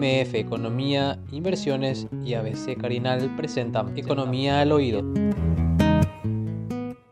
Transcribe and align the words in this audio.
MF 0.00 0.34
Economía, 0.34 1.18
Inversiones 1.30 2.06
y 2.24 2.32
ABC 2.32 2.80
Carinal 2.80 3.36
presentan 3.36 3.98
Economía 3.98 4.62
al 4.62 4.72
Oído. 4.72 5.04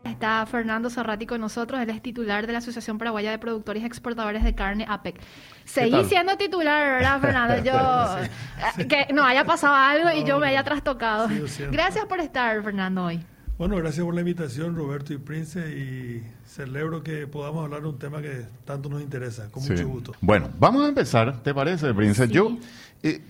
Está 0.03 0.43
Fernando 0.47 0.89
Zorrati 0.89 1.27
con 1.27 1.39
nosotros, 1.39 1.79
él 1.79 1.91
es 1.91 2.01
titular 2.01 2.47
de 2.47 2.53
la 2.53 2.57
Asociación 2.57 2.97
Paraguaya 2.97 3.29
de 3.29 3.37
Productores 3.37 3.83
y 3.83 3.85
Exportadores 3.85 4.43
de 4.43 4.55
Carne, 4.55 4.87
APEC. 4.89 5.21
Seguí 5.65 6.03
siendo 6.05 6.35
titular, 6.35 6.99
¿verdad, 6.99 7.21
Fernando? 7.21 7.63
Yo, 7.63 8.87
que 8.87 9.13
no 9.13 9.23
haya 9.23 9.45
pasado 9.45 9.75
algo 9.75 10.09
y 10.09 10.25
yo 10.25 10.39
me 10.39 10.47
haya 10.47 10.63
trastocado. 10.63 11.29
Gracias 11.71 12.05
por 12.05 12.19
estar, 12.19 12.63
Fernando, 12.63 13.05
hoy. 13.05 13.23
Bueno, 13.59 13.75
gracias 13.75 14.03
por 14.03 14.15
la 14.15 14.21
invitación, 14.21 14.75
Roberto 14.75 15.13
y 15.13 15.17
Prince, 15.17 15.59
y 15.59 16.23
celebro 16.49 17.03
que 17.03 17.27
podamos 17.27 17.63
hablar 17.63 17.81
de 17.81 17.87
un 17.87 17.99
tema 17.99 18.21
que 18.21 18.45
tanto 18.65 18.89
nos 18.89 19.01
interesa, 19.01 19.49
con 19.51 19.63
mucho 19.63 19.87
gusto. 19.87 20.13
Bueno, 20.19 20.49
vamos 20.59 20.83
a 20.83 20.89
empezar, 20.89 21.41
¿te 21.43 21.53
parece, 21.53 21.93
Prince? 21.93 22.27
Yo... 22.27 22.57
Eh, 23.01 23.21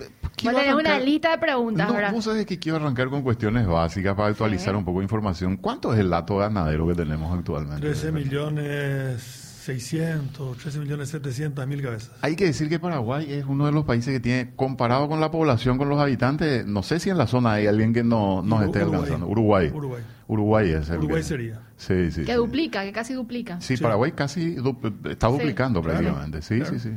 una 0.73 0.99
lista 0.99 1.29
de 1.31 1.37
preguntas, 1.37 1.87
no, 1.87 2.11
Vos 2.11 2.25
sabés 2.25 2.47
que 2.47 2.57
quiero 2.57 2.77
arrancar 2.77 3.07
con 3.09 3.21
cuestiones 3.21 3.67
básicas 3.67 4.15
para 4.15 4.29
actualizar 4.29 4.75
un 4.75 4.83
poco 4.83 4.99
de 4.99 5.03
información. 5.03 5.57
¿Cuánto 5.57 5.93
es 5.93 5.99
el 5.99 6.09
dato 6.09 6.37
ganadero 6.37 6.87
que 6.87 6.95
tenemos 6.95 7.37
actualmente? 7.37 7.81
13 7.81 8.11
millones 8.11 9.21
600, 9.21 10.57
13 10.57 10.79
millones 10.79 11.09
700 11.09 11.67
mil 11.67 11.83
cabezas. 11.83 12.11
Hay 12.21 12.35
que 12.35 12.45
decir 12.45 12.67
que 12.67 12.79
Paraguay 12.79 13.31
es 13.31 13.45
uno 13.45 13.67
de 13.67 13.71
los 13.71 13.85
países 13.85 14.11
que 14.11 14.19
tiene, 14.19 14.55
comparado 14.55 15.07
con 15.07 15.19
la 15.19 15.29
población, 15.29 15.77
con 15.77 15.87
los 15.87 15.99
habitantes, 15.99 16.65
no 16.65 16.81
sé 16.81 16.99
si 16.99 17.11
en 17.11 17.19
la 17.19 17.27
zona 17.27 17.53
hay 17.53 17.67
alguien 17.67 17.93
que 17.93 18.03
no, 18.03 18.41
nos 18.41 18.63
esté 18.63 18.81
alcanzando. 18.81 19.27
Uruguay. 19.27 19.69
Uruguay. 19.71 20.01
Uruguay 20.27 20.69
es 20.71 20.89
el 20.89 20.97
Uruguay 20.97 21.21
sería. 21.21 21.68
Sí, 21.79 22.11
sí. 22.11 22.25
Que 22.25 22.35
duplica, 22.35 22.83
que 22.83 22.91
casi 22.91 23.13
duplica. 23.13 23.59
Sí, 23.61 23.77
Paraguay 23.77 24.11
casi 24.11 24.57
está 25.05 25.27
duplicando 25.27 25.81
prácticamente. 25.81 26.41
sí, 26.41 26.61
sí, 26.65 26.77
sí. 26.77 26.91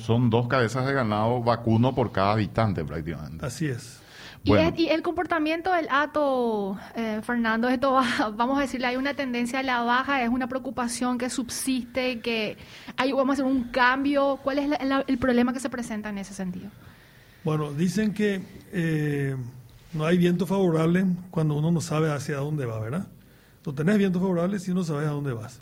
Son 0.00 0.28
dos 0.28 0.46
cabezas 0.48 0.86
de 0.86 0.92
ganado 0.92 1.42
vacuno 1.42 1.94
por 1.94 2.12
cada 2.12 2.32
habitante 2.32 2.84
prácticamente. 2.84 3.44
Así 3.44 3.66
es. 3.66 4.00
Y, 4.44 4.88
el 4.88 5.02
comportamiento 5.02 5.72
del 5.72 5.88
ato, 5.90 6.78
eh, 6.94 7.20
Fernando, 7.22 7.68
esto 7.68 8.00
vamos 8.36 8.58
a 8.58 8.62
decirle, 8.62 8.86
hay 8.86 8.96
una 8.96 9.14
tendencia 9.14 9.60
a 9.60 9.62
la 9.62 9.80
baja, 9.82 10.22
es 10.22 10.28
una 10.28 10.46
preocupación 10.46 11.16
que 11.18 11.30
subsiste, 11.30 12.20
que 12.20 12.58
hay, 12.96 13.12
vamos 13.12 13.30
a 13.30 13.32
hacer 13.32 13.44
un 13.46 13.64
cambio. 13.64 14.38
¿Cuál 14.42 14.58
es 14.58 14.70
el 15.06 15.18
problema 15.18 15.54
que 15.54 15.60
se 15.60 15.70
presenta 15.70 16.10
en 16.10 16.18
ese 16.18 16.34
sentido? 16.34 16.70
Bueno, 17.44 17.72
dicen 17.72 18.12
que 18.12 18.42
eh, 18.72 19.34
no 19.94 20.04
hay 20.04 20.18
viento 20.18 20.46
favorable 20.46 21.06
cuando 21.30 21.54
uno 21.54 21.70
no 21.70 21.80
sabe 21.80 22.12
hacia 22.12 22.36
dónde 22.36 22.66
va, 22.66 22.78
¿verdad? 22.78 23.06
No 23.64 23.74
tenés 23.74 23.98
viento 23.98 24.20
favorable 24.20 24.58
si 24.58 24.72
no 24.72 24.84
sabes 24.84 25.08
a 25.08 25.12
dónde 25.12 25.32
vas. 25.32 25.60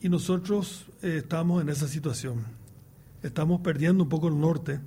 Y 0.00 0.08
nosotros 0.08 0.86
eh, 1.02 1.16
estamos 1.18 1.60
en 1.60 1.68
esa 1.68 1.88
situación. 1.88 2.44
Estamos 3.22 3.60
perdiendo 3.60 4.04
un 4.04 4.08
poco 4.08 4.28
el 4.28 4.38
norte 4.38 4.80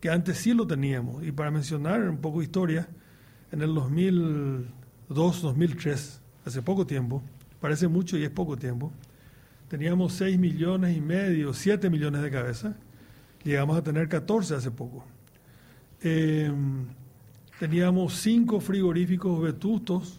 que 0.00 0.10
antes 0.10 0.38
sí 0.38 0.52
lo 0.52 0.66
teníamos. 0.66 1.24
Y 1.24 1.30
para 1.30 1.50
mencionar 1.50 2.02
un 2.08 2.18
poco 2.18 2.40
de 2.40 2.44
historia, 2.44 2.88
en 3.52 3.62
el 3.62 3.72
2002, 3.72 5.42
2003, 5.42 6.20
hace 6.44 6.60
poco 6.62 6.84
tiempo, 6.84 7.22
parece 7.60 7.86
mucho 7.86 8.18
y 8.18 8.24
es 8.24 8.30
poco 8.30 8.56
tiempo, 8.56 8.92
teníamos 9.68 10.14
6 10.14 10.38
millones 10.38 10.96
y 10.96 11.00
medio, 11.00 11.54
7 11.54 11.88
millones 11.88 12.22
de 12.22 12.30
cabezas, 12.30 12.74
llegamos 13.44 13.76
a 13.76 13.82
tener 13.82 14.08
14 14.08 14.56
hace 14.56 14.70
poco. 14.72 15.04
Em, 16.00 16.86
teníamos 17.60 18.14
5 18.14 18.58
frigoríficos 18.60 19.40
vetustos, 19.40 20.18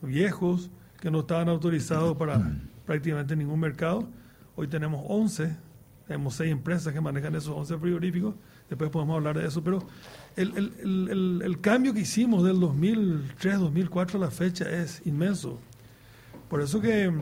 viejos, 0.00 0.70
que 1.04 1.10
no 1.10 1.20
estaban 1.20 1.50
autorizados 1.50 2.16
para 2.16 2.50
prácticamente 2.86 3.36
ningún 3.36 3.60
mercado. 3.60 4.08
Hoy 4.56 4.68
tenemos 4.68 5.04
11, 5.06 5.54
tenemos 6.06 6.34
6 6.36 6.50
empresas 6.50 6.94
que 6.94 7.00
manejan 7.02 7.34
esos 7.34 7.54
11 7.54 7.76
frigoríficos 7.76 8.34
después 8.70 8.90
podemos 8.90 9.16
hablar 9.16 9.36
de 9.36 9.46
eso, 9.46 9.62
pero 9.62 9.86
el, 10.34 10.56
el, 10.56 11.10
el, 11.10 11.42
el 11.44 11.60
cambio 11.60 11.92
que 11.92 12.00
hicimos 12.00 12.42
del 12.42 12.58
2003, 12.58 13.60
2004 13.60 14.16
a 14.16 14.20
la 14.22 14.30
fecha 14.30 14.64
es 14.64 15.02
inmenso. 15.04 15.60
Por 16.48 16.62
eso 16.62 16.80
que 16.80 17.12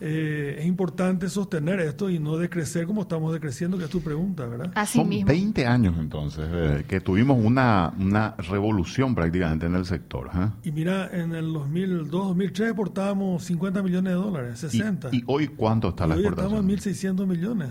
eh, 0.00 0.56
es 0.58 0.66
importante 0.66 1.28
sostener 1.28 1.80
esto 1.80 2.08
y 2.08 2.18
no 2.18 2.38
decrecer 2.38 2.86
como 2.86 3.02
estamos 3.02 3.32
decreciendo, 3.32 3.76
que 3.76 3.84
es 3.84 3.90
tu 3.90 4.00
pregunta, 4.00 4.46
¿verdad? 4.46 4.72
Así 4.74 4.98
Son 4.98 5.08
20 5.08 5.66
años 5.66 5.94
entonces 5.98 6.46
eh, 6.50 6.84
que 6.88 7.00
tuvimos 7.00 7.38
una, 7.42 7.92
una 7.98 8.34
revolución 8.38 9.14
prácticamente 9.14 9.66
en 9.66 9.74
el 9.74 9.84
sector. 9.84 10.30
¿eh? 10.34 10.48
Y 10.64 10.72
mira, 10.72 11.10
en 11.12 11.34
el 11.34 11.52
2002, 11.52 12.10
2003 12.10 12.68
exportábamos 12.68 13.44
50 13.44 13.82
millones 13.82 14.12
de 14.12 14.18
dólares, 14.18 14.58
60. 14.60 15.10
¿Y, 15.12 15.22
hoy 15.26 15.48
cuánto 15.48 15.90
está 15.90 16.06
la 16.06 16.14
exportación? 16.14 16.64
Hoy 16.66 16.74
estamos 16.74 16.86
en 16.86 17.16
1.600 17.16 17.26
millones. 17.26 17.68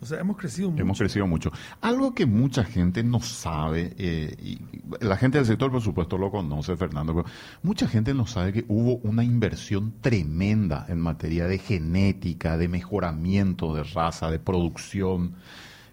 O 0.00 0.06
sea, 0.06 0.20
hemos 0.20 0.36
crecido 0.36 0.70
mucho. 0.70 0.82
Hemos 0.82 0.98
crecido 0.98 1.26
mucho. 1.26 1.50
Algo 1.80 2.14
que 2.14 2.24
mucha 2.24 2.62
gente 2.62 3.02
no 3.02 3.20
sabe, 3.20 3.94
eh, 3.98 4.36
y 4.40 4.60
la 5.00 5.16
gente 5.16 5.38
del 5.38 5.46
sector 5.46 5.72
por 5.72 5.82
supuesto 5.82 6.16
lo 6.16 6.30
conoce, 6.30 6.76
Fernando, 6.76 7.14
pero 7.14 7.26
mucha 7.62 7.88
gente 7.88 8.14
no 8.14 8.26
sabe 8.26 8.52
que 8.52 8.64
hubo 8.68 8.96
una 8.98 9.24
inversión 9.24 9.94
tremenda 10.00 10.86
en 10.88 11.00
materia 11.00 11.48
de 11.48 11.58
genética, 11.58 12.56
de 12.56 12.68
mejoramiento 12.68 13.74
de 13.74 13.82
raza, 13.82 14.30
de 14.30 14.38
producción. 14.38 15.34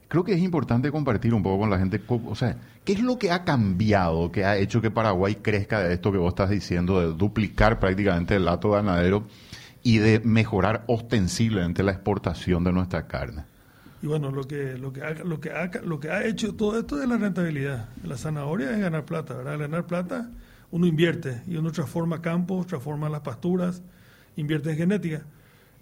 Creo 0.07 0.23
que 0.23 0.33
es 0.33 0.41
importante 0.41 0.91
compartir 0.91 1.33
un 1.33 1.41
poco 1.41 1.61
con 1.61 1.71
la 1.71 1.79
gente, 1.79 1.99
o 2.07 2.35
sea, 2.35 2.57
¿qué 2.83 2.93
es 2.93 3.01
lo 3.01 3.17
que 3.17 3.31
ha 3.31 3.43
cambiado, 3.43 4.31
que 4.31 4.45
ha 4.45 4.55
hecho 4.55 4.81
que 4.81 4.91
Paraguay 4.91 5.37
crezca 5.41 5.79
de 5.79 5.95
esto 5.95 6.11
que 6.11 6.19
vos 6.19 6.29
estás 6.29 6.51
diciendo, 6.51 6.99
de 6.99 7.17
duplicar 7.17 7.79
prácticamente 7.79 8.35
el 8.35 8.45
lato 8.45 8.69
ganadero 8.69 9.23
y 9.81 9.97
de 9.97 10.19
mejorar 10.19 10.83
ostensiblemente 10.87 11.81
la 11.81 11.91
exportación 11.91 12.63
de 12.63 12.71
nuestra 12.71 13.07
carne? 13.07 13.54
Y 14.05 14.07
bueno, 14.07 14.29
lo 14.29 14.43
que, 14.43 14.77
lo 14.77 14.93
que, 14.93 15.01
ha, 15.01 15.15
lo 15.23 15.39
que, 15.39 15.49
ha, 15.49 15.71
lo 15.81 15.99
que 15.99 16.11
ha 16.11 16.23
hecho 16.23 16.53
todo 16.53 16.79
esto 16.79 17.01
es 17.01 17.09
la 17.09 17.17
rentabilidad. 17.17 17.89
La 18.03 18.17
zanahoria 18.17 18.69
es 18.69 18.79
ganar 18.79 19.03
plata, 19.03 19.33
¿verdad? 19.33 19.57
ganar 19.57 19.87
plata 19.87 20.29
uno 20.69 20.85
invierte 20.85 21.41
y 21.47 21.55
uno 21.55 21.71
transforma 21.71 22.21
campos, 22.21 22.67
transforma 22.67 23.09
las 23.09 23.21
pasturas, 23.21 23.81
invierte 24.35 24.69
en 24.69 24.77
genética. 24.77 25.25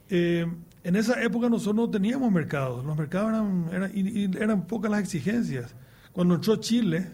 Eh, 0.09 0.45
en 0.85 0.95
esa 0.95 1.21
época 1.21 1.49
nosotros 1.49 1.75
no 1.75 1.89
teníamos 1.89 2.31
mercados, 2.31 2.85
los 2.85 2.95
mercados 2.95 3.31
eran, 3.31 3.69
eran, 3.73 3.91
y, 3.93 4.23
eran 4.37 4.67
pocas 4.67 4.89
las 4.89 5.01
exigencias. 5.01 5.75
Cuando 6.13 6.35
entró 6.35 6.55
Chile, 6.55 7.09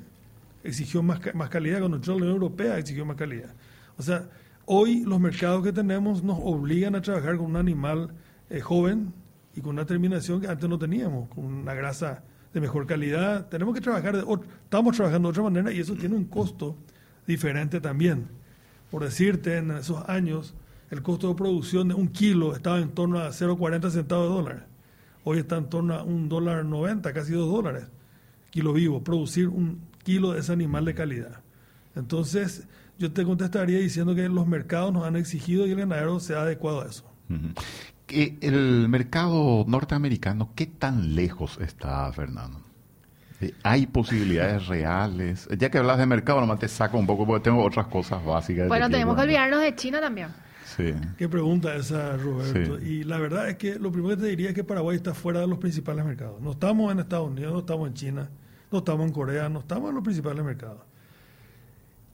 exigió 0.63 1.01
más, 1.01 1.21
más 1.33 1.49
calidad, 1.49 1.79
cuando 1.79 1.97
entró 1.97 2.13
la 2.13 2.25
Unión 2.25 2.33
Europea, 2.33 2.77
exigió 2.77 3.03
más 3.03 3.17
calidad. 3.17 3.49
O 3.97 4.03
sea, 4.03 4.29
hoy 4.67 5.03
los 5.05 5.19
mercados 5.19 5.63
que 5.63 5.73
tenemos 5.73 6.21
nos 6.23 6.37
obligan 6.39 6.93
a 6.93 7.01
trabajar 7.01 7.35
con 7.37 7.47
un 7.47 7.55
animal 7.55 8.11
eh, 8.51 8.59
joven, 8.59 9.11
y 9.55 9.61
con 9.61 9.71
una 9.71 9.85
terminación 9.85 10.41
que 10.41 10.47
antes 10.47 10.69
no 10.69 10.77
teníamos, 10.77 11.29
con 11.29 11.45
una 11.45 11.73
grasa 11.73 12.23
de 12.53 12.61
mejor 12.61 12.85
calidad. 12.87 13.47
Tenemos 13.47 13.73
que 13.75 13.81
trabajar, 13.81 14.15
de 14.15 14.25
estamos 14.63 14.95
trabajando 14.95 15.29
de 15.29 15.31
otra 15.31 15.43
manera 15.43 15.71
y 15.71 15.79
eso 15.79 15.95
tiene 15.95 16.15
un 16.15 16.25
costo 16.25 16.75
diferente 17.27 17.79
también. 17.79 18.27
Por 18.89 19.03
decirte, 19.03 19.57
en 19.57 19.71
esos 19.71 20.07
años, 20.09 20.55
el 20.89 21.01
costo 21.01 21.29
de 21.29 21.35
producción 21.35 21.87
de 21.89 21.93
un 21.93 22.07
kilo 22.07 22.55
estaba 22.55 22.79
en 22.79 22.89
torno 22.89 23.19
a 23.19 23.29
0,40 23.29 23.91
centavos 23.91 24.29
de 24.29 24.35
dólar. 24.35 24.67
Hoy 25.23 25.39
está 25.39 25.57
en 25.57 25.69
torno 25.69 25.93
a 25.93 26.03
un 26.03 26.29
dólar 26.29 26.65
90, 26.65 27.13
casi 27.13 27.33
dos 27.33 27.51
dólares, 27.51 27.85
kilo 28.49 28.73
vivo, 28.73 29.03
producir 29.03 29.47
un 29.47 29.81
kilo 30.03 30.33
de 30.33 30.39
ese 30.39 30.53
animal 30.53 30.85
de 30.85 30.95
calidad. 30.95 31.41
Entonces, 31.95 32.67
yo 32.97 33.11
te 33.11 33.23
contestaría 33.23 33.79
diciendo 33.79 34.15
que 34.15 34.27
los 34.27 34.47
mercados 34.47 34.91
nos 34.91 35.03
han 35.03 35.15
exigido 35.15 35.67
y 35.67 35.71
el 35.71 35.77
ganadero 35.77 36.19
se 36.19 36.35
ha 36.35 36.41
adecuado 36.41 36.81
a 36.81 36.85
eso 36.85 37.05
el 38.11 38.87
mercado 38.89 39.65
norteamericano, 39.67 40.51
¿qué 40.55 40.65
tan 40.65 41.15
lejos 41.15 41.57
está, 41.61 42.11
Fernando? 42.11 42.61
¿Hay 43.63 43.87
posibilidades 43.87 44.67
reales? 44.67 45.47
Ya 45.57 45.69
que 45.69 45.77
hablas 45.77 45.97
de 45.97 46.05
mercado, 46.05 46.41
nomás 46.41 46.59
te 46.59 46.67
saco 46.67 46.97
un 46.97 47.07
poco 47.07 47.25
porque 47.25 47.43
tengo 47.43 47.63
otras 47.63 47.87
cosas 47.87 48.23
básicas. 48.23 48.67
Bueno, 48.67 48.89
tenemos 48.89 49.15
que 49.15 49.21
olvidarnos 49.21 49.61
de 49.61 49.75
China 49.75 50.01
también. 50.01 50.27
Sí. 50.65 50.93
Qué 51.17 51.27
pregunta 51.29 51.75
esa, 51.75 52.17
Roberto. 52.17 52.79
Y 52.79 53.03
la 53.03 53.17
verdad 53.17 53.49
es 53.49 53.55
que 53.57 53.79
lo 53.79 53.91
primero 53.91 54.15
que 54.15 54.23
te 54.23 54.27
diría 54.29 54.49
es 54.49 54.55
que 54.55 54.63
Paraguay 54.63 54.97
está 54.97 55.13
fuera 55.13 55.39
de 55.39 55.47
los 55.47 55.57
principales 55.57 56.05
mercados. 56.05 56.41
No 56.41 56.51
estamos 56.51 56.91
en 56.91 56.99
Estados 56.99 57.29
Unidos, 57.29 57.53
no 57.53 57.59
estamos 57.59 57.87
en 57.87 57.93
China, 57.93 58.29
no 58.71 58.79
estamos 58.79 59.07
en 59.07 59.13
Corea, 59.13 59.49
no 59.49 59.59
estamos 59.59 59.89
en 59.89 59.95
los 59.95 60.03
principales 60.03 60.43
mercados. 60.43 60.81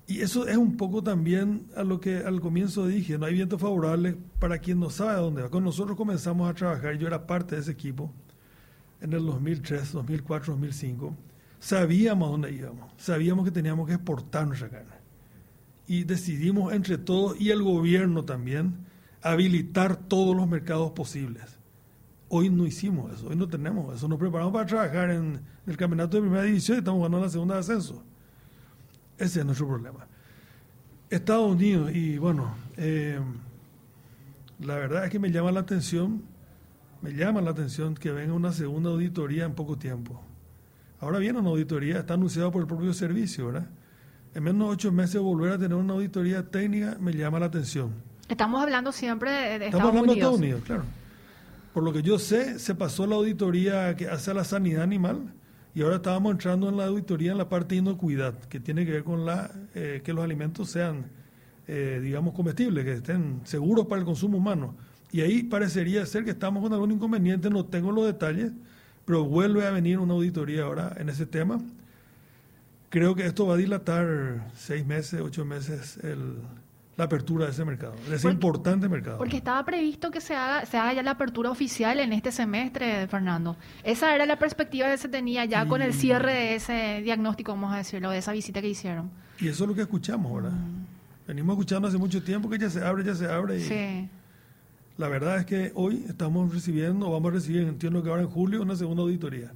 Y 0.08 0.22
eso 0.22 0.48
es 0.48 0.56
un 0.56 0.78
poco 0.78 1.02
también 1.02 1.66
a 1.76 1.84
lo 1.84 2.00
que 2.00 2.18
al 2.18 2.40
comienzo 2.40 2.86
dije, 2.86 3.18
no 3.18 3.26
hay 3.26 3.34
viento 3.34 3.58
favorable 3.58 4.16
para 4.40 4.60
quien 4.60 4.80
no 4.80 4.92
sabe 4.92 5.12
a 5.12 5.18
dónde 5.18 5.42
va. 5.42 5.50
Cuando 5.50 5.70
nosotros 5.70 5.98
comenzamos 5.98 6.50
a 6.50 6.54
trabajar, 6.54 6.98
yo 6.98 7.08
era 7.08 7.26
parte 7.26 7.56
de 7.56 7.62
ese 7.62 7.72
equipo 7.72 8.12
en 9.02 9.14
el 9.14 9.26
2003, 9.26 9.92
2004, 9.92 10.54
2005, 10.54 11.16
sabíamos 11.60 12.28
a 12.28 12.32
dónde 12.32 12.52
íbamos, 12.52 12.92
sabíamos 12.98 13.46
que 13.46 13.52
teníamos 13.52 13.88
que 13.88 13.94
exportar 13.94 14.48
nuestra 14.48 14.70
carne. 14.70 14.96
Y 15.88 16.04
decidimos 16.04 16.74
entre 16.74 16.98
todos 16.98 17.40
y 17.40 17.50
el 17.50 17.64
gobierno 17.64 18.24
también 18.24 18.86
habilitar 19.22 19.96
todos 19.96 20.36
los 20.36 20.48
mercados 20.48 20.92
posibles. 20.92 21.60
Hoy 22.30 22.50
no 22.50 22.66
hicimos 22.66 23.12
eso, 23.14 23.28
hoy 23.28 23.36
no 23.36 23.48
tenemos 23.48 23.96
eso. 23.96 24.08
Nos 24.08 24.20
preparamos 24.20 24.54
para 24.54 24.66
trabajar 24.66 25.12
en 25.12 25.40
el 25.66 25.78
campeonato 25.78 26.18
de 26.18 26.22
primera 26.22 26.44
división 26.44 26.78
y 26.78 26.80
estamos 26.80 27.02
ganando 27.02 27.26
la 27.26 27.32
segunda 27.32 27.56
de 27.56 27.62
ascenso. 27.62 28.04
Ese 29.18 29.40
es 29.40 29.46
nuestro 29.46 29.68
problema. 29.68 30.08
Estados 31.10 31.52
Unidos, 31.52 31.92
y 31.94 32.18
bueno, 32.18 32.56
eh, 32.78 33.20
la 34.60 34.76
verdad 34.76 35.06
es 35.06 35.12
que 35.12 35.20
me 35.20 35.32
llama 35.32 35.52
la 35.52 35.62
atención, 35.62 36.24
me 37.02 37.14
llama 37.14 37.42
la 37.42 37.52
atención 37.52 37.96
que 37.96 38.12
venga 38.12 38.34
una 38.34 38.52
segunda 38.52 38.90
auditoría 38.90 39.46
en 39.46 39.54
poco 39.54 39.78
tiempo. 39.78 40.22
Ahora 41.00 41.20
viene 41.20 41.40
una 41.40 41.50
auditoría, 41.50 42.00
está 42.00 42.16
anunciado 42.16 42.52
por 42.52 42.62
el 42.62 42.68
propio 42.68 42.94
servicio, 42.94 43.48
¿verdad? 43.48 43.68
En 44.34 44.44
menos 44.44 44.68
de 44.68 44.74
ocho 44.74 44.92
meses 44.92 45.22
volver 45.22 45.54
a 45.54 45.58
tener 45.58 45.76
una 45.76 45.94
auditoría 45.94 46.44
técnica 46.50 46.98
me 47.00 47.14
llama 47.14 47.40
la 47.40 47.46
atención. 47.46 47.94
Estamos 48.28 48.62
hablando 48.62 48.92
siempre 48.92 49.32
de, 49.32 49.38
de 49.60 49.66
Estamos 49.66 49.66
Estados 49.66 49.90
hablando 49.90 50.14
de. 50.14 50.20
Estados 50.20 50.40
Unidos, 50.40 50.62
claro. 50.66 50.84
Por 51.74 51.84
lo 51.84 51.94
que 51.94 52.02
yo 52.02 52.18
sé, 52.18 52.58
se 52.60 52.74
pasó 52.74 53.06
la 53.06 53.16
auditoría 53.16 53.96
que 53.96 54.08
hace 54.08 54.32
a 54.32 54.34
la 54.34 54.44
sanidad 54.44 54.82
animal 54.82 55.34
y 55.76 55.82
ahora 55.82 55.98
estábamos 55.98 56.32
entrando 56.32 56.70
en 56.70 56.78
la 56.78 56.86
auditoría 56.86 57.34
en 57.34 57.38
la 57.38 57.50
parte 57.50 57.76
de 57.76 57.82
inocuidad, 57.82 58.34
que 58.50 58.60
tiene 58.60 58.86
que 58.86 58.94
ver 58.94 59.04
con 59.04 59.26
la 59.26 59.52
eh, 59.76 60.02
que 60.04 60.14
los 60.14 60.24
alimentos 60.24 60.70
sean, 60.70 61.06
eh, 61.68 62.00
digamos, 62.02 62.34
comestibles, 62.34 62.86
que 62.86 62.94
estén 62.94 63.42
seguros 63.44 63.86
para 63.88 64.00
el 64.00 64.06
consumo 64.06 64.38
humano. 64.38 64.74
Y 65.12 65.22
ahí 65.22 65.44
parecería 65.44 66.06
ser 66.06 66.24
que 66.26 66.32
estamos 66.32 66.64
con 66.64 66.74
algún 66.74 66.92
inconveniente, 66.92 67.50
no 67.50 67.66
tengo 67.66 67.92
los 67.92 68.06
detalles, 68.06 68.52
pero 69.06 69.26
vuelve 69.26 69.66
a 69.68 69.72
venir 69.72 70.00
una 70.00 70.14
auditoría 70.14 70.64
ahora 70.64 70.96
en 70.98 71.10
ese 71.10 71.26
tema. 71.26 71.62
Creo 72.90 73.14
que 73.16 73.26
esto 73.26 73.46
va 73.46 73.56
a 73.56 73.58
dilatar 73.58 74.48
seis 74.58 74.86
meses, 74.86 75.20
ocho 75.22 75.44
meses 75.46 75.98
el- 76.04 76.38
la 76.98 77.06
apertura 77.06 77.46
de 77.46 77.52
ese 77.52 77.66
mercado, 77.66 77.94
de 78.08 78.16
ese 78.16 78.24
Porque- 78.24 78.34
importante 78.34 78.88
mercado. 78.88 79.18
Porque 79.18 79.38
estaba 79.38 79.64
previsto 79.66 80.12
que 80.12 80.22
se 80.22 80.34
haga, 80.36 80.66
se 80.66 80.78
haga 80.78 80.94
ya 80.94 81.04
la 81.04 81.12
apertura 81.12 81.50
oficial 81.52 82.00
en 82.00 82.14
este 82.14 82.32
semestre, 82.32 83.08
Fernando. 83.08 83.58
Esa 83.84 84.16
era 84.16 84.26
la 84.26 84.40
perspectiva 84.40 84.90
que 84.90 84.98
se 84.98 85.10
tenía 85.10 85.44
ya 85.46 85.66
con 85.68 85.82
el 85.82 85.94
cierre 85.94 86.32
de 86.34 86.56
ese 86.56 87.02
diagnóstico, 87.04 87.52
vamos 87.52 87.74
a 87.74 87.78
decirlo, 87.78 88.12
de 88.12 88.20
esa 88.20 88.32
visita 88.32 88.62
que 88.62 88.70
hicieron. 88.70 89.12
Y 89.40 89.50
eso 89.50 89.66
es 89.66 89.70
lo 89.70 89.76
que 89.76 89.82
escuchamos, 89.82 90.34
¿verdad? 90.42 90.58
Venimos 91.28 91.56
escuchando 91.56 91.88
hace 91.88 91.98
mucho 91.98 92.24
tiempo 92.24 92.50
que 92.50 92.58
ya 92.60 92.70
se 92.70 92.84
abre, 92.84 93.04
ya 93.04 93.14
se 93.16 93.28
abre. 93.28 93.58
Y 93.58 93.62
Sí. 93.62 94.10
La 94.98 95.10
verdad 95.10 95.40
es 95.40 95.46
que 95.46 95.74
hoy 95.76 96.06
estamos 96.08 96.54
recibiendo, 96.54 97.12
vamos 97.12 97.30
a 97.30 97.34
recibir, 97.34 97.64
entiendo 97.64 98.02
que 98.02 98.10
ahora 98.10 98.22
en 98.22 98.30
julio, 98.30 98.62
una 98.62 98.78
segunda 98.78 99.04
auditoría, 99.04 99.52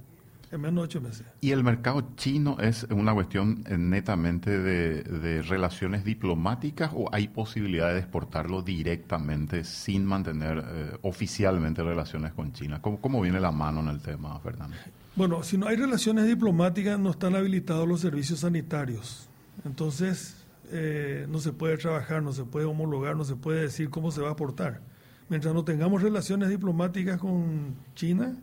en 0.50 0.60
menos 0.60 0.76
de 0.76 0.80
ocho 0.82 1.00
meses. 1.00 1.26
Y 1.40 1.52
el 1.52 1.62
mercado 1.62 2.12
chino 2.16 2.56
es 2.60 2.84
una 2.90 3.14
cuestión 3.14 3.64
eh, 3.66 3.78
netamente 3.78 4.58
de, 4.58 5.02
de 5.02 5.42
relaciones 5.42 6.04
diplomáticas 6.04 6.90
o 6.94 7.08
hay 7.12 7.28
posibilidad 7.28 7.92
de 7.92 8.00
exportarlo 8.00 8.62
directamente 8.62 9.64
sin 9.64 10.04
mantener 10.04 10.64
eh, 10.66 10.98
oficialmente 11.02 11.82
relaciones 11.82 12.32
con 12.32 12.52
China. 12.52 12.82
¿Cómo, 12.82 13.00
¿Cómo 13.00 13.20
viene 13.20 13.40
la 13.40 13.52
mano 13.52 13.80
en 13.80 13.88
el 13.88 14.00
tema, 14.00 14.38
Fernando? 14.40 14.76
Bueno, 15.16 15.42
si 15.42 15.58
no 15.58 15.66
hay 15.66 15.76
relaciones 15.76 16.26
diplomáticas, 16.26 16.98
no 16.98 17.10
están 17.10 17.34
habilitados 17.34 17.86
los 17.86 18.00
servicios 18.00 18.40
sanitarios. 18.40 19.28
Entonces, 19.64 20.36
eh, 20.72 21.26
no 21.28 21.40
se 21.40 21.52
puede 21.52 21.76
trabajar, 21.76 22.22
no 22.22 22.32
se 22.32 22.44
puede 22.44 22.66
homologar, 22.66 23.16
no 23.16 23.24
se 23.24 23.36
puede 23.36 23.62
decir 23.62 23.90
cómo 23.90 24.10
se 24.10 24.20
va 24.20 24.28
a 24.28 24.32
aportar. 24.32 24.80
Mientras 25.28 25.54
no 25.54 25.64
tengamos 25.64 26.02
relaciones 26.02 26.48
diplomáticas 26.48 27.18
con 27.18 27.74
China, 27.94 28.36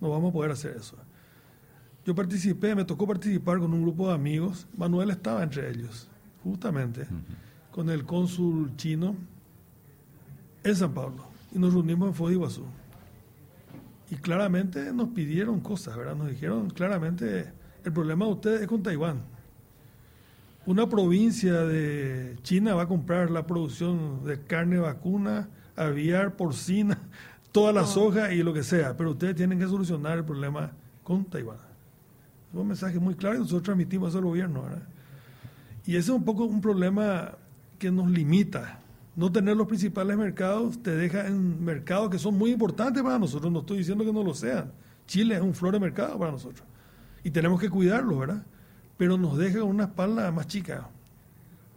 no 0.00 0.10
vamos 0.10 0.30
a 0.30 0.32
poder 0.32 0.50
hacer 0.50 0.76
eso. 0.76 0.96
Yo 2.06 2.14
participé, 2.14 2.76
me 2.76 2.84
tocó 2.84 3.04
participar 3.04 3.58
con 3.58 3.74
un 3.74 3.82
grupo 3.82 4.06
de 4.06 4.14
amigos, 4.14 4.68
Manuel 4.76 5.10
estaba 5.10 5.42
entre 5.42 5.68
ellos, 5.68 6.06
justamente, 6.44 7.04
con 7.72 7.90
el 7.90 8.04
cónsul 8.04 8.76
chino 8.76 9.16
en 10.62 10.76
San 10.76 10.94
Pablo, 10.94 11.24
y 11.52 11.58
nos 11.58 11.74
reunimos 11.74 12.08
en 12.08 12.14
Foz 12.14 12.28
de 12.28 12.34
Iguazú. 12.36 12.64
Y 14.08 14.14
claramente 14.14 14.92
nos 14.92 15.08
pidieron 15.08 15.58
cosas, 15.58 15.96
¿verdad? 15.96 16.14
Nos 16.14 16.28
dijeron 16.28 16.70
claramente, 16.70 17.52
el 17.84 17.92
problema 17.92 18.24
de 18.26 18.32
ustedes 18.32 18.60
es 18.60 18.68
con 18.68 18.84
Taiwán. 18.84 19.22
Una 20.64 20.88
provincia 20.88 21.64
de 21.64 22.36
China 22.42 22.76
va 22.76 22.82
a 22.82 22.88
comprar 22.88 23.32
la 23.32 23.48
producción 23.48 24.24
de 24.24 24.40
carne 24.42 24.78
vacuna, 24.78 25.48
aviar, 25.74 26.36
porcina, 26.36 27.00
toda 27.50 27.72
la 27.72 27.84
soja 27.84 28.32
y 28.32 28.44
lo 28.44 28.54
que 28.54 28.62
sea, 28.62 28.96
pero 28.96 29.10
ustedes 29.10 29.34
tienen 29.34 29.58
que 29.58 29.66
solucionar 29.66 30.18
el 30.18 30.24
problema 30.24 30.70
con 31.02 31.24
Taiwán. 31.24 31.65
Es 32.52 32.58
un 32.60 32.68
mensaje 32.68 32.98
muy 32.98 33.14
claro 33.14 33.36
y 33.36 33.38
nosotros 33.40 33.62
transmitimos 33.64 34.10
eso 34.10 34.18
al 34.18 34.24
gobierno, 34.24 34.62
¿verdad? 34.62 34.82
Y 35.86 35.92
ese 35.92 35.98
es 36.00 36.08
un 36.10 36.24
poco 36.24 36.44
un 36.44 36.60
problema 36.60 37.32
que 37.78 37.90
nos 37.90 38.10
limita. 38.10 38.80
No 39.14 39.30
tener 39.32 39.56
los 39.56 39.66
principales 39.66 40.16
mercados 40.16 40.82
te 40.82 40.90
deja 40.94 41.26
en 41.26 41.64
mercados 41.64 42.10
que 42.10 42.18
son 42.18 42.36
muy 42.36 42.50
importantes 42.50 43.02
para 43.02 43.18
nosotros. 43.18 43.52
No 43.52 43.60
estoy 43.60 43.78
diciendo 43.78 44.04
que 44.04 44.12
no 44.12 44.22
lo 44.22 44.34
sean. 44.34 44.72
Chile 45.06 45.36
es 45.36 45.40
un 45.42 45.54
flor 45.54 45.72
de 45.74 45.80
mercado 45.80 46.18
para 46.18 46.32
nosotros. 46.32 46.66
Y 47.24 47.30
tenemos 47.30 47.60
que 47.60 47.70
cuidarlo, 47.70 48.18
¿verdad? 48.18 48.44
Pero 48.98 49.16
nos 49.16 49.36
deja 49.38 49.62
una 49.62 49.84
espalda 49.84 50.30
más 50.32 50.46
chica. 50.46 50.88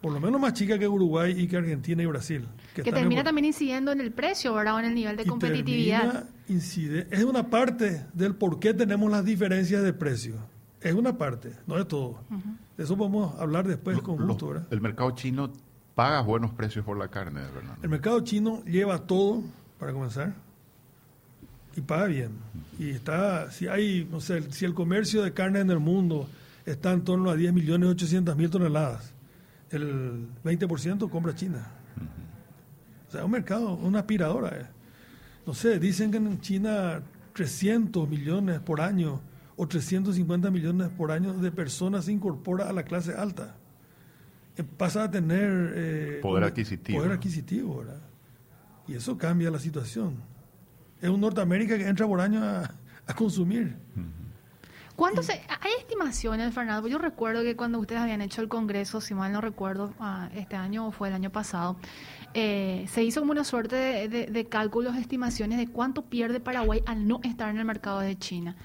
Por 0.01 0.13
lo 0.13 0.19
menos 0.19 0.39
más 0.39 0.53
chica 0.53 0.79
que 0.79 0.87
Uruguay 0.87 1.33
y 1.37 1.47
que 1.47 1.57
Argentina 1.57 2.01
y 2.01 2.05
Brasil. 2.05 2.45
Que 2.73 2.83
termina 2.83 3.23
también 3.23 3.45
incidiendo 3.45 3.91
en 3.91 3.99
el 4.01 4.11
precio, 4.11 4.53
¿verdad? 4.53 4.75
O 4.75 4.79
en 4.79 4.85
el 4.85 4.95
nivel 4.95 5.17
de 5.17 5.23
y 5.23 5.25
competitividad. 5.25 6.01
termina 6.01 6.29
incide- 6.47 7.07
es 7.11 7.23
una 7.25 7.49
parte 7.49 8.05
del 8.13 8.35
por 8.35 8.59
qué 8.59 8.73
tenemos 8.73 9.11
las 9.11 9.25
diferencias 9.25 9.83
de 9.83 9.91
precio. 9.93 10.35
Es 10.81 10.93
una 10.93 11.17
parte, 11.17 11.53
no 11.67 11.77
es 11.77 11.87
todo. 11.87 12.19
De 12.77 12.83
eso 12.83 12.95
podemos 12.97 13.37
hablar 13.39 13.67
después 13.67 13.97
Lo- 13.97 14.03
con 14.03 14.19
lo- 14.19 14.27
gusto, 14.27 14.47
¿verdad? 14.49 14.67
el 14.71 14.79
mercado 14.81 15.11
chino 15.11 15.51
paga 15.95 16.21
buenos 16.21 16.51
precios 16.53 16.85
por 16.85 16.97
la 16.97 17.09
carne, 17.09 17.41
Fernando. 17.53 17.79
El 17.83 17.89
mercado 17.89 18.21
chino 18.21 18.63
lleva 18.63 18.99
todo, 18.99 19.43
para 19.77 19.91
comenzar, 19.91 20.33
y 21.75 21.81
paga 21.81 22.05
bien. 22.07 22.31
Y 22.77 22.89
está, 22.91 23.51
si 23.51 23.67
hay, 23.67 24.07
no 24.09 24.21
sé, 24.21 24.51
si 24.51 24.63
el 24.65 24.73
comercio 24.73 25.21
de 25.23 25.33
carne 25.33 25.59
en 25.59 25.69
el 25.69 25.79
mundo 25.79 26.27
está 26.65 26.91
en 26.93 27.03
torno 27.03 27.29
a 27.29 27.35
10 27.35 27.51
millones 27.53 27.89
800 27.89 28.35
mil 28.37 28.49
toneladas, 28.49 29.13
el 29.71 30.27
20% 30.43 31.09
compra 31.09 31.35
China. 31.35 31.67
O 33.07 33.11
sea, 33.11 33.21
es 33.21 33.25
un 33.25 33.31
mercado, 33.31 33.73
una 33.73 33.99
aspiradora. 33.99 34.49
eh. 34.57 34.65
No 35.45 35.53
sé, 35.53 35.79
dicen 35.79 36.11
que 36.11 36.17
en 36.17 36.39
China 36.41 37.01
300 37.33 38.07
millones 38.07 38.59
por 38.59 38.81
año 38.81 39.19
o 39.61 39.67
350 39.67 40.49
millones 40.51 40.87
por 40.97 41.11
año 41.11 41.33
de 41.33 41.51
personas 41.51 42.05
se 42.05 42.13
incorpora 42.13 42.69
a 42.69 42.73
la 42.73 42.83
clase 42.83 43.13
alta. 43.13 43.55
Eh, 44.55 44.63
Pasa 44.63 45.03
a 45.03 45.11
tener... 45.11 45.73
eh, 45.75 46.19
Poder 46.21 46.45
adquisitivo. 46.45 46.99
Poder 46.99 47.11
adquisitivo, 47.11 47.79
¿verdad? 47.79 47.99
Y 48.87 48.93
eso 48.95 49.17
cambia 49.17 49.51
la 49.51 49.59
situación. 49.59 50.15
Es 51.01 51.09
un 51.09 51.19
Norteamérica 51.19 51.77
que 51.77 51.87
entra 51.87 52.07
por 52.07 52.21
año 52.21 52.41
a, 52.41 52.71
a 53.05 53.13
consumir. 53.13 53.75
¿Cuánto 54.95 55.23
se, 55.23 55.33
hay 55.33 55.71
estimaciones, 55.79 56.53
Fernando? 56.53 56.87
Yo 56.87 56.97
recuerdo 56.97 57.41
que 57.41 57.55
cuando 57.55 57.79
ustedes 57.79 58.01
habían 58.01 58.21
hecho 58.21 58.41
el 58.41 58.47
congreso, 58.49 58.99
si 59.01 59.13
mal 59.13 59.31
no 59.31 59.39
recuerdo, 59.41 59.93
ah, 59.99 60.29
este 60.35 60.55
año 60.57 60.87
o 60.87 60.91
fue 60.91 61.07
el 61.07 61.13
año 61.13 61.31
pasado, 61.31 61.77
eh, 62.33 62.85
se 62.89 63.03
hizo 63.03 63.21
como 63.21 63.31
una 63.33 63.43
suerte 63.45 63.75
de, 63.77 64.09
de- 64.09 64.25
de 64.27 64.45
cálculos, 64.47 64.95
estimaciones 64.97 65.57
de 65.57 65.67
cuánto 65.67 66.01
pierde 66.03 66.39
Paraguay 66.41 66.81
al 66.85 67.07
no 67.07 67.21
estar 67.23 67.49
en 67.49 67.57
el 67.57 67.65
mercado 67.65 67.99
de 68.01 68.17
China. 68.17 68.55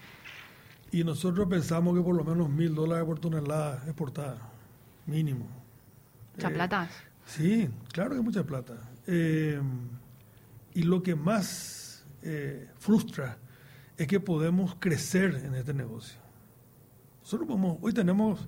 Y 0.94 1.02
nosotros 1.02 1.49
pensamos 1.49 1.96
que 1.96 2.05
por 2.05 2.14
lo 2.14 2.23
menos 2.23 2.49
mil 2.49 2.73
dólares 2.73 3.05
por 3.05 3.19
tonelada 3.19 3.82
exportada, 3.84 4.39
mínimo. 5.06 5.48
Mucha 6.36 6.48
Eh, 6.51 6.55
plata. 6.55 6.89
Sí, 7.27 7.69
claro 7.93 8.15
que 8.15 8.20
mucha 8.20 8.44
plata. 8.44 8.74
Eh, 9.08 9.60
y 10.72 10.82
lo 10.84 11.03
que 11.03 11.17
más 11.17 12.05
eh, 12.22 12.69
frustra 12.79 13.39
es 13.96 14.06
que 14.06 14.20
podemos 14.20 14.77
crecer 14.79 15.43
en 15.44 15.56
este 15.56 15.74
negocio. 15.74 16.20
Nosotros 17.22 17.48
podemos, 17.48 17.79
hoy 17.81 17.93
tenemos 17.93 18.46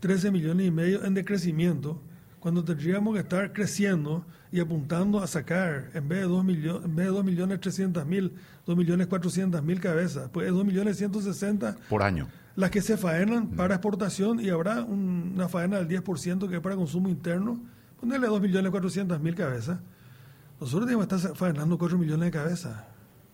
13 0.00 0.32
millones 0.32 0.66
y 0.66 0.72
medio 0.72 1.04
en 1.04 1.14
decrecimiento, 1.14 2.02
cuando 2.40 2.64
tendríamos 2.64 3.14
que 3.14 3.20
estar 3.20 3.52
creciendo 3.52 4.26
y 4.54 4.60
apuntando 4.60 5.18
a 5.20 5.26
sacar, 5.26 5.90
en 5.94 6.08
vez 6.08 6.20
de 6.20 6.26
2 6.28 6.44
millones, 6.44 6.84
en 6.84 6.94
vez 6.94 7.06
de 7.06 7.12
2 7.12 7.24
millones 7.24 7.60
300 7.60 8.06
mil, 8.06 8.32
2 8.66 8.76
millones 8.76 9.08
400 9.08 9.60
mil 9.64 9.80
cabezas, 9.80 10.30
pues 10.32 10.48
2 10.52 10.64
millones 10.64 10.96
160 10.96 11.76
Por 11.88 12.04
año. 12.04 12.28
las 12.54 12.70
que 12.70 12.80
se 12.80 12.96
faenan 12.96 13.48
para 13.48 13.74
exportación 13.74 14.38
y 14.38 14.50
habrá 14.50 14.82
un- 14.84 15.32
una 15.34 15.48
faena 15.48 15.78
del 15.78 15.88
10% 15.88 16.48
que 16.48 16.54
es 16.54 16.60
para 16.60 16.76
consumo 16.76 17.08
interno, 17.08 17.58
ponerle 18.00 18.28
2.400.000 18.28 19.34
cabezas. 19.34 19.80
Nosotros 20.60 20.86
tenemos 20.86 21.08
que 21.08 21.16
estar 21.16 21.34
faenando 21.36 21.76
4 21.76 21.98
millones 21.98 22.26
de 22.26 22.30
cabezas. 22.30 22.76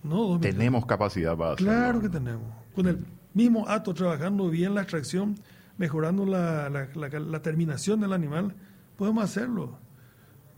No 0.02 0.16
2 0.16 0.38
millones. 0.38 0.56
Tenemos 0.56 0.86
capacidad 0.86 1.36
para 1.36 1.52
hacerlo. 1.52 1.70
Claro 1.70 2.00
que 2.00 2.08
tenemos. 2.08 2.48
Con 2.74 2.86
el 2.86 3.04
mismo 3.34 3.68
acto, 3.68 3.92
trabajando 3.92 4.48
bien 4.48 4.74
la 4.74 4.80
extracción, 4.80 5.34
mejorando 5.76 6.24
la, 6.24 6.70
la- 6.70 6.88
la- 6.94 7.20
la 7.20 7.42
terminación 7.42 8.00
del 8.00 8.14
animal, 8.14 8.54
podemos 8.96 9.22
hacerlo. 9.22 9.78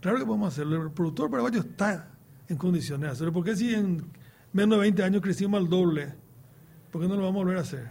Claro 0.03 0.17
que 0.19 0.25
podemos 0.25 0.49
hacerlo. 0.53 0.83
El 0.83 0.91
productor 0.91 1.29
paraguayo 1.31 1.61
está 1.61 2.09
en 2.49 2.57
condiciones 2.57 3.07
de 3.07 3.11
hacerlo. 3.13 3.31
¿Por 3.31 3.45
qué 3.45 3.55
si 3.55 3.73
en 3.73 4.03
menos 4.51 4.77
de 4.77 4.81
20 4.81 5.01
años 5.03 5.21
crecimos 5.21 5.57
al 5.61 5.69
doble? 5.69 6.13
¿Por 6.91 7.01
qué 7.01 7.07
no 7.07 7.15
lo 7.15 7.21
vamos 7.23 7.35
a 7.41 7.43
volver 7.45 7.57
a 7.57 7.61
hacer? 7.61 7.87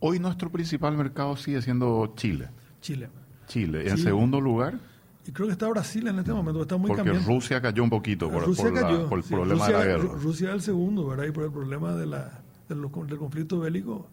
Hoy 0.00 0.18
nuestro 0.18 0.50
principal 0.50 0.96
mercado 0.96 1.36
sigue 1.36 1.60
siendo 1.60 2.14
Chile. 2.16 2.48
Chile. 2.80 3.10
Chile. 3.46 3.86
En 3.88 3.98
segundo 3.98 4.40
lugar, 4.40 4.78
Y 5.26 5.30
creo 5.30 5.46
que 5.46 5.52
está 5.52 5.68
Brasil 5.68 6.08
en 6.08 6.18
este 6.18 6.32
momento, 6.32 6.62
está 6.62 6.76
muy 6.78 6.88
porque 6.88 7.04
cambiante. 7.04 7.28
Rusia 7.32 7.60
cayó 7.60 7.84
un 7.84 7.90
poquito 7.90 8.28
por, 8.30 8.44
Rusia 8.46 8.64
por 8.64 8.72
la- 8.72 9.08
por 9.08 9.18
el 9.18 9.24
sí. 9.24 9.34
problema 9.34 9.64
Rusia, 9.66 9.78
de 9.78 9.84
la 9.84 9.90
guerra. 9.98 10.04
Ru- 10.08 10.20
Rusia 10.22 10.48
es 10.48 10.54
el 10.54 10.62
segundo, 10.62 11.06
¿verdad? 11.06 11.26
Y 11.26 11.30
por 11.32 11.44
el 11.44 11.52
problema 11.52 11.92
de 11.94 12.06
la, 12.06 12.42
de 12.68 12.74
del 12.74 13.18
conflicto 13.18 13.60
bélico, 13.60 14.08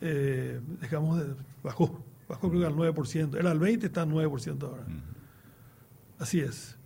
eh, 0.00 0.60
dejamos 0.80 1.18
de, 1.18 1.34
bajó, 1.62 1.98
bajó 2.28 2.48
creo 2.50 2.60
que 2.60 2.66
al 2.66 2.74
9%. 2.74 3.36
Era 3.38 3.50
al 3.52 3.60
20%, 3.60 3.84
está 3.84 4.02
al 4.02 4.10
9% 4.10 4.62
ahora. 4.64 4.82
Así 6.18 6.40
es. 6.40 6.76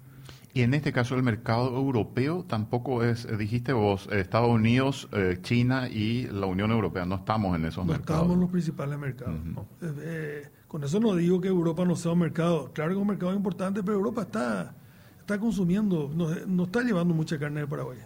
Y 0.54 0.60
en 0.62 0.74
este 0.74 0.92
caso 0.92 1.14
el 1.14 1.22
mercado 1.22 1.74
europeo 1.74 2.44
tampoco 2.46 3.02
es, 3.02 3.24
eh, 3.24 3.36
dijiste 3.38 3.72
vos, 3.72 4.06
eh, 4.12 4.20
Estados 4.20 4.50
Unidos, 4.50 5.08
eh, 5.12 5.38
China 5.40 5.88
y 5.88 6.26
la 6.26 6.44
Unión 6.44 6.70
Europea, 6.70 7.06
no 7.06 7.14
estamos 7.14 7.56
en 7.56 7.64
esos 7.64 7.86
no 7.86 7.92
mercados. 7.92 8.16
estamos 8.22 8.34
en 8.34 8.40
los 8.42 8.50
principales 8.50 8.98
mercados. 8.98 9.42
no. 9.44 9.62
Eh, 9.80 9.94
eh, 10.00 10.48
con 10.68 10.84
eso 10.84 11.00
no 11.00 11.14
digo 11.14 11.40
que 11.40 11.48
Europa 11.48 11.84
no 11.86 11.96
sea 11.96 12.12
un 12.12 12.18
mercado, 12.18 12.70
claro 12.72 12.90
que 12.90 12.96
es 12.96 13.00
un 13.00 13.08
mercado 13.08 13.34
importante, 13.34 13.82
pero 13.82 13.96
Europa 13.96 14.22
está, 14.22 14.74
está 15.20 15.38
consumiendo, 15.38 16.10
no, 16.14 16.28
no 16.46 16.64
está 16.64 16.82
llevando 16.82 17.14
mucha 17.14 17.38
carne 17.38 17.60
de 17.60 17.66
Paraguay. 17.66 17.98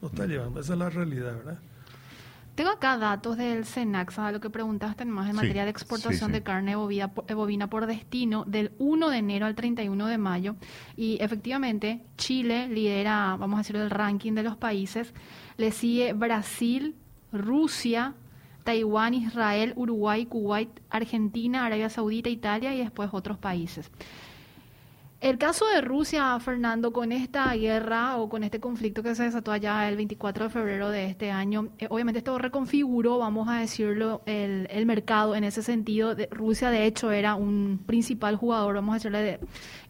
No 0.00 0.08
está 0.08 0.26
llevando, 0.26 0.60
esa 0.60 0.72
es 0.74 0.78
la 0.78 0.90
realidad, 0.90 1.36
¿verdad? 1.36 1.58
Tengo 2.58 2.70
acá 2.72 2.98
datos 2.98 3.36
del 3.36 3.64
Cenax, 3.64 4.18
a 4.18 4.32
lo 4.32 4.40
que 4.40 4.50
preguntaste 4.50 5.04
más 5.04 5.26
en 5.26 5.34
Sí, 5.34 5.36
materia 5.36 5.62
de 5.62 5.70
exportación 5.70 6.18
sí, 6.18 6.26
sí. 6.26 6.32
de 6.32 6.42
carne 6.42 6.74
bovina, 6.74 7.06
por- 7.06 7.32
bovina 7.32 7.70
por 7.70 7.86
destino 7.86 8.42
del 8.48 8.72
1 8.78 9.10
de 9.10 9.18
enero 9.18 9.46
al 9.46 9.54
31 9.54 10.08
de 10.08 10.18
mayo. 10.18 10.56
Y 10.96 11.18
efectivamente, 11.20 12.02
Chile 12.16 12.66
lidera, 12.68 13.36
vamos 13.38 13.54
a 13.54 13.58
decirlo, 13.58 13.84
el 13.84 13.90
ranking 13.90 14.32
de 14.32 14.42
los 14.42 14.56
países. 14.56 15.14
Le 15.56 15.70
sigue 15.70 16.14
Brasil, 16.14 16.96
Rusia, 17.30 18.14
Taiwán, 18.64 19.14
Israel, 19.14 19.72
Uruguay, 19.76 20.26
Kuwait, 20.26 20.80
Argentina, 20.90 21.64
Arabia 21.64 21.88
Saudita, 21.90 22.28
Italia 22.28 22.74
y 22.74 22.78
después 22.78 23.10
otros 23.12 23.38
países. 23.38 23.88
El 25.20 25.36
caso 25.36 25.66
de 25.66 25.80
Rusia, 25.80 26.38
Fernando, 26.38 26.92
con 26.92 27.10
esta 27.10 27.52
guerra 27.54 28.18
o 28.18 28.28
con 28.28 28.44
este 28.44 28.60
conflicto 28.60 29.02
que 29.02 29.16
se 29.16 29.24
desató 29.24 29.50
allá 29.50 29.88
el 29.88 29.96
24 29.96 30.44
de 30.44 30.50
febrero 30.50 30.90
de 30.90 31.06
este 31.06 31.32
año, 31.32 31.70
eh, 31.80 31.88
obviamente 31.90 32.18
esto 32.18 32.38
reconfiguró, 32.38 33.18
vamos 33.18 33.48
a 33.48 33.54
decirlo, 33.58 34.22
el, 34.26 34.68
el 34.70 34.86
mercado 34.86 35.34
en 35.34 35.42
ese 35.42 35.64
sentido. 35.64 36.14
Rusia, 36.30 36.70
de 36.70 36.86
hecho, 36.86 37.10
era 37.10 37.34
un 37.34 37.80
principal 37.84 38.36
jugador, 38.36 38.76
vamos 38.76 38.92
a 38.92 38.94
decirle, 38.94 39.18
de- 39.22 39.40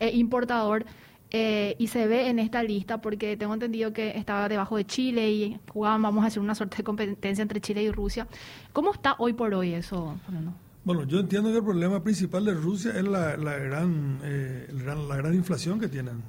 eh, 0.00 0.12
importador. 0.14 0.86
eh, 1.30 1.76
y 1.78 1.88
se 1.88 2.06
ve 2.06 2.28
en 2.30 2.38
esta 2.38 2.62
lista 2.62 3.02
porque 3.02 3.36
tengo 3.36 3.52
entendido 3.52 3.92
que 3.92 4.16
estaba 4.16 4.48
debajo 4.48 4.78
de 4.78 4.86
Chile 4.86 5.30
y 5.30 5.58
jugaban, 5.70 6.00
vamos 6.00 6.22
a 6.22 6.28
decir, 6.28 6.40
una 6.40 6.54
suerte 6.54 6.78
de 6.78 6.84
competencia 6.84 7.42
entre 7.42 7.60
Chile 7.60 7.82
y 7.82 7.90
Rusia. 7.90 8.26
¿Cómo 8.72 8.92
está 8.94 9.14
hoy 9.18 9.34
por 9.34 9.52
hoy 9.52 9.74
eso, 9.74 10.16
Fernando? 10.24 10.54
Bueno, 10.84 11.04
yo 11.04 11.20
entiendo 11.20 11.50
que 11.50 11.58
el 11.58 11.64
problema 11.64 12.02
principal 12.02 12.44
de 12.44 12.54
Rusia 12.54 12.92
es 12.96 13.04
la, 13.04 13.36
la 13.36 13.56
gran, 13.58 14.20
eh, 14.22 14.68
la 14.84 15.16
gran 15.16 15.34
inflación 15.34 15.78
que 15.78 15.88
tienen, 15.88 16.22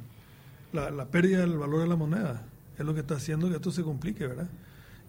la, 0.74 0.90
la 0.92 1.06
pérdida 1.06 1.40
del 1.40 1.58
valor 1.58 1.82
de 1.82 1.88
la 1.88 1.96
moneda. 1.96 2.44
Es 2.78 2.86
lo 2.86 2.94
que 2.94 3.02
está 3.02 3.16
haciendo 3.16 3.50
que 3.50 3.56
esto 3.56 3.72
se 3.72 3.84
complique, 3.84 4.26
¿verdad? 4.28 4.50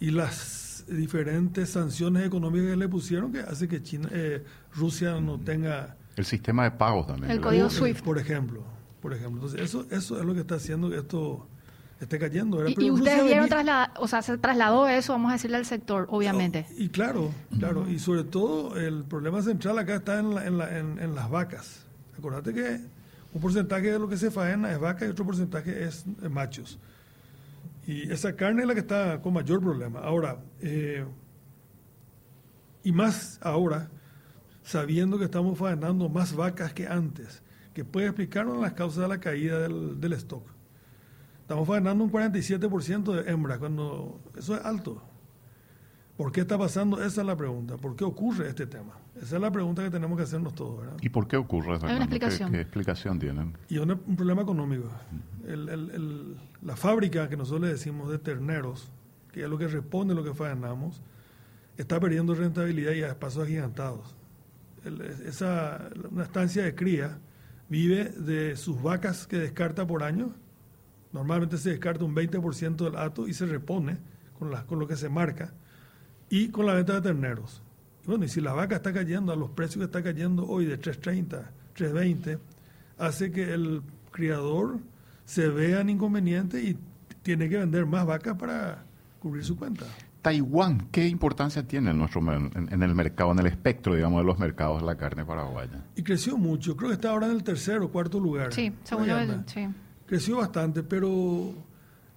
Y 0.01 0.11
las 0.11 0.85
diferentes 0.89 1.71
sanciones 1.71 2.27
económicas 2.27 2.71
que 2.71 2.77
le 2.77 2.89
pusieron 2.89 3.33
que 3.33 3.41
hace 3.41 3.69
que 3.69 3.83
China, 3.83 4.09
eh, 4.13 4.45
Rusia 4.75 5.21
no 5.21 5.39
tenga 5.39 5.97
El 6.17 6.25
sistema 6.25 6.65
de 6.65 6.73
pagos 6.73 7.07
también. 7.07 7.31
El 7.31 7.41
código 7.41 7.71
SWIFT. 7.71 8.03
por 8.05 8.19
ejemplo, 8.19 8.63
por 9.01 9.13
ejemplo. 9.13 9.43
Entonces 9.43 9.61
eso, 9.61 9.87
eso 9.91 10.19
es 10.19 10.25
lo 10.25 10.35
que 10.35 10.41
está 10.41 10.57
haciendo 10.57 10.91
que 10.91 10.97
esto 10.97 11.47
esté 12.01 12.19
cayendo. 12.19 12.57
¿verdad? 12.59 12.73
Y, 12.79 12.87
y 12.87 12.91
ustedes 12.91 13.25
vieron 13.25 13.49
trasladar, 13.49 13.93
o 13.99 14.09
sea, 14.09 14.23
se 14.23 14.37
trasladó 14.39 14.89
eso, 14.89 15.13
vamos 15.13 15.31
a 15.31 15.35
decirle 15.35 15.57
al 15.59 15.67
sector, 15.67 16.07
obviamente. 16.11 16.67
Y 16.77 16.89
claro, 16.89 17.31
claro. 17.59 17.89
Y 17.89 17.99
sobre 17.99 18.25
todo 18.25 18.77
el 18.77 19.05
problema 19.05 19.43
central 19.43 19.79
acá 19.79 19.97
está 19.97 20.19
en, 20.19 20.35
la- 20.35 20.47
en, 20.47 20.59
la- 20.59 20.79
en- 20.79 20.99
en 20.99 21.15
las 21.15 21.29
vacas. 21.31 21.85
Acordate 22.19 22.53
que 22.55 22.81
un 23.33 23.41
porcentaje 23.41 23.93
de 23.93 23.99
lo 23.99 24.09
que 24.09 24.17
se 24.17 24.31
faena 24.31 24.73
es 24.73 24.79
vaca 24.81 25.05
y 25.07 25.09
otro 25.09 25.25
porcentaje 25.25 25.85
es 25.85 26.05
eh, 26.23 26.29
machos. 26.29 26.79
Y 27.87 28.11
esa 28.13 28.35
carne 28.37 28.63
es 28.63 28.69
la 28.69 28.75
que 28.75 28.81
está 28.81 29.21
con 29.21 29.33
mayor 29.35 29.61
problema. 29.61 30.01
Ahora, 30.01 30.39
eh, 30.61 31.05
y 32.83 32.93
más 32.93 33.39
ahora, 33.43 33.91
sabiendo 34.63 35.19
que 35.19 35.25
estamos 35.25 35.59
faenando 35.59 36.09
más 36.09 36.35
vacas 36.35 36.73
que 36.73 36.87
antes, 36.87 37.43
que 37.75 37.85
puede 37.85 38.07
explicarnos 38.07 38.59
las 38.61 38.73
causas 38.73 39.03
de 39.03 39.09
la 39.09 39.19
caída 39.21 39.59
del, 39.61 40.01
del 40.01 40.13
stock. 40.15 40.45
Estamos 41.51 41.67
faenando 41.67 42.05
un 42.05 42.13
47% 42.13 43.13
de 43.25 43.29
hembra, 43.29 43.59
cuando 43.59 44.21
eso 44.39 44.55
es 44.55 44.65
alto. 44.65 45.03
¿Por 46.17 46.31
qué 46.31 46.43
está 46.43 46.57
pasando? 46.57 47.03
Esa 47.03 47.23
es 47.23 47.27
la 47.27 47.37
pregunta. 47.37 47.77
¿Por 47.77 47.97
qué 47.97 48.05
ocurre 48.05 48.49
este 48.49 48.69
tema? 48.69 48.93
Esa 49.21 49.35
es 49.35 49.43
la 49.43 49.51
pregunta 49.51 49.83
que 49.83 49.91
tenemos 49.91 50.17
que 50.17 50.23
hacernos 50.23 50.55
todos, 50.55 50.79
¿verdad? 50.79 50.97
¿Y 51.03 51.09
por 51.09 51.27
qué 51.27 51.37
ocurre? 51.37 51.81
Fernando? 51.81 51.89
¿Qué- 51.99 52.05
explicación. 52.05 52.53
¿Qué, 52.53 52.61
explicación 52.61 53.19
tienen? 53.19 53.57
Y 53.69 53.75
es 53.79 53.81
una- 53.81 53.95
un 54.07 54.15
problema 54.15 54.43
económico. 54.43 54.85
El- 55.45 55.69
el- 55.69 55.91
el- 55.91 56.37
la 56.63 56.77
fábrica 56.77 57.29
que 57.29 57.37
nosotros 57.37 57.63
le 57.63 57.69
decimos 57.73 58.09
de 58.13 58.19
terneros, 58.21 58.89
que 59.33 59.43
es 59.43 59.49
lo 59.51 59.59
que 59.59 59.67
responde 59.67 60.13
a 60.13 60.17
lo 60.17 60.23
que 60.23 60.35
faenamos, 60.35 61.03
está 61.77 61.99
perdiendo 61.99 62.33
rentabilidad 62.37 62.93
y 62.93 63.03
a 63.03 63.19
pasos 63.19 63.43
agigantados. 63.43 64.15
El- 64.85 65.01
esa, 65.01 65.89
una 66.13 66.23
estancia 66.23 66.63
de 66.63 66.77
cría 66.77 67.19
vive 67.69 68.05
de 68.05 68.55
sus 68.55 68.81
vacas 68.81 69.27
que 69.27 69.37
descarta 69.41 69.85
por 69.85 70.05
año. 70.05 70.33
Normalmente 71.13 71.59
se 71.59 71.71
descarta 71.71 72.05
un 72.05 72.15
20% 72.15 72.77
del 72.85 72.97
hato 72.97 73.27
y 73.27 73.35
se 73.35 73.47
repone 73.47 73.99
con, 74.39 74.51
la- 74.51 74.65
con 74.65 74.79
lo 74.79 74.87
que 74.87 74.97
se 74.97 75.09
marca 75.09 75.53
y 76.29 76.49
con 76.49 76.67
la 76.67 76.75
venta 76.75 76.95
de 76.95 77.01
terneros. 77.01 77.63
Y 78.05 78.07
bueno, 78.07 78.25
y 78.25 78.29
si 78.29 78.41
la 78.41 78.53
vaca 78.53 78.77
está 78.77 78.93
cayendo 78.93 79.33
a 79.33 79.37
los 79.37 79.51
precios 79.51 79.79
que 79.81 79.85
está 79.87 80.03
cayendo 80.03 80.47
hoy 80.47 80.65
de 80.67 80.81
3.30, 80.81 81.43
3.20, 81.77 82.39
hace 82.99 83.31
que 83.33 83.53
el 83.53 83.83
criador 84.13 84.79
se 85.25 85.49
vea 85.49 85.81
en 85.81 85.91
inconveniente 85.91 86.63
y 86.63 86.79
tiene 87.23 87.49
que 87.49 87.59
vender 87.59 87.87
más 87.87 88.07
vacas 88.07 88.37
para 88.37 88.85
cubrir 89.21 89.45
su 89.45 89.57
cuenta. 89.57 89.85
Taiwán, 90.23 90.89
¿qué 90.93 91.07
importancia 91.09 91.67
tiene 91.67 91.91
en, 91.93 91.99
nuestro, 91.99 92.21
en, 92.35 92.69
en 92.71 92.83
el 92.83 92.95
mercado, 92.95 93.33
en 93.33 93.39
el 93.39 93.47
espectro, 93.47 93.95
digamos, 93.95 94.21
de 94.21 94.27
los 94.27 94.39
mercados 94.39 94.81
de 94.81 94.87
la 94.87 94.97
carne 94.97 95.25
paraguaya? 95.25 95.83
Y 95.97 96.03
creció 96.03 96.37
mucho, 96.37 96.77
creo 96.77 96.91
que 96.91 96.95
está 96.95 97.11
ahora 97.11 97.27
en 97.27 97.33
el 97.33 97.43
tercer 97.43 97.79
o 97.81 97.89
cuarto 97.91 98.21
lugar. 98.21 98.53
Sí, 98.53 98.73
según 98.85 99.07
del- 99.07 99.43
sí. 99.47 99.67
Creció 100.11 100.39
bastante, 100.39 100.83
pero 100.83 101.55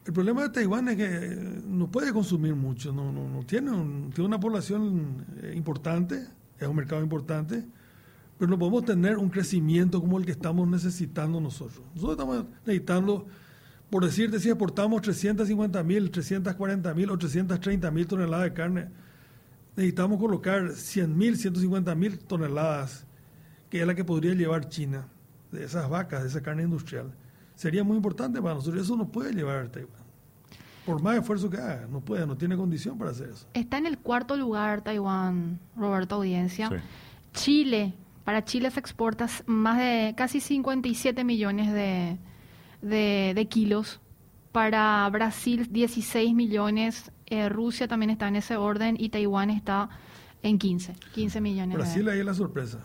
el 0.03 0.13
problema 0.13 0.41
de 0.41 0.50
Taiwán 0.50 0.89
es 0.89 0.95
que 0.97 1.62
no 1.67 1.91
puede 1.91 2.12
consumir 2.12 2.55
mucho, 2.55 2.91
no, 2.91 3.12
no, 3.12 3.29
no 3.29 3.45
tiene, 3.45 3.69
un- 3.69 4.09
tiene 4.12 4.27
una 4.29 4.39
población 4.39 5.23
eh, 5.43 5.53
importante, 5.55 6.27
es 6.59 6.67
un 6.67 6.75
mercado 6.75 7.03
importante, 7.03 7.63
pero 8.39 8.50
no 8.50 8.57
podemos 8.57 8.83
tener 8.83 9.19
un 9.19 9.29
crecimiento 9.29 10.01
como 10.01 10.17
el 10.17 10.25
que 10.25 10.31
estamos 10.31 10.67
necesitando 10.67 11.39
nosotros. 11.39 11.83
Nosotros 11.93 12.17
estamos 12.17 12.45
necesitando, 12.65 13.27
por 13.91 14.03
decirte, 14.03 14.39
si 14.39 14.50
exportamos 14.50 15.00
350 15.03 15.83
mil, 15.83 16.09
340 16.09 16.95
mil 16.95 17.12
o 17.12 17.17
330 17.19 17.91
mil 17.91 18.07
toneladas 18.07 18.45
de 18.45 18.53
carne, 18.53 18.88
necesitamos 19.75 20.19
colocar 20.19 20.71
100 20.71 21.15
mil, 21.15 21.38
150 21.38 21.93
mil 21.93 22.17
toneladas, 22.17 23.05
que 23.69 23.81
es 23.81 23.85
la 23.85 23.93
que 23.93 24.03
podría 24.03 24.33
llevar 24.33 24.67
China, 24.67 25.05
de 25.51 25.63
esas 25.63 25.88
vacas, 25.88 26.23
de 26.23 26.29
esa 26.29 26.41
carne 26.41 26.63
industrial. 26.63 27.13
Sería 27.55 27.83
muy 27.83 27.95
importante 27.98 28.41
para 28.41 28.55
nosotros. 28.55 28.83
Eso 28.83 28.95
no 28.95 29.07
puede 29.07 29.33
llevar 29.33 29.69
Taiwán. 29.69 30.03
Por 30.86 31.01
más 31.01 31.15
esfuerzo 31.17 31.50
que 31.50 31.57
haga, 31.57 31.88
no 31.89 32.01
puede, 32.01 32.25
no 32.27 32.36
tiene 32.36 32.57
condición 32.57 32.98
para 32.98 33.12
hacer 33.12 33.29
eso. 33.29 33.48
Está 33.53 33.77
en 33.77 33.86
el 33.86 33.98
cuarto 33.98 34.36
lugar 34.36 34.81
Taiwán, 34.81 35.60
Roberto 35.77 36.15
Audiencia. 36.15 36.67
Sí. 36.69 36.75
Chile, 37.33 37.93
para 38.25 38.43
Chile 38.43 38.69
se 38.72 38.79
exporta 38.79 39.27
más 39.45 39.77
de 39.77 40.13
casi 40.17 40.39
57 40.41 41.24
millones 41.24 41.72
de, 41.72 42.17
de, 42.81 43.33
de 43.36 43.45
kilos. 43.48 44.00
Para 44.51 45.10
Brasil 45.10 45.67
16 45.72 46.33
millones. 46.36 47.12
Eh, 47.27 47.50
Rusia 47.50 47.88
también 47.88 48.10
está 48.12 48.27
en 48.27 48.36
ese 48.36 48.57
orden 48.57 48.95
y 49.00 49.10
Taiwán 49.10 49.50
está 49.50 49.89
en 50.43 50.60
15, 50.60 50.93
15 51.15 51.41
millones. 51.41 51.69
de- 51.77 51.83
Brasil 51.83 52.10
ahí 52.10 52.19
es 52.19 52.25
la 52.25 52.33
sorpresa. 52.36 52.79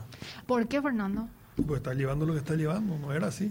¿Por 0.46 0.66
qué, 0.68 0.80
Fernando? 0.80 1.28
Pues 1.66 1.78
está 1.78 1.92
llevando 1.92 2.24
lo 2.24 2.32
que 2.32 2.38
está 2.38 2.54
llevando, 2.54 2.96
no 2.98 3.12
era 3.12 3.26
así. 3.26 3.50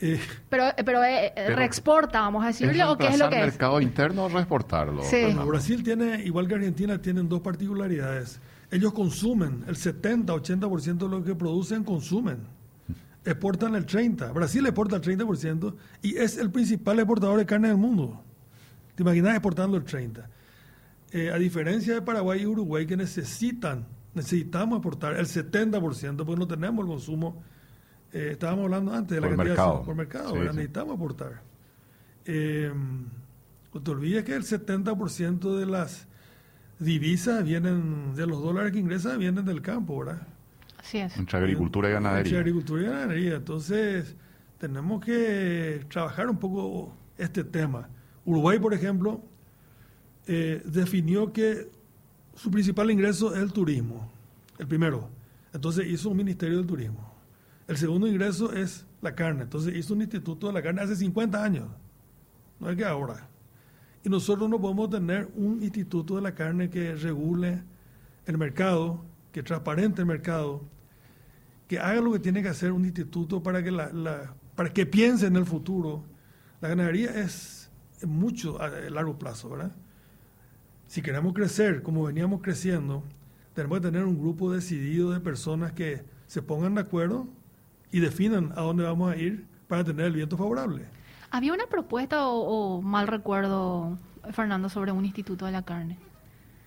Eh, 0.00 0.20
Pero, 0.50 0.64
pero, 0.84 1.04
eh, 1.04 1.26
eh, 1.26 1.32
Pero- 1.34 1.56
reexporta, 1.56 2.20
vamos 2.20 2.44
a 2.44 2.50
¿Es 2.50 2.58
decirle, 2.58 2.84
o 2.84 2.98
qué 2.98 3.06
es 3.08 3.18
lo 3.18 3.30
que 3.30 3.36
es. 3.38 3.46
mercado 3.46 3.80
interno 3.80 4.24
o 4.24 4.28
reexportarlo? 4.28 5.02
Sí. 5.04 5.22
Bueno, 5.22 5.46
Brasil 5.46 5.82
tiene, 5.82 6.22
igual 6.24 6.48
que 6.48 6.54
Argentina, 6.56 7.00
tienen 7.00 7.28
dos 7.28 7.40
particularidades. 7.40 8.40
Ellos 8.70 8.92
consumen, 8.92 9.64
el 9.68 9.76
70-80% 9.76 10.98
de 11.08 11.08
lo 11.08 11.22
que 11.24 11.34
producen 11.34 11.84
consumen. 11.84 12.38
Exportan 13.24 13.74
el 13.76 13.86
30%. 13.86 14.32
Brasil 14.34 14.66
exporta 14.66 14.96
el 14.96 15.02
30% 15.02 15.74
y 16.02 16.16
es 16.16 16.36
el 16.36 16.50
principal 16.50 16.98
exportador 16.98 17.38
de 17.38 17.46
carne 17.46 17.68
del 17.68 17.76
mundo. 17.78 18.20
¿Te 18.94 19.02
imaginas 19.02 19.32
exportando 19.34 19.76
el 19.76 19.84
30%? 19.84 20.24
Eh, 21.12 21.30
a 21.30 21.36
diferencia 21.38 21.94
de 21.94 22.02
Paraguay 22.02 22.42
y 22.42 22.46
Uruguay 22.46 22.86
que 22.86 22.96
necesitan, 22.96 23.86
necesitamos 24.14 24.78
exportar 24.78 25.14
el 25.16 25.26
70% 25.26 26.24
porque 26.26 26.38
no 26.40 26.48
tenemos 26.48 26.84
el 26.84 26.90
consumo. 26.90 27.42
Eh, 28.14 28.28
estábamos 28.32 28.64
hablando 28.64 28.92
antes 28.94 29.10
de 29.16 29.20
la 29.20 29.26
Por 29.28 29.36
cantidad 29.36 29.44
de- 29.56 29.60
mercado. 29.60 29.82
por 29.84 29.94
mercado, 29.94 30.28
Sí, 30.30 30.38
¿verdad? 30.38 30.52
sí. 30.52 30.56
necesitamos 30.56 30.94
exportar. 30.94 31.42
Eh, 32.26 32.72
no 33.74 33.82
te 33.82 33.90
olvides 33.90 34.24
que 34.24 34.34
el 34.34 34.44
70% 34.44 35.58
de 35.58 35.66
las 35.66 36.06
divisas 36.78 37.44
vienen, 37.44 38.14
de 38.14 38.26
los 38.26 38.42
dólares 38.42 38.72
que 38.72 38.78
ingresan, 38.78 39.18
vienen 39.18 39.44
del 39.44 39.60
campo, 39.62 39.98
¿verdad? 39.98 40.22
Así 40.78 40.98
es. 40.98 41.16
Entre 41.16 41.38
agricultura 41.38 41.88
y 41.88 41.92
Entre 41.92 42.04
ganadería. 42.08 42.38
agricultura 42.38 42.82
y 42.82 42.84
ganadería. 42.86 43.34
Entonces, 43.36 44.14
tenemos 44.58 45.04
que 45.04 45.84
trabajar 45.90 46.28
un 46.30 46.38
poco 46.38 46.94
este 47.18 47.42
tema. 47.44 47.88
Uruguay, 48.24 48.58
por 48.58 48.74
ejemplo, 48.74 49.22
eh, 50.26 50.62
definió 50.64 51.32
que 51.32 51.70
su 52.34 52.50
principal 52.50 52.90
ingreso 52.90 53.34
es 53.34 53.40
el 53.42 53.52
turismo, 53.52 54.10
el 54.58 54.66
primero. 54.66 55.08
Entonces 55.52 55.86
hizo 55.86 56.10
un 56.10 56.16
ministerio 56.16 56.58
del 56.58 56.66
turismo. 56.66 57.13
El 57.66 57.76
segundo 57.76 58.06
ingreso 58.06 58.52
es 58.52 58.86
la 59.00 59.14
carne. 59.14 59.42
Entonces 59.42 59.74
hizo 59.74 59.94
un 59.94 60.02
instituto 60.02 60.48
de 60.48 60.52
la 60.52 60.62
carne 60.62 60.82
hace 60.82 60.96
50 60.96 61.42
años, 61.42 61.68
no 62.60 62.70
es 62.70 62.76
que 62.76 62.84
ahora. 62.84 63.28
Y 64.04 64.08
nosotros 64.10 64.50
no 64.50 64.60
podemos 64.60 64.90
tener 64.90 65.30
un 65.34 65.62
instituto 65.62 66.16
de 66.16 66.22
la 66.22 66.34
carne 66.34 66.68
que 66.68 66.94
regule 66.94 67.62
el 68.26 68.36
mercado, 68.36 69.02
que 69.32 69.42
transparente 69.42 70.02
el 70.02 70.06
mercado, 70.06 70.62
que 71.68 71.78
haga 71.78 72.02
lo 72.02 72.12
que 72.12 72.18
tiene 72.18 72.42
que 72.42 72.48
hacer 72.48 72.72
un 72.72 72.84
instituto 72.84 73.42
para 73.42 73.62
que, 73.62 73.70
la, 73.70 74.34
para 74.54 74.72
que 74.72 74.84
piense 74.84 75.26
en 75.26 75.36
el 75.36 75.46
futuro. 75.46 76.04
La 76.60 76.68
ganadería 76.68 77.18
es 77.18 77.70
mucho 78.02 78.60
a 78.60 78.68
largo 78.68 79.18
plazo, 79.18 79.48
¿verdad? 79.48 79.72
Si 80.86 81.00
queremos 81.00 81.32
crecer 81.32 81.82
como 81.82 82.04
veníamos 82.04 82.42
creciendo, 82.42 83.02
tenemos 83.54 83.78
que 83.78 83.86
tener 83.86 84.04
un 84.04 84.18
grupo 84.18 84.52
decidido 84.52 85.12
de 85.12 85.20
personas 85.20 85.72
que 85.72 86.04
se 86.26 86.42
pongan 86.42 86.74
de 86.74 86.82
acuerdo 86.82 87.26
y 87.94 88.00
definan 88.00 88.52
a 88.56 88.62
dónde 88.62 88.82
vamos 88.82 89.12
a 89.12 89.16
ir 89.16 89.46
para 89.68 89.84
tener 89.84 90.06
el 90.06 90.14
viento 90.14 90.36
favorable. 90.36 90.82
¿Había 91.30 91.52
una 91.52 91.68
propuesta 91.68 92.26
o, 92.26 92.82
mal 92.82 93.06
recuerdo, 93.06 93.96
Fernando, 94.32 94.68
sobre 94.68 94.90
un 94.90 95.04
instituto 95.04 95.46
de 95.46 95.52
la 95.52 95.62
carne? 95.62 95.96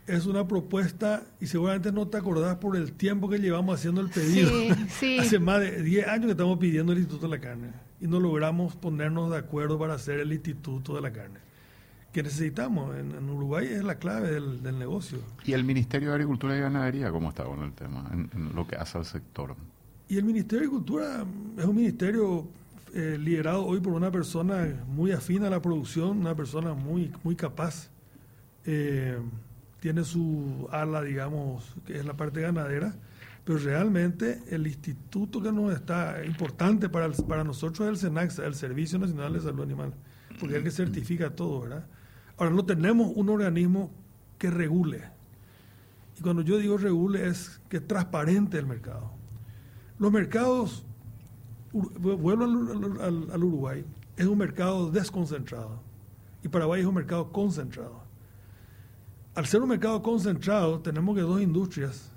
Es 0.05 0.25
una 0.25 0.47
propuesta 0.47 1.23
y 1.41 1.47
seguramente 1.47 1.91
no 1.91 2.07
te 2.07 2.15
acordás 2.15 2.55
por 2.59 2.77
el 2.77 2.93
tiempo 2.93 3.27
que 3.27 3.39
llevamos 3.39 3.77
haciendo 3.77 3.99
el 3.99 4.09
pedido. 4.09 4.49
Sí, 4.87 5.19
Hace 5.19 5.37
más 5.37 5.59
de 5.59 5.83
10 5.83 6.07
años 6.07 6.25
que 6.27 6.31
estamos 6.31 6.59
pidiendo 6.59 6.93
el 6.93 6.99
Instituto 6.99 7.27
de 7.27 7.35
la 7.35 7.41
Carne 7.41 7.71
y 7.99 8.07
no 8.07 8.21
logramos 8.21 8.77
ponernos 8.77 9.29
de 9.29 9.35
acuerdo 9.35 9.77
para 9.77 9.95
hacer 9.95 10.21
el 10.21 10.31
Instituto 10.31 10.95
de 10.95 11.01
la 11.01 11.11
Carne 11.11 11.39
que 12.13 12.23
necesitamos 12.23 12.97
en, 12.97 13.29
Uruguay 13.29 13.67
es 13.67 13.83
la 13.83 13.99
clave 13.99 14.31
del, 14.31 14.79
negocio. 14.79 15.19
¿Y 15.45 15.53
el 15.53 15.63
Ministerio 15.63 16.09
de 16.09 16.15
Agricultura 16.15 16.57
y 16.57 16.61
Ganadería 16.61 17.11
cómo 17.11 17.29
está 17.29 17.43
con 17.43 17.61
el 17.61 17.73
tema, 17.73 18.09
en, 18.11 18.55
lo 18.55 18.65
que 18.65 18.75
hace 18.75 18.97
al 18.97 19.05
sector? 19.05 19.55
Y 20.09 20.17
el 20.17 20.23
Ministerio 20.23 20.61
de 20.61 20.67
Agricultura 20.67 21.25
es 21.57 21.65
un 21.65 21.75
ministerio 21.75 22.47
eh, 22.93 23.17
liderado 23.19 23.65
hoy 23.65 23.81
por 23.81 23.91
una 23.91 24.09
persona 24.09 24.85
muy 24.87 25.11
afín 25.11 25.43
a 25.43 25.49
la 25.49 25.61
producción, 25.61 26.19
una 26.19 26.33
persona 26.33 26.73
muy, 26.73 27.11
muy 27.23 27.35
capaz. 27.35 27.89
Eh, 28.63 29.17
tiene 29.81 30.05
su 30.05 30.67
ala, 30.71 31.01
digamos, 31.01 31.75
que 31.85 31.97
es 31.97 32.05
la 32.05 32.15
parte 32.15 32.39
ganadera, 32.39 32.95
pero 33.43 33.59
realmente 33.59 34.41
el 34.49 34.65
instituto 34.65 35.41
que 35.41 35.51
nos 35.51 35.73
está 35.73 36.23
importante 36.25 36.87
para, 36.87 37.09
para 37.11 37.43
nosotros 37.43 37.81
es 37.81 37.89
el 37.89 37.97
SENAX, 37.97 38.39
el 38.39 38.55
Servicio 38.55 38.99
Nacional 38.99 39.33
de 39.33 39.41
Salud 39.41 39.63
Animal, 39.63 39.93
porque 40.39 40.55
es 40.55 40.59
el 40.59 40.63
que 40.63 40.71
certifica 40.71 41.35
todo, 41.35 41.61
¿verdad? 41.61 41.85
Ahora, 42.37 42.51
no 42.51 42.65
tenemos 42.65 43.11
un 43.13 43.27
organismo 43.29 43.91
que 44.37 44.49
regule. 44.51 45.03
Y 46.17 46.21
cuando 46.21 46.43
yo 46.43 46.57
digo 46.57 46.77
regule 46.77 47.27
es 47.27 47.59
que 47.69 47.77
es 47.77 47.87
transparente 47.87 48.57
el 48.57 48.65
mercado. 48.65 49.16
Los 49.99 50.11
mercados, 50.11 50.85
vuelvo 51.73 52.43
al, 52.43 53.43
Uruguay, 53.43 53.85
es 54.15 54.25
un 54.25 54.37
mercado 54.37 54.91
desconcentrado. 54.91 55.81
Y 56.43 56.47
Paraguay 56.47 56.81
es 56.81 56.87
un 56.87 56.95
mercado 56.95 57.31
concentrado. 57.31 58.01
Al 59.35 59.45
ser 59.45 59.61
un 59.61 59.69
mercado 59.69 60.01
concentrado, 60.01 60.79
tenemos 60.79 61.15
que 61.15 61.21
dos 61.21 61.41
industrias 61.41 62.11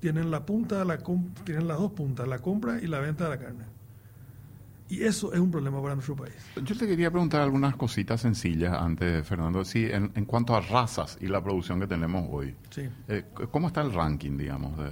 tienen 0.00 0.30
la 0.30 0.44
punta 0.44 0.78
de 0.78 0.84
la 0.84 0.98
tienen 1.44 1.66
las 1.66 1.78
dos 1.78 1.92
puntas, 1.92 2.28
la 2.28 2.38
compra 2.38 2.78
y 2.78 2.86
la 2.86 2.98
venta 2.98 3.24
de 3.24 3.30
la 3.30 3.38
carne. 3.38 3.64
Y 4.86 5.02
eso 5.02 5.32
es 5.32 5.40
un 5.40 5.50
problema 5.50 5.80
para 5.80 5.94
nuestro 5.94 6.14
país. 6.14 6.34
Yo 6.62 6.76
te 6.76 6.86
quería 6.86 7.10
preguntar 7.10 7.40
algunas 7.40 7.74
cositas 7.74 8.20
sencillas 8.20 8.74
antes, 8.74 9.26
Fernando. 9.26 9.64
Sí, 9.64 9.88
en, 9.90 10.10
cuanto 10.26 10.54
a 10.54 10.60
razas 10.60 11.16
y 11.22 11.26
la 11.26 11.42
producción 11.42 11.80
que 11.80 11.86
tenemos 11.86 12.28
hoy. 12.30 12.54
Sí. 12.68 12.82
Eh, 13.08 13.24
¿Cómo 13.50 13.68
está 13.68 13.80
el 13.80 13.94
ranking, 13.94 14.36
digamos? 14.36 14.76
De, 14.76 14.90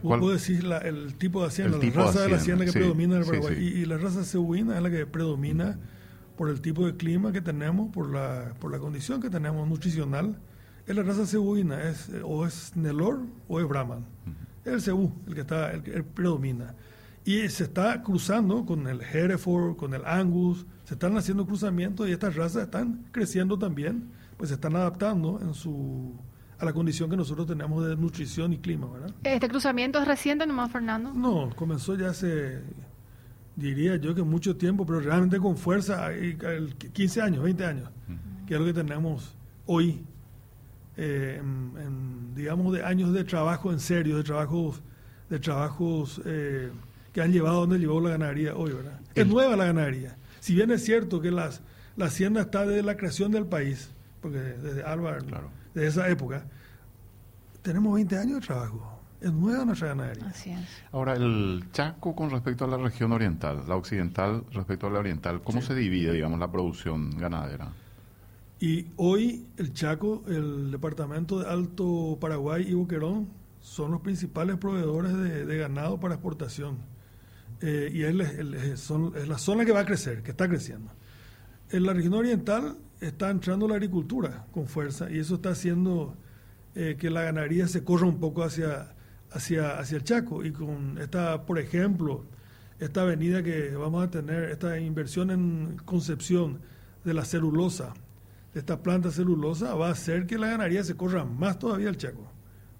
¿cuál, 0.00 0.20
puedo 0.20 0.32
decir 0.32 0.64
el 0.82 1.14
tipo 1.14 1.42
de 1.42 1.48
hacienda, 1.48 1.78
la 1.78 1.90
raza 1.90 2.22
de, 2.22 2.28
la 2.30 2.36
hacienda 2.36 2.64
que 2.64 2.72
predomina 2.72 3.16
en 3.16 3.22
el 3.22 3.26
Paraguay. 3.26 3.56
Y, 3.56 3.84
la 3.84 3.98
raza 3.98 4.24
cebuina 4.24 4.76
es 4.76 4.82
la 4.82 4.90
que 4.90 5.06
predomina 5.06 5.78
por 6.36 6.48
el 6.48 6.60
tipo 6.60 6.86
de 6.86 6.96
clima 6.96 7.32
que 7.32 7.40
tenemos, 7.40 7.92
por 7.92 8.10
la, 8.10 8.54
por 8.58 8.70
la 8.70 8.78
condición 8.78 9.20
que 9.20 9.30
tenemos 9.30 9.68
nutricional. 9.68 10.38
Es 10.86 10.96
la 10.96 11.02
raza 11.02 11.26
cebuina, 11.26 11.82
es, 11.88 12.10
o 12.24 12.46
es 12.46 12.74
Nelor 12.76 13.20
o 13.48 13.60
es 13.60 13.68
Brahman. 13.68 14.04
Es 14.64 14.72
el 14.72 14.80
cebú 14.80 15.12
el 15.26 15.34
que, 15.34 15.40
está, 15.40 15.72
el 15.72 15.82
que 15.82 16.02
predomina. 16.02 16.74
Y 17.24 17.48
se 17.48 17.64
está 17.64 18.02
cruzando 18.02 18.66
con 18.66 18.88
el 18.88 19.00
Hereford, 19.00 19.76
con 19.76 19.94
el 19.94 20.04
Angus, 20.04 20.66
se 20.84 20.94
están 20.94 21.16
haciendo 21.16 21.46
cruzamientos 21.46 22.08
y 22.08 22.12
estas 22.12 22.34
razas 22.34 22.64
están 22.64 23.04
creciendo 23.12 23.58
también, 23.58 24.10
pues 24.36 24.48
se 24.48 24.54
están 24.54 24.74
adaptando 24.74 25.40
en 25.40 25.54
su 25.54 26.18
a 26.62 26.64
la 26.64 26.72
condición 26.72 27.10
que 27.10 27.16
nosotros 27.16 27.48
tenemos 27.48 27.84
de 27.84 27.96
nutrición 27.96 28.52
y 28.52 28.58
clima, 28.58 28.86
¿verdad? 28.86 29.10
¿Este 29.24 29.48
cruzamiento 29.48 30.00
es 30.00 30.06
reciente 30.06 30.46
nomás, 30.46 30.70
Fernando? 30.70 31.12
No, 31.12 31.50
comenzó 31.56 31.96
ya 31.96 32.10
hace, 32.10 32.60
diría 33.56 33.96
yo 33.96 34.14
que 34.14 34.22
mucho 34.22 34.56
tiempo, 34.56 34.86
pero 34.86 35.00
realmente 35.00 35.38
con 35.38 35.56
fuerza, 35.56 36.10
15 36.92 37.20
años, 37.20 37.42
20 37.42 37.64
años, 37.64 37.90
que 38.46 38.54
es 38.54 38.60
lo 38.60 38.66
que 38.66 38.74
tenemos 38.74 39.34
hoy, 39.66 40.04
eh, 40.96 41.40
en, 41.40 42.32
digamos, 42.36 42.72
de 42.72 42.84
años 42.84 43.12
de 43.12 43.24
trabajo 43.24 43.72
en 43.72 43.80
serio, 43.80 44.16
de 44.16 44.22
trabajos, 44.22 44.80
de 45.30 45.40
trabajos 45.40 46.22
eh, 46.24 46.70
que 47.12 47.22
han 47.22 47.32
llevado 47.32 47.62
donde 47.62 47.80
llevó 47.80 48.00
la 48.00 48.10
ganadería 48.10 48.54
hoy, 48.54 48.70
¿verdad? 48.70 49.00
Es 49.16 49.26
nueva 49.26 49.56
la 49.56 49.64
ganadería. 49.64 50.16
Si 50.38 50.54
bien 50.54 50.70
es 50.70 50.84
cierto 50.84 51.20
que 51.20 51.32
las, 51.32 51.60
la 51.96 52.04
hacienda 52.04 52.42
está 52.42 52.64
desde 52.64 52.84
la 52.84 52.96
creación 52.96 53.32
del 53.32 53.46
país, 53.46 53.90
porque 54.20 54.38
desde 54.38 54.84
Álvaro, 54.84 55.18
desde 55.74 55.88
esa 55.88 56.08
época, 56.08 56.44
tenemos 57.62 57.94
20 57.94 58.18
años 58.18 58.40
de 58.40 58.46
trabajo. 58.46 58.98
Es 59.20 59.32
nueva 59.32 59.64
nuestra 59.64 59.88
ganadería. 59.88 60.26
Así 60.26 60.50
es. 60.50 60.68
Ahora, 60.90 61.14
el 61.14 61.64
Chaco 61.72 62.14
con 62.14 62.30
respecto 62.30 62.64
a 62.64 62.68
la 62.68 62.76
región 62.76 63.12
oriental, 63.12 63.62
la 63.68 63.76
occidental 63.76 64.44
respecto 64.52 64.88
a 64.88 64.90
la 64.90 64.98
oriental, 64.98 65.42
¿cómo 65.42 65.62
se 65.62 65.74
divide, 65.74 66.12
digamos, 66.12 66.40
la 66.40 66.50
producción 66.50 67.16
ganadera? 67.18 67.72
Y 68.58 68.88
hoy 68.96 69.46
el 69.56 69.72
Chaco, 69.72 70.24
el 70.26 70.72
departamento 70.72 71.40
de 71.40 71.48
Alto 71.48 72.18
Paraguay 72.20 72.66
y 72.68 72.74
Boquerón 72.74 73.28
son 73.60 73.92
los 73.92 74.00
principales 74.00 74.56
proveedores 74.56 75.16
de 75.46 75.56
ganado 75.56 76.00
para 76.00 76.14
exportación 76.14 76.78
eh, 77.62 77.90
y 77.94 78.02
es, 78.02 78.14
la 79.28 79.38
zona 79.38 79.64
que 79.64 79.70
va 79.70 79.80
a 79.80 79.86
crecer, 79.86 80.22
que 80.22 80.32
está 80.32 80.48
creciendo. 80.48 80.90
En 81.70 81.86
la 81.86 81.92
región 81.92 82.14
oriental 82.14 82.76
está 83.02 83.30
entrando 83.30 83.66
la 83.66 83.74
agricultura 83.74 84.46
con 84.52 84.66
fuerza 84.66 85.10
y 85.10 85.18
eso 85.18 85.34
está 85.34 85.50
haciendo 85.50 86.14
eh, 86.74 86.96
que 86.98 87.10
la 87.10 87.22
ganadería 87.22 87.66
se 87.66 87.84
corra 87.84 88.06
un 88.06 88.18
poco 88.18 88.42
hacia, 88.44 88.94
hacia, 89.30 89.78
hacia 89.78 89.96
el 89.96 90.04
Chaco. 90.04 90.44
Y 90.44 90.52
con 90.52 90.98
esta, 90.98 91.44
por 91.44 91.58
ejemplo, 91.58 92.24
esta 92.78 93.02
avenida 93.02 93.42
que 93.42 93.74
vamos 93.74 94.04
a 94.04 94.10
tener, 94.10 94.44
esta 94.44 94.78
inversión 94.78 95.30
en 95.30 95.76
concepción 95.84 96.60
de 97.04 97.14
la 97.14 97.24
celulosa, 97.24 97.92
de 98.54 98.60
esta 98.60 98.82
planta 98.82 99.10
celulosa, 99.10 99.74
va 99.74 99.88
a 99.88 99.92
hacer 99.92 100.26
que 100.26 100.38
la 100.38 100.48
ganadería 100.48 100.84
se 100.84 100.96
corra 100.96 101.24
más 101.24 101.58
todavía 101.58 101.88
al 101.88 101.96
Chaco. 101.96 102.30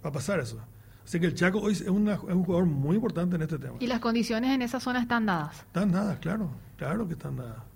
Va 0.05 0.11
a 0.11 0.13
pasar 0.13 0.41
eso. 0.41 0.59
Así 1.05 1.19
que 1.19 1.27
el 1.27 1.35
Chaco 1.35 1.59
hoy 1.59 1.73
es, 1.73 1.83
un 1.83 2.07
jugador 2.45 2.67
muy 2.67 2.95
importante 2.97 3.37
en 3.37 3.43
este 3.43 3.59
tema. 3.59 3.75
¿Y 3.81 3.89
las 3.89 3.99
condiciones 3.99 4.53
en 4.53 4.63
esa 4.63 4.79
zona 4.79 5.01
están 5.01 5.27
dadas? 5.27 5.59
Están 5.59 5.91
dadas, 5.91 6.19
claro, 6.21 6.51
claro 6.77 7.07
que 7.09 7.15
están 7.15 7.37
dadas. 7.37 7.72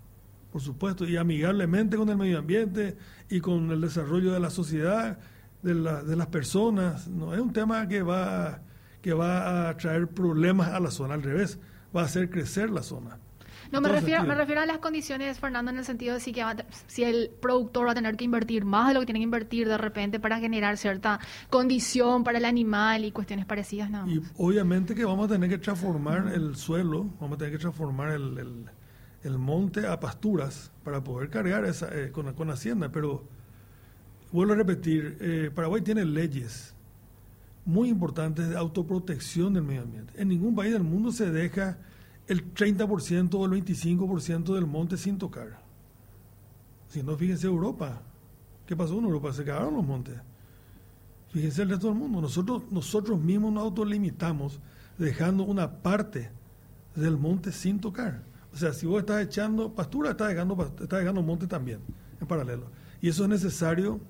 Por 0.56 0.62
supuesto, 0.62 1.04
y 1.04 1.18
amigablemente 1.18 1.98
con 1.98 2.08
el 2.08 2.16
medio 2.16 2.38
ambiente 2.38 2.96
y 3.28 3.40
con 3.40 3.70
el 3.70 3.78
desarrollo 3.78 4.32
de 4.32 4.40
la 4.40 4.48
sociedad, 4.48 5.18
de, 5.60 5.74
de 5.74 6.16
las 6.16 6.26
personas. 6.28 7.08
No 7.08 7.34
es 7.34 7.40
un 7.40 7.52
tema 7.52 7.86
que 7.86 8.00
va, 8.00 8.62
que 9.02 9.12
va 9.12 9.68
a 9.68 9.76
traer 9.76 10.08
problemas 10.08 10.68
a 10.68 10.80
la 10.80 10.90
zona, 10.90 11.12
al 11.12 11.22
revés, 11.22 11.58
va 11.94 12.00
a 12.00 12.04
hacer 12.06 12.30
crecer 12.30 12.70
la 12.70 12.82
zona. 12.82 13.18
No, 13.70 13.80
me 13.82 13.88
refiero, 13.88 14.24
me 14.24 14.34
refiero 14.34 14.60
a 14.62 14.66
las 14.66 14.78
condiciones, 14.78 15.38
Fernando, 15.38 15.70
en 15.70 15.78
el 15.78 15.84
sentido 15.84 16.14
de 16.14 16.20
si, 16.20 16.32
que 16.32 16.42
si 16.86 17.04
el 17.04 17.30
productor 17.40 17.88
va 17.88 17.92
a 17.92 17.94
tener 17.94 18.16
que 18.16 18.24
invertir 18.24 18.64
más 18.64 18.88
de 18.88 18.94
lo 18.94 19.00
que 19.00 19.06
tiene 19.06 19.20
que 19.20 19.24
invertir 19.24 19.68
de 19.68 19.76
repente 19.76 20.20
para 20.20 20.38
generar 20.38 20.78
cierta 20.78 21.20
condición 21.50 22.24
para 22.24 22.38
el 22.38 22.44
animal 22.44 23.04
y 23.04 23.12
cuestiones 23.12 23.44
parecidas. 23.44 23.90
Nada 23.90 24.08
Y 24.08 24.22
obviamente 24.38 24.94
que 24.94 25.04
vamos 25.04 25.26
a 25.30 25.34
tener 25.34 25.50
que 25.50 25.58
transformar 25.58 26.32
el 26.32 26.56
suelo, 26.56 27.10
vamos 27.20 27.36
a 27.36 27.38
tener 27.38 27.52
que 27.52 27.58
transformar 27.58 28.12
el, 28.12 28.38
el, 28.38 28.64
monte 29.38 29.86
a 29.86 29.98
pasturas 29.98 30.70
para 30.84 31.02
poder 31.02 31.30
cargar 31.30 31.64
esa, 31.64 31.88
eh, 31.92 32.10
con, 32.12 32.32
con 32.34 32.50
Hacienda, 32.50 32.90
pero 32.90 33.24
vuelvo 34.32 34.52
a 34.52 34.56
repetir, 34.56 35.16
eh, 35.20 35.50
Paraguay 35.54 35.82
tiene 35.82 36.04
leyes 36.04 36.74
muy 37.64 37.88
importantes 37.88 38.48
de 38.48 38.56
autoprotección 38.56 39.54
del 39.54 39.64
medio 39.64 39.82
ambiente. 39.82 40.12
En 40.16 40.28
ningún 40.28 40.54
país 40.54 40.72
del 40.72 40.84
mundo 40.84 41.10
se 41.10 41.30
deja 41.30 41.78
el 42.28 42.54
30% 42.54 43.34
o 43.34 43.44
el 43.44 43.64
25% 43.64 44.54
del 44.54 44.66
monte 44.66 44.96
sin 44.96 45.18
tocar. 45.18 45.58
Si 46.88 47.02
no, 47.02 47.16
fíjense 47.16 47.46
Europa. 47.46 48.02
¿Qué 48.66 48.76
pasó 48.76 48.98
en 48.98 49.04
Europa? 49.04 49.32
Se 49.32 49.44
cagaron 49.44 49.74
los 49.74 49.84
montes. 49.84 50.14
Fíjense 51.30 51.62
el 51.62 51.70
resto 51.70 51.88
del 51.88 51.96
mundo. 51.96 52.20
Nosotros, 52.20 52.62
nosotros 52.70 53.20
mismos 53.20 53.52
nos 53.52 53.64
autolimitamos 53.64 54.60
dejando 54.96 55.42
una 55.44 55.70
parte 55.70 56.30
del 56.94 57.16
monte 57.16 57.52
sin 57.52 57.80
tocar. 57.80 58.22
O 58.56 58.58
sea, 58.58 58.72
si 58.72 58.86
vos 58.86 59.00
estás 59.00 59.22
echando 59.22 59.74
pastura, 59.74 60.12
estás 60.12 60.28
dejando, 60.28 60.74
estás 60.80 61.00
dejando 61.00 61.22
monte 61.22 61.46
también, 61.46 61.78
en 62.18 62.26
paralelo. 62.26 62.70
Y 63.02 63.10
eso 63.10 63.24
es 63.24 63.28
necesario 63.28 64.00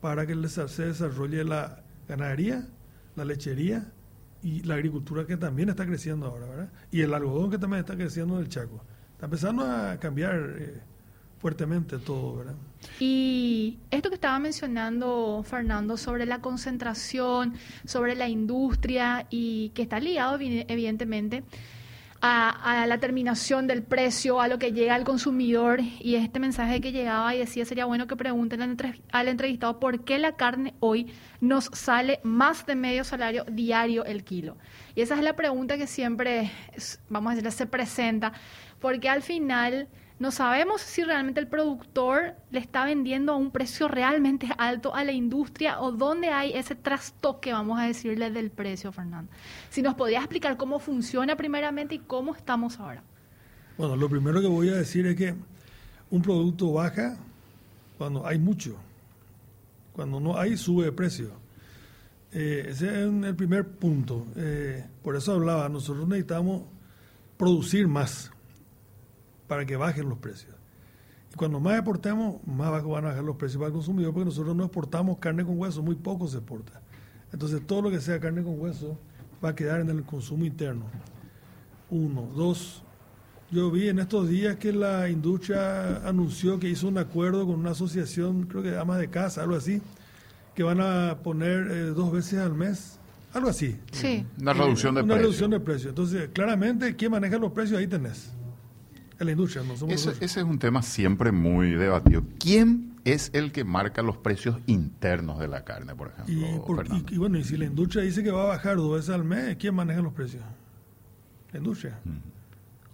para 0.00 0.26
que 0.26 0.34
se 0.48 0.86
desarrolle 0.86 1.44
la 1.44 1.84
ganadería, 2.08 2.66
la 3.14 3.24
lechería 3.24 3.92
y 4.42 4.64
la 4.64 4.74
agricultura 4.74 5.24
que 5.24 5.36
también 5.36 5.68
está 5.68 5.86
creciendo 5.86 6.26
ahora, 6.26 6.46
¿verdad? 6.46 6.72
Y 6.90 7.02
el 7.02 7.14
algodón 7.14 7.52
que 7.52 7.58
también 7.58 7.78
está 7.78 7.94
creciendo 7.94 8.34
en 8.38 8.40
el 8.40 8.48
Chaco. 8.48 8.82
Está 9.12 9.26
empezando 9.26 9.62
a 9.62 9.96
cambiar 10.00 10.56
eh, 10.58 10.80
fuertemente 11.38 11.98
todo, 11.98 12.38
¿verdad? 12.38 12.54
Y 12.98 13.78
esto 13.92 14.08
que 14.08 14.16
estaba 14.16 14.40
mencionando 14.40 15.44
Fernando 15.48 15.96
sobre 15.96 16.26
la 16.26 16.40
concentración, 16.40 17.54
sobre 17.84 18.16
la 18.16 18.28
industria 18.28 19.28
y 19.30 19.68
que 19.76 19.82
está 19.82 20.00
ligado 20.00 20.38
evidentemente 20.40 21.44
a, 22.24 22.86
la 22.86 22.98
terminación 22.98 23.66
del 23.66 23.82
precio, 23.82 24.40
a 24.40 24.46
lo 24.46 24.58
que 24.58 24.72
llega 24.72 24.94
al 24.94 25.02
consumidor 25.02 25.80
y 25.80 26.14
este 26.14 26.38
mensaje 26.38 26.80
que 26.80 26.92
llegaba 26.92 27.34
y 27.34 27.38
decía 27.38 27.64
sería 27.64 27.84
bueno 27.84 28.06
que 28.06 28.14
pregunten 28.14 28.78
al 29.10 29.28
entrevistado 29.28 29.80
por 29.80 30.04
qué 30.04 30.20
la 30.20 30.36
carne 30.36 30.74
hoy 30.78 31.12
nos 31.40 31.64
sale 31.72 32.20
más 32.22 32.64
de 32.64 32.76
medio 32.76 33.02
salario 33.02 33.44
diario 33.50 34.04
el 34.04 34.22
kilo. 34.22 34.56
Y 34.94 35.00
esa 35.00 35.16
es 35.16 35.22
la 35.22 35.34
pregunta 35.34 35.76
que 35.76 35.88
siempre, 35.88 36.52
vamos 37.08 37.32
a 37.32 37.34
decir, 37.34 37.50
se 37.50 37.66
presenta, 37.66 38.32
porque 38.80 39.08
al 39.08 39.22
final 39.22 39.88
no 40.22 40.30
sabemos 40.30 40.80
si 40.80 41.02
realmente 41.02 41.40
el 41.40 41.48
productor 41.48 42.36
le 42.52 42.60
está 42.60 42.84
vendiendo 42.84 43.32
a 43.32 43.36
un 43.36 43.50
precio 43.50 43.88
realmente 43.88 44.46
alto 44.56 44.94
a 44.94 45.02
la 45.02 45.10
industria 45.10 45.80
o 45.80 45.90
dónde 45.90 46.28
hay 46.28 46.52
ese 46.52 46.76
trastoque, 46.76 47.52
vamos 47.52 47.80
a 47.80 47.86
decirle, 47.88 48.30
del 48.30 48.52
precio, 48.52 48.92
Fernando. 48.92 49.32
Si 49.68 49.82
nos 49.82 49.96
podría 49.96 50.20
explicar 50.20 50.56
cómo 50.56 50.78
funciona 50.78 51.34
primeramente 51.34 51.96
y 51.96 51.98
cómo 51.98 52.36
estamos 52.36 52.78
ahora. 52.78 53.02
Bueno, 53.76 53.96
lo 53.96 54.08
primero 54.08 54.40
que 54.40 54.46
voy 54.46 54.68
a 54.68 54.74
decir 54.74 55.04
es 55.06 55.16
que 55.16 55.34
un 56.08 56.22
producto 56.22 56.72
baja 56.72 57.16
cuando 57.98 58.24
hay 58.24 58.38
mucho. 58.38 58.76
Cuando 59.92 60.20
no 60.20 60.38
hay, 60.38 60.56
sube 60.56 60.84
de 60.84 60.92
precio. 60.92 61.32
Eh, 62.30 62.66
ese 62.68 62.86
es 62.86 63.24
el 63.24 63.34
primer 63.34 63.66
punto. 63.66 64.28
Eh, 64.36 64.86
por 65.02 65.16
eso 65.16 65.32
hablaba, 65.32 65.68
nosotros 65.68 66.06
necesitamos 66.06 66.62
producir 67.36 67.88
más 67.88 68.30
para 69.52 69.66
que 69.66 69.76
bajen 69.76 70.08
los 70.08 70.16
precios. 70.16 70.54
Y 71.30 71.36
cuando 71.36 71.60
más 71.60 71.74
exportemos, 71.74 72.36
más 72.46 72.70
van 72.70 73.04
a 73.04 73.08
bajar 73.08 73.22
los 73.22 73.36
precios 73.36 73.58
para 73.58 73.66
el 73.66 73.74
consumidor, 73.74 74.14
porque 74.14 74.24
nosotros 74.24 74.56
no 74.56 74.64
exportamos 74.64 75.18
carne 75.18 75.44
con 75.44 75.58
hueso, 75.58 75.82
muy 75.82 75.94
poco 75.94 76.26
se 76.26 76.38
exporta. 76.38 76.80
Entonces 77.34 77.60
todo 77.66 77.82
lo 77.82 77.90
que 77.90 78.00
sea 78.00 78.18
carne 78.18 78.42
con 78.42 78.58
hueso 78.58 78.98
va 79.44 79.50
a 79.50 79.54
quedar 79.54 79.80
en 79.80 79.90
el 79.90 80.04
consumo 80.04 80.46
interno. 80.46 80.86
Uno. 81.90 82.30
Dos, 82.34 82.82
yo 83.50 83.70
vi 83.70 83.88
en 83.88 83.98
estos 83.98 84.26
días 84.26 84.56
que 84.56 84.72
la 84.72 85.10
industria 85.10 85.96
anunció 86.08 86.58
que 86.58 86.70
hizo 86.70 86.88
un 86.88 86.96
acuerdo 86.96 87.46
con 87.46 87.56
una 87.56 87.72
asociación, 87.72 88.44
creo 88.44 88.62
que 88.62 88.70
de 88.70 88.78
amas 88.78 89.00
de 89.00 89.10
casa, 89.10 89.42
algo 89.42 89.56
así, 89.56 89.82
que 90.54 90.62
van 90.62 90.80
a 90.80 91.18
poner 91.22 91.70
eh, 91.70 91.80
dos 91.88 92.10
veces 92.10 92.38
al 92.38 92.54
mes, 92.54 92.98
algo 93.34 93.50
así. 93.50 93.76
Sí. 93.90 94.24
Una 94.40 94.54
reducción 94.54 94.94
de 94.94 95.02
Una 95.02 95.16
reducción 95.16 95.50
de 95.50 95.60
precios. 95.60 95.90
Entonces, 95.90 96.30
claramente, 96.32 96.96
¿quién 96.96 97.10
maneja 97.10 97.36
los 97.36 97.52
precios? 97.52 97.78
Ahí 97.78 97.86
tenés 97.86 98.32
la 99.18 99.30
industria. 99.30 99.62
No 99.62 99.74
ese, 99.88 100.10
ese, 100.10 100.24
es 100.24 100.36
un 100.46 100.58
tema 100.58 100.82
siempre 100.82 101.32
muy 101.32 101.70
debatido. 101.70 102.22
¿Quién 102.38 102.94
es 103.04 103.30
el 103.34 103.52
que 103.52 103.64
marca 103.64 104.02
los 104.02 104.16
precios 104.16 104.58
internos 104.66 105.38
de 105.38 105.48
la 105.48 105.64
carne, 105.64 105.94
por 105.94 106.08
ejemplo? 106.08 107.04
Y, 107.10 107.18
bueno, 107.18 107.38
y 107.38 107.44
si 107.44 107.56
la 107.56 107.66
industria 107.66 108.02
dice 108.02 108.22
que 108.22 108.30
va 108.30 108.44
a 108.44 108.46
bajar 108.46 108.76
dos 108.76 108.94
veces 108.94 109.10
al 109.10 109.24
mes, 109.24 109.56
¿quién 109.56 109.74
maneja 109.74 110.00
los 110.00 110.12
precios? 110.12 110.42
La 111.52 111.58
industria. 111.58 111.98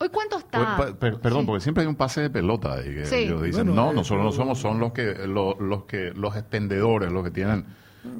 ¿Hoy 0.01 0.09
cuánto 0.11 0.39
está? 0.39 0.95
perdón, 0.99 1.47
porque 1.47 1.61
siempre 1.61 1.83
hay 1.83 1.89
un 1.89 1.97
pase 1.97 2.21
de 2.21 2.31
pelota. 2.31 2.81
Y 2.81 2.95
que 2.95 3.25
ellos 3.25 3.43
dicen, 3.43 3.75
no, 3.75 3.91
eh, 3.91 3.95
nosotros 3.95 4.25
no 4.25 4.33
somos, 4.33 4.59
son 4.59 4.79
los 4.79 4.93
que, 4.93 5.27
los, 5.27 5.59
los 5.59 5.85
que, 5.85 6.13
los 6.13 6.37
expendedores, 6.37 7.11
los 7.11 7.25
que 7.25 7.31
tienen... 7.31 7.65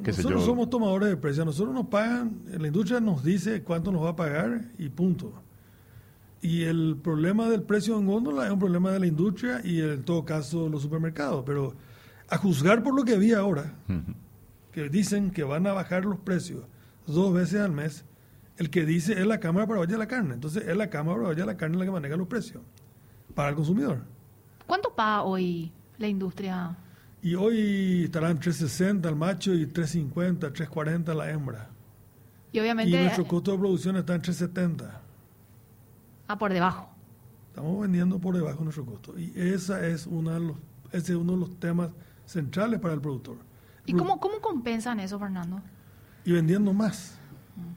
nosotros 0.05 0.43
somos 0.43 0.69
tomadores 0.69 1.09
de 1.09 1.17
precios, 1.17 1.45
nosotros 1.45 1.73
nos 1.73 1.87
pagan, 1.87 2.41
la 2.45 2.67
industria 2.67 2.99
nos 2.99 3.23
dice 3.23 3.63
cuánto 3.63 3.91
nos 3.91 4.03
va 4.03 4.09
a 4.09 4.15
pagar 4.15 4.61
y 4.77 4.89
punto. 4.89 5.41
Y 6.41 6.63
el 6.63 6.97
problema 7.01 7.49
del 7.49 7.63
precio 7.63 7.97
en 7.97 8.05
góndola 8.05 8.45
es 8.45 8.51
un 8.51 8.59
problema 8.59 8.91
de 8.91 8.99
la 8.99 9.07
industria 9.07 9.61
y 9.63 9.81
en 9.81 10.03
todo 10.03 10.23
caso 10.23 10.69
los 10.69 10.81
supermercados. 10.81 11.43
Pero 11.45 11.75
a 12.29 12.37
juzgar 12.37 12.81
por 12.81 12.95
lo 12.95 13.03
que 13.03 13.17
vi 13.17 13.33
ahora, 13.33 13.73
que 14.71 14.89
dicen 14.89 15.31
que 15.31 15.43
van 15.43 15.67
a 15.67 15.73
bajar 15.73 16.05
los 16.05 16.19
precios 16.19 16.65
dos 17.05 17.33
veces 17.33 17.59
al 17.61 17.71
mes, 17.71 18.05
el 18.57 18.69
que 18.69 18.85
dice 18.85 19.13
es 19.13 19.25
la 19.25 19.39
Cámara 19.39 19.67
para 19.67 19.85
de 19.85 19.97
la 19.97 20.07
Carne. 20.07 20.35
Entonces 20.35 20.65
es 20.67 20.77
la 20.77 20.89
Cámara 20.89 21.21
para 21.21 21.35
de 21.35 21.45
la 21.45 21.57
Carne 21.57 21.77
la 21.77 21.85
que 21.85 21.91
maneja 21.91 22.15
los 22.15 22.27
precios 22.27 22.61
para 23.35 23.49
el 23.49 23.55
consumidor. 23.55 24.03
¿Cuánto 24.65 24.93
paga 24.93 25.23
hoy 25.23 25.71
la 25.97 26.07
industria? 26.07 26.77
Y 27.21 27.35
hoy 27.35 28.03
estarán 28.05 28.39
360 28.39 29.09
el 29.09 29.15
macho 29.15 29.53
y 29.53 29.65
350, 29.65 30.53
340 30.53 31.13
la 31.13 31.31
hembra. 31.31 31.69
Y 32.51 32.59
obviamente... 32.59 32.91
Y 32.91 33.01
nuestro 33.01 33.27
costo 33.27 33.51
de 33.51 33.57
producción 33.57 33.97
está 33.97 34.15
en 34.15 34.21
370. 34.21 35.01
Ah, 36.29 36.37
por 36.37 36.53
debajo. 36.53 36.87
Estamos 37.47 37.81
vendiendo 37.81 38.19
por 38.19 38.35
debajo 38.35 38.59
de 38.59 38.65
nuestro 38.65 38.85
costo. 38.85 39.17
Y 39.17 39.33
esa 39.35 39.83
es 39.87 40.05
una 40.05 40.33
de 40.33 40.39
los, 40.41 40.57
ese 40.91 41.13
es 41.13 41.17
uno 41.17 41.33
de 41.33 41.39
los 41.39 41.59
temas 41.59 41.89
centrales 42.27 42.79
para 42.79 42.93
el 42.93 43.01
productor. 43.01 43.37
¿Y 43.87 43.93
cómo, 43.93 44.19
cómo 44.19 44.39
compensan 44.39 44.99
eso, 44.99 45.17
Fernando? 45.17 45.59
Y 46.23 46.33
vendiendo 46.33 46.71
más 46.71 47.17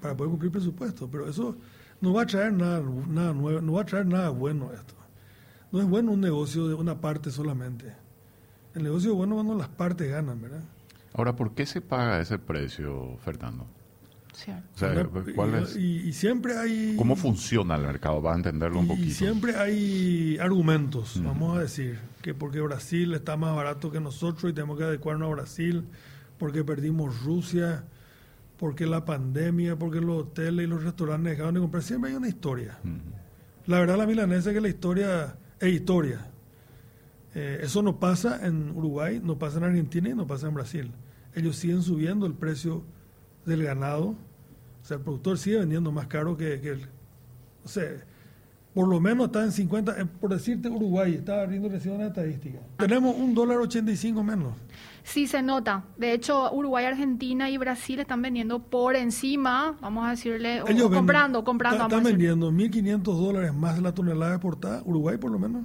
para 0.02 0.14
poder 0.14 0.30
cumplir 0.32 0.52
presupuesto. 0.52 1.08
Pero 1.10 1.26
eso 1.30 1.56
no 2.02 2.12
va 2.12 2.22
a 2.22 2.26
traer 2.26 2.52
nada, 2.52 2.82
nada 3.08 3.32
nuevo, 3.32 3.62
no 3.62 3.72
va 3.72 3.82
a 3.82 3.86
traer 3.86 4.04
nada 4.04 4.28
bueno 4.28 4.70
esto. 4.70 4.94
No 5.72 5.80
es 5.80 5.88
bueno 5.88 6.12
un 6.12 6.20
negocio 6.20 6.68
de 6.68 6.74
una 6.74 7.00
parte 7.00 7.30
solamente. 7.30 7.90
El 8.74 8.82
negocio 8.82 9.12
es 9.12 9.16
bueno 9.16 9.36
cuando 9.36 9.54
las 9.54 9.68
partes 9.68 10.10
ganan, 10.10 10.42
¿verdad? 10.42 10.62
Ahora, 11.14 11.34
¿por 11.34 11.54
qué 11.54 11.64
se 11.64 11.80
paga 11.80 12.20
ese 12.20 12.38
precio, 12.38 13.16
Fernando? 13.24 13.66
Y, 15.79 16.12
siempre 16.12 16.57
hay... 16.57 16.97
¿Cómo 16.97 17.16
funciona 17.16 17.77
el 17.77 17.83
mercado? 17.83 18.23
Va 18.23 18.33
a 18.33 18.37
entenderlo 18.37 18.81
un 18.81 18.88
poquito. 18.88 19.09
Y 19.09 19.11
siempre 19.11 19.57
hay 19.57 20.38
argumentos, 20.38 21.16
mm. 21.16 21.25
vamos 21.25 21.57
a 21.57 21.61
decir, 21.61 21.99
que 22.23 22.35
porque 22.35 22.61
Brasil 22.61 23.14
está 23.14 23.37
más 23.37 23.55
barato 23.55 23.90
que 23.90 24.01
nosotros 24.01 24.51
y 24.51 24.55
tenemos 24.55 24.79
que 24.79 24.85
adecuarnos 24.85 25.29
a 25.29 25.35
Brasil, 25.35 25.85
porque 26.38 26.64
perdimos 26.64 27.23
Rusia, 27.23 27.85
porque 28.59 28.87
la 28.87 29.05
pandemia, 29.05 29.77
porque 29.77 30.01
los 30.01 30.23
hoteles 30.23 30.66
y 30.66 30.68
los 30.68 30.83
restaurantes 30.83 31.33
dejaron 31.33 31.55
de 31.55 31.61
comprar. 31.61 31.83
Siempre 31.83 32.11
hay 32.11 32.16
una 32.16 32.29
historia. 32.29 32.79
Mm. 32.83 32.99
La 33.66 33.79
verdad, 33.81 33.97
la 33.99 34.07
milanesa 34.07 34.51
es 34.51 34.55
que 34.55 34.61
la 34.61 34.68
historia 34.68 35.37
es 35.61 35.73
historia. 35.73 36.27
Eh, 37.35 37.61
eso 37.62 37.83
no 37.83 37.99
pasa 37.99 38.47
en 38.47 38.71
Uruguay, 38.71 39.21
no 39.23 39.38
pasa 39.38 39.59
en 39.59 39.64
Argentina 39.64 40.09
y 40.11 40.14
no 40.14 40.27
pasa 40.27 40.49
en 40.49 40.55
Brasil. 40.55 40.90
Ellos 41.35 41.57
siguen 41.57 41.83
subiendo 41.83 42.27
el 42.27 42.35
precio 42.35 42.85
del 43.44 43.64
ganado. 43.64 44.14
O 44.83 44.85
sea, 44.85 44.96
el 44.96 45.02
productor 45.02 45.38
sigue 45.38 45.59
vendiendo 45.59 45.92
más 45.92 46.07
caro 46.07 46.37
que, 46.37 46.55
el... 46.55 46.88
O 47.64 47.68
sea, 47.68 47.85
por 48.74 48.88
lo 48.88 49.00
menos 49.00 49.26
está 49.26 49.44
en 49.44 49.52
50, 49.52 50.00
eh, 50.00 50.07
por 50.07 50.31
decirte 50.31 50.68
Uruguay, 50.68 51.14
estaba 51.14 51.44
viendo 51.46 51.68
recién 51.68 51.94
una 51.94 52.07
estadística. 52.07 52.59
Tenemos 52.78 53.14
un 53.14 53.35
dólar 53.35 53.59
85 53.59 54.22
menos. 54.24 54.55
Sí, 55.05 55.26
se 55.26 55.42
nota. 55.42 55.85
De 55.98 56.12
hecho, 56.12 56.50
Uruguay, 56.52 56.87
Argentina 56.87 57.50
y 57.50 57.59
Brasil 57.59 58.00
están 58.00 58.22
vendiendo 58.22 58.61
por 58.61 58.96
encima, 58.96 59.76
vamos 59.81 60.07
a 60.07 60.11
decirle, 60.11 60.62
o, 60.62 60.90
comprando, 60.90 61.44
comprando. 61.44 61.85
están 61.85 62.02
vendiendo 62.02 62.50
1.500 62.50 63.02
dólares 63.02 63.52
más 63.52 63.81
la 63.81 63.92
tonelada 63.92 64.35
exportada, 64.35 64.83
Uruguay 64.85 65.18
por 65.18 65.31
lo 65.31 65.38
menos, 65.38 65.64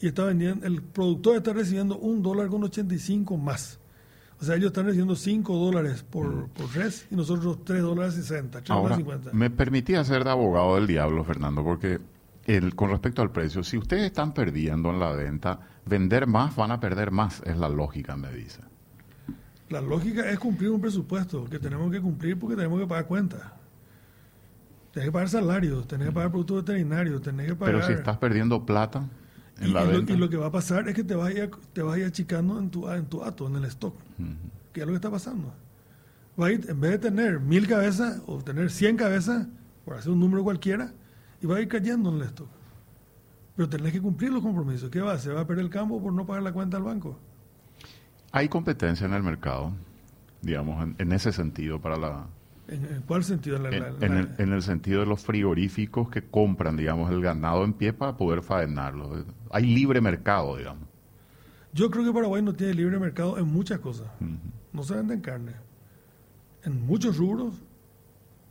y 0.00 0.08
está 0.08 0.24
vendiendo, 0.24 0.66
el 0.66 0.82
productor 0.82 1.36
está 1.36 1.52
recibiendo 1.52 1.96
un 1.98 2.22
dólar 2.22 2.48
con 2.48 2.62
85 2.64 3.36
más. 3.36 3.78
O 4.40 4.44
sea, 4.44 4.56
ellos 4.56 4.66
están 4.66 4.84
recibiendo 4.84 5.16
5 5.16 5.56
dólares 5.56 6.02
por, 6.02 6.28
mm. 6.28 6.48
por, 6.50 6.74
res 6.74 7.06
y 7.10 7.16
nosotros 7.16 7.64
3 7.64 7.82
dólares 7.82 8.14
60, 8.14 8.62
Ahora, 8.68 8.98
Me 9.32 9.50
permitía 9.50 10.04
ser 10.04 10.24
de 10.24 10.30
abogado 10.30 10.74
del 10.74 10.86
diablo, 10.86 11.24
Fernando, 11.24 11.64
porque 11.64 12.00
el, 12.44 12.74
con 12.74 12.90
respecto 12.90 13.22
al 13.22 13.32
precio, 13.32 13.64
si 13.64 13.78
ustedes 13.78 14.04
están 14.04 14.34
perdiendo 14.34 14.90
en 14.90 15.00
la 15.00 15.12
venta, 15.12 15.60
vender 15.86 16.26
más 16.26 16.54
van 16.54 16.70
a 16.70 16.80
perder 16.80 17.10
más, 17.10 17.42
es 17.46 17.56
la 17.56 17.68
lógica, 17.68 18.16
me 18.16 18.30
dice. 18.30 18.60
La 19.70 19.80
lógica 19.80 20.28
es 20.30 20.38
cumplir 20.38 20.70
un 20.70 20.80
presupuesto 20.80 21.44
que 21.46 21.58
tenemos 21.58 21.90
que 21.90 22.00
cumplir 22.00 22.38
porque 22.38 22.56
tenemos 22.56 22.78
que 22.78 22.86
pagar 22.86 23.06
cuentas. 23.06 23.42
Tenés 24.92 25.08
que 25.08 25.12
pagar 25.12 25.28
salarios, 25.28 25.86
tenés 25.88 26.08
que 26.08 26.12
pagar 26.12 26.30
productos 26.30 26.64
veterinarios, 26.64 27.20
tenés 27.20 27.48
que 27.48 27.54
pagar... 27.56 27.74
Pero 27.74 27.86
si 27.86 27.92
estás 27.94 28.16
perdiendo 28.18 28.64
plata 28.64 29.08
y, 29.60 29.66
lo, 30.16 30.28
que 30.28 30.36
va 30.36 30.46
a 30.46 30.52
pasar 30.52 30.88
es 30.88 30.94
que 30.94 31.02
te 31.02 31.14
vas 31.14 31.28
a 31.28 31.32
ir, 31.32 31.50
te 31.72 31.82
vas 31.82 31.98
achicando 32.00 32.58
en 32.58 32.70
tu, 32.70 32.88
en 32.90 33.06
tu 33.06 33.24
ato, 33.24 33.46
en 33.46 33.56
el 33.56 33.64
stock. 33.64 33.94
¿Qué 34.72 34.80
es 34.80 34.86
lo 34.86 34.92
que 34.92 34.96
está 34.96 35.10
pasando? 35.10 35.54
Va 36.40 36.48
a 36.48 36.52
ir, 36.52 36.66
en 36.68 36.80
vez 36.80 36.92
de 36.92 36.98
tener 36.98 37.40
mil 37.40 37.66
cabezas 37.66 38.20
o 38.26 38.42
tener 38.42 38.70
cien 38.70 38.96
cabezas, 38.96 39.46
por 39.84 39.96
hacer 39.96 40.12
un 40.12 40.20
número 40.20 40.44
cualquiera, 40.44 40.92
y 41.40 41.46
va 41.46 41.56
a 41.56 41.60
ir 41.60 41.68
cayendo 41.68 42.10
en 42.10 42.16
el 42.16 42.22
stock. 42.22 42.48
Pero 43.56 43.68
tenés 43.68 43.92
que 43.92 44.02
cumplir 44.02 44.30
los 44.30 44.42
compromisos. 44.42 44.90
¿Qué 44.90 45.00
va? 45.00 45.16
¿Se 45.18 45.32
va 45.32 45.40
a 45.40 45.46
perder 45.46 45.64
el 45.64 45.70
campo 45.70 46.02
por 46.02 46.12
no 46.12 46.26
pagar 46.26 46.42
la 46.42 46.52
cuenta 46.52 46.76
al 46.76 46.82
banco? 46.82 47.18
Hay 48.32 48.50
competencia 48.50 49.06
en 49.06 49.14
el 49.14 49.22
mercado, 49.22 49.72
digamos, 50.42 50.86
en 50.98 51.12
ese 51.12 51.32
sentido 51.32 51.80
para 51.80 51.96
la, 51.96 52.26
¿En, 52.68 53.02
cuál 53.06 53.22
sentido? 53.22 53.58
en, 53.68 54.52
el, 54.52 54.62
sentido 54.62 55.00
de 55.00 55.06
los 55.06 55.22
frigoríficos 55.22 56.10
que 56.10 56.22
compran, 56.22 56.76
digamos, 56.76 57.10
el 57.12 57.20
ganado 57.20 57.64
en 57.64 57.72
pie 57.72 57.92
para 57.92 58.16
poder 58.16 58.42
faenarlo. 58.42 59.24
Hay 59.50 59.66
libre 59.66 60.00
mercado, 60.00 60.56
digamos. 60.56 60.88
Yo 61.72 61.90
creo 61.90 62.04
que 62.04 62.12
Paraguay 62.12 62.42
no 62.42 62.54
tiene 62.54 62.74
libre 62.74 62.98
mercado 62.98 63.38
en 63.38 63.46
muchas 63.46 63.78
cosas. 63.78 64.08
No 64.72 64.82
se 64.82 64.94
venden 64.94 65.20
carne. 65.20 65.52
En 66.64 66.84
muchos 66.84 67.16
rubros 67.16 67.54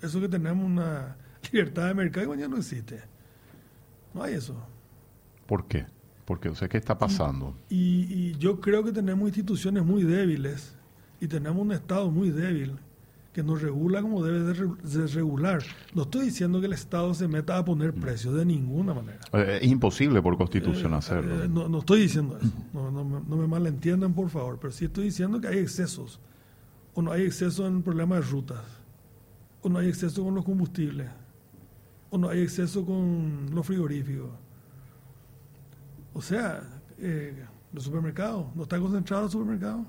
Eso 0.02 0.22
que 0.22 0.30
tenemos 0.30 0.66
una 0.66 1.18
libertad 1.52 1.88
de 1.88 1.94
mercado 1.94 2.34
y 2.34 2.40
ya 2.40 2.48
no 2.48 2.58
existe. 2.58 3.02
No 4.14 4.24
hay 4.24 4.36
eso. 4.36 4.56
¿Por 5.46 5.68
qué? 5.68 5.86
Porque, 6.24 6.48
o 6.48 6.56
sea, 6.56 6.70
¿qué 6.70 6.78
está 6.78 6.98
pasando? 6.98 7.56
Y, 7.70 8.08
y 8.10 8.36
yo 8.38 8.62
creo 8.62 8.84
que 8.84 8.92
tenemos 8.94 9.28
instituciones 9.28 9.84
muy 9.84 10.04
débiles 10.04 10.76
y 11.20 11.28
tenemos 11.28 11.62
un 11.62 11.74
Estado 11.74 12.10
muy 12.10 12.30
débil 12.30 12.80
que 13.36 13.44
nos 13.44 13.62
regula 13.62 14.02
como 14.02 14.24
debe 14.24 14.40
de, 14.40 15.08
regular. 15.08 15.62
No 15.94 16.04
estoy 16.04 16.28
diciendo 16.28 16.62
que 16.62 16.68
el 16.68 16.72
Estado 16.72 17.14
se 17.14 17.28
meta 17.28 17.58
a 17.58 17.66
poner 17.66 17.94
precios 17.94 18.34
de 18.34 18.46
ninguna 18.46 18.94
manera. 18.94 19.20
Eh, 19.34 19.60
es 19.62 19.70
imposible 19.70 20.22
por 20.22 20.38
constitución 20.38 20.94
eh, 20.94 20.96
hacerlo. 20.96 21.44
Eh, 21.44 21.50
no, 21.50 21.68
no, 21.68 21.80
estoy 21.80 22.04
diciendo 22.04 22.38
eso. 22.38 22.50
No, 22.74 22.90
no, 22.90 23.04
no, 23.04 23.36
me 23.36 23.46
malentiendan, 23.46 24.14
por 24.14 24.30
favor. 24.30 24.58
Pero 24.58 24.72
sí 24.72 24.86
estoy 24.86 25.04
diciendo 25.04 25.42
que 25.42 25.50
hay 25.50 25.58
excesos. 25.58 26.22
O 26.94 27.02
no 27.02 27.12
hay 27.12 27.24
exceso 27.24 27.68
en 27.68 27.76
el 27.76 27.84
problema 27.84 28.16
de 28.16 28.22
rutas. 28.22 28.64
O 29.62 29.68
no 29.68 29.80
hay 29.80 29.90
exceso 29.90 30.24
con 30.24 30.34
los 30.34 30.46
combustibles. 30.46 31.10
O 32.12 32.18
no 32.18 32.30
hay 32.30 32.40
exceso 32.40 32.86
con 32.86 33.50
los 33.54 33.68
frigoríficos. 33.68 34.30
O 36.14 36.22
sea, 36.22 36.64
los 37.74 37.84
supermercados. 37.84 38.46
¿No 38.56 38.64
está 38.64 38.80
concentrado 38.80 39.26
el 39.26 39.32
supermercado? 39.32 39.86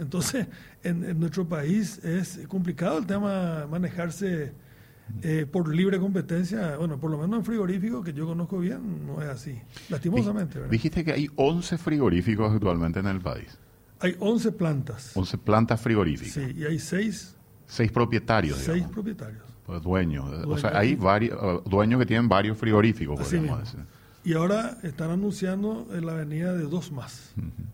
Entonces, 0.00 0.46
en, 0.82 1.20
nuestro 1.20 1.46
país 1.46 1.98
es 2.02 2.40
complicado 2.48 2.98
el 2.98 3.06
tema 3.06 3.66
manejarse 3.70 4.52
eh, 5.22 5.46
por 5.50 5.72
libre 5.74 5.98
competencia. 5.98 6.78
Bueno, 6.78 6.98
por 6.98 7.10
lo 7.10 7.18
menos 7.18 7.40
en 7.40 7.44
frigoríficos, 7.44 8.02
que 8.02 8.14
yo 8.14 8.26
conozco 8.26 8.58
bien, 8.58 9.06
no 9.06 9.20
es 9.20 9.28
así. 9.28 9.60
Lastimosamente. 9.90 10.58
¿verdad? 10.58 10.70
Dijiste 10.70 11.04
que 11.04 11.12
hay 11.12 11.28
11 11.36 11.76
frigoríficos 11.76 12.50
actualmente 12.50 12.98
en 12.98 13.06
el 13.06 13.20
país. 13.20 13.58
Hay 14.00 14.16
11 14.18 14.52
plantas. 14.52 15.14
11 15.14 15.38
plantas 15.38 15.78
frigoríficas. 15.78 16.32
Sí, 16.32 16.54
y 16.56 16.64
hay 16.64 16.78
6. 16.78 17.36
6 17.66 17.92
propietarios. 17.92 18.56
6 18.58 18.86
propietarios. 18.90 19.42
Pues 19.66 19.82
dueños. 19.82 20.24
O 20.46 20.56
sea, 20.56 20.78
hay 20.78 20.94
varios, 20.94 21.38
uh, 21.40 21.68
dueños 21.68 22.00
que 22.00 22.06
tienen 22.06 22.26
varios 22.26 22.56
frigoríficos, 22.56 23.20
podríamos 23.20 23.60
decir. 23.60 23.80
Y 24.24 24.32
ahora 24.32 24.78
están 24.82 25.10
anunciando 25.10 25.86
la 26.00 26.14
venida 26.14 26.54
de 26.54 26.64
dos 26.64 26.90
más. 26.90 27.32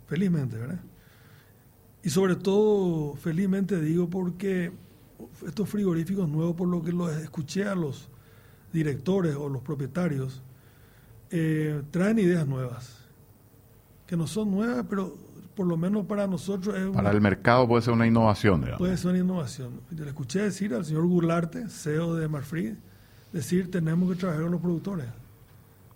Felizmente, 0.08 0.56
¿verdad? 0.56 0.80
Y 2.06 2.10
sobre 2.10 2.36
todo, 2.36 3.16
felizmente 3.16 3.80
digo, 3.80 4.08
porque 4.08 4.70
estos 5.44 5.68
frigoríficos 5.68 6.28
nuevos, 6.28 6.54
por 6.54 6.68
lo 6.68 6.80
que 6.80 6.92
los 6.92 7.10
escuché 7.16 7.64
a 7.64 7.74
los 7.74 8.08
directores 8.72 9.34
o 9.34 9.48
los 9.48 9.60
propietarios, 9.60 10.40
eh, 11.32 11.82
traen 11.90 12.20
ideas 12.20 12.46
nuevas, 12.46 13.04
que 14.06 14.16
no 14.16 14.28
son 14.28 14.52
nuevas, 14.52 14.86
pero 14.88 15.16
por 15.56 15.66
lo 15.66 15.76
menos 15.76 16.06
para 16.06 16.28
nosotros 16.28 16.76
es 16.76 16.86
Para 16.90 17.10
el 17.10 17.20
mercado 17.20 17.66
puede 17.66 17.82
ser 17.82 17.92
una 17.94 18.06
innovación, 18.06 18.64
Puede 18.78 18.96
ser 18.96 19.10
una 19.10 19.18
innovación. 19.18 19.80
Le 19.90 20.06
escuché 20.06 20.42
decir 20.42 20.74
al 20.74 20.84
señor 20.84 21.08
Gularte, 21.08 21.68
CEO 21.68 22.14
de 22.14 22.28
Marfrig, 22.28 22.76
decir 23.32 23.68
tenemos 23.68 24.08
que 24.12 24.14
trabajar 24.16 24.44
con 24.44 24.52
los 24.52 24.60
productores. 24.60 25.06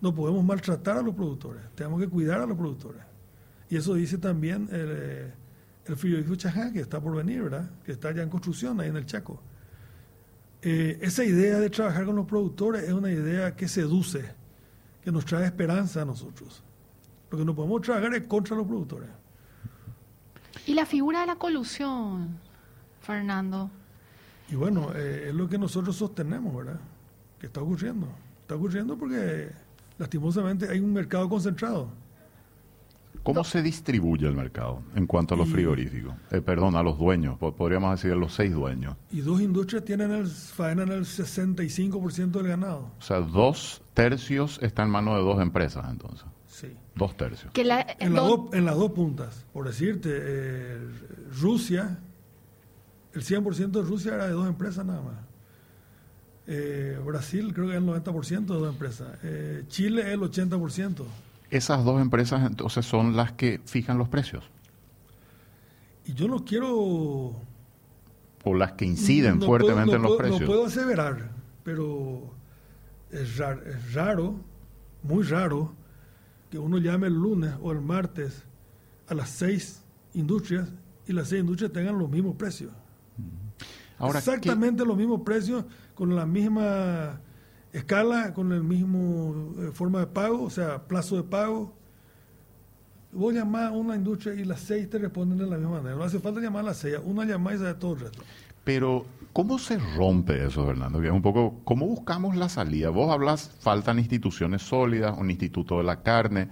No 0.01 0.13
podemos 0.13 0.43
maltratar 0.43 0.97
a 0.97 1.01
los 1.01 1.15
productores, 1.15 1.63
tenemos 1.73 2.01
que 2.01 2.09
cuidar 2.09 2.41
a 2.41 2.45
los 2.45 2.57
productores. 2.57 3.01
Y 3.69 3.77
eso 3.77 3.93
dice 3.93 4.17
también 4.17 4.67
el, 4.73 4.89
eh, 4.91 5.33
el 5.85 5.95
frigorífico 5.95 6.35
Chajá, 6.35 6.71
que 6.71 6.79
está 6.79 6.99
por 6.99 7.15
venir, 7.15 7.43
¿verdad? 7.43 7.69
Que 7.83 7.93
está 7.93 8.11
ya 8.11 8.23
en 8.23 8.29
construcción 8.29 8.79
ahí 8.79 8.89
en 8.89 8.97
el 8.97 9.05
Chaco. 9.05 9.41
Eh, 10.61 10.99
esa 11.01 11.23
idea 11.23 11.59
de 11.59 11.69
trabajar 11.69 12.05
con 12.05 12.15
los 12.15 12.25
productores 12.27 12.83
es 12.83 12.93
una 12.93 13.11
idea 13.11 13.55
que 13.55 13.67
seduce, 13.67 14.23
que 15.03 15.11
nos 15.11 15.25
trae 15.25 15.45
esperanza 15.45 16.03
a 16.03 16.05
nosotros. 16.05 16.63
Porque 17.29 17.45
no 17.45 17.55
podemos 17.55 17.81
trabajar 17.81 18.27
contra 18.27 18.55
los 18.55 18.67
productores. 18.67 19.09
¿Y 20.67 20.73
la 20.73 20.85
figura 20.85 21.21
de 21.21 21.27
la 21.27 21.35
colusión, 21.37 22.37
Fernando? 23.01 23.71
Y 24.49 24.55
bueno, 24.55 24.91
eh, 24.93 25.29
es 25.29 25.33
lo 25.33 25.49
que 25.49 25.57
nosotros 25.57 25.95
sostenemos, 25.95 26.55
¿verdad? 26.55 26.79
Que 27.39 27.47
está 27.47 27.61
ocurriendo. 27.61 28.07
Está 28.41 28.55
ocurriendo 28.55 28.97
porque 28.97 29.49
lastimosamente 29.97 30.69
hay 30.69 30.79
un 30.79 30.93
mercado 30.93 31.27
concentrado. 31.27 31.89
¿Cómo 33.23 33.43
se 33.43 33.61
distribuye 33.61 34.27
el 34.27 34.35
mercado 34.35 34.81
en 34.95 35.05
cuanto 35.05 35.35
a 35.35 35.37
los 35.37 35.47
frigoríficos? 35.47 36.15
Eh, 36.31 36.41
perdón, 36.41 36.75
a 36.75 36.81
los 36.81 36.97
dueños, 36.97 37.37
podríamos 37.37 37.91
decir 37.91 38.11
a 38.13 38.15
los 38.15 38.33
seis 38.33 38.51
dueños. 38.51 38.95
Y 39.11 39.21
dos 39.21 39.41
industrias 39.41 39.85
tienen 39.85 40.11
el, 40.11 40.27
faenan 40.27 40.91
el 40.91 41.05
65% 41.05 42.31
del 42.31 42.47
ganado. 42.47 42.91
O 42.97 43.01
sea, 43.01 43.19
dos 43.19 43.81
tercios 43.93 44.59
están 44.63 44.87
en 44.87 44.91
manos 44.91 45.17
de 45.17 45.21
dos 45.21 45.41
empresas 45.41 45.85
entonces. 45.89 46.25
Sí. 46.47 46.75
Dos 46.95 47.15
tercios. 47.15 47.51
en, 47.55 47.67
en 47.99 48.65
las 48.65 48.75
dos 48.75 48.91
puntas. 48.91 49.45
Por 49.53 49.67
decirte, 49.67 50.09
eh, 50.11 50.79
Rusia, 51.39 51.99
el 53.13 53.23
100% 53.23 53.71
de 53.71 53.81
Rusia 53.83 54.15
era 54.15 54.25
de 54.25 54.33
dos 54.33 54.47
empresas 54.47 54.83
nada 54.85 55.01
más. 55.01 55.15
Eh, 56.47 56.99
Brasil 57.05 57.53
creo 57.53 57.67
que 57.67 57.73
es 57.73 57.77
el 57.77 57.87
90% 57.87 58.45
de 58.45 58.45
dos 58.45 58.69
empresas. 58.69 59.07
Chile 59.67 60.01
es 60.01 60.07
el 60.07 60.21
80% 60.21 61.05
esas 61.51 61.83
dos 61.85 62.01
empresas 62.01 62.45
entonces 62.49 62.85
son 62.85 63.15
las 63.15 63.33
que 63.33 63.61
fijan 63.65 63.97
los 63.97 64.09
precios. 64.09 64.43
Y 66.05 66.13
yo 66.13 66.27
no 66.27 66.43
quiero... 66.43 67.35
O 68.43 68.55
las 68.55 68.71
que 68.71 68.85
inciden 68.85 69.39
fuertemente 69.39 69.95
en 69.95 70.01
los 70.01 70.17
precios. 70.17 70.41
No 70.41 70.47
puedo 70.47 70.65
aseverar, 70.65 71.29
pero 71.63 72.33
es 73.11 73.37
raro, 73.37 73.61
es 73.65 73.93
raro, 73.93 74.35
muy 75.03 75.23
raro, 75.23 75.75
que 76.49 76.57
uno 76.57 76.79
llame 76.79 77.07
el 77.07 77.13
lunes 77.13 77.53
o 77.61 77.71
el 77.71 77.81
martes 77.81 78.43
a 79.07 79.13
las 79.13 79.29
seis 79.29 79.83
industrias 80.13 80.69
y 81.05 81.13
las 81.13 81.27
seis 81.27 81.41
industrias 81.41 81.71
tengan 81.71 81.99
los 81.99 82.09
mismos 82.09 82.35
precios. 82.35 82.71
Ahora, 83.99 84.19
Exactamente 84.19 84.83
los 84.83 84.97
mismos 84.97 85.21
precios, 85.21 85.65
con 85.93 86.15
la 86.15 86.25
misma 86.25 87.21
escala 87.73 88.33
con 88.33 88.51
el 88.51 88.63
mismo 88.63 89.53
eh, 89.59 89.71
forma 89.73 89.99
de 89.99 90.07
pago, 90.07 90.43
o 90.43 90.49
sea, 90.49 90.87
plazo 90.87 91.15
de 91.15 91.23
pago. 91.23 91.73
Vos 93.13 93.33
llamás 93.33 93.63
a 93.63 93.71
una 93.71 93.95
industria 93.95 94.33
y 94.35 94.45
las 94.45 94.61
seis 94.61 94.89
te 94.89 94.97
responden 94.97 95.37
de 95.37 95.45
la 95.45 95.57
misma 95.57 95.77
manera. 95.77 95.95
No 95.95 96.03
hace 96.03 96.19
falta 96.19 96.39
llamar 96.39 96.61
a 96.61 96.67
las 96.67 96.77
seis, 96.77 96.97
una 97.03 97.25
llamada 97.25 97.55
y 97.55 97.59
se 97.59 97.65
da 97.65 97.77
todo 97.77 97.93
el 97.93 97.99
resto. 98.01 98.23
Pero, 98.63 99.05
¿cómo 99.33 99.59
se 99.59 99.77
rompe 99.77 100.45
eso, 100.45 100.65
Fernando? 100.65 101.01
Que 101.01 101.07
es 101.07 101.13
un 101.13 101.21
poco, 101.21 101.59
¿cómo 101.63 101.87
buscamos 101.87 102.35
la 102.35 102.47
salida? 102.47 102.89
Vos 102.89 103.11
hablas, 103.11 103.51
faltan 103.59 103.99
instituciones 103.99 104.61
sólidas, 104.61 105.17
un 105.17 105.29
instituto 105.29 105.79
de 105.79 105.83
la 105.83 106.03
carne. 106.03 106.49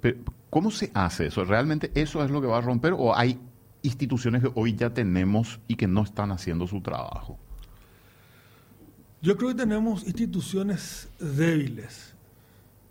Pero, 0.00 0.18
¿Cómo 0.50 0.70
se 0.70 0.90
hace 0.94 1.26
eso? 1.26 1.44
¿Realmente 1.44 1.90
eso 1.94 2.24
es 2.24 2.30
lo 2.30 2.40
que 2.40 2.46
va 2.46 2.58
a 2.58 2.62
romper 2.62 2.94
o 2.96 3.14
hay 3.14 3.38
instituciones 3.82 4.42
que 4.42 4.50
hoy 4.54 4.74
ya 4.74 4.90
tenemos 4.90 5.60
y 5.68 5.76
que 5.76 5.86
no 5.86 6.02
están 6.02 6.32
haciendo 6.32 6.66
su 6.66 6.80
trabajo? 6.80 7.38
Yo 9.20 9.36
creo 9.36 9.50
que 9.50 9.56
tenemos 9.56 10.04
instituciones 10.04 11.08
débiles. 11.18 12.14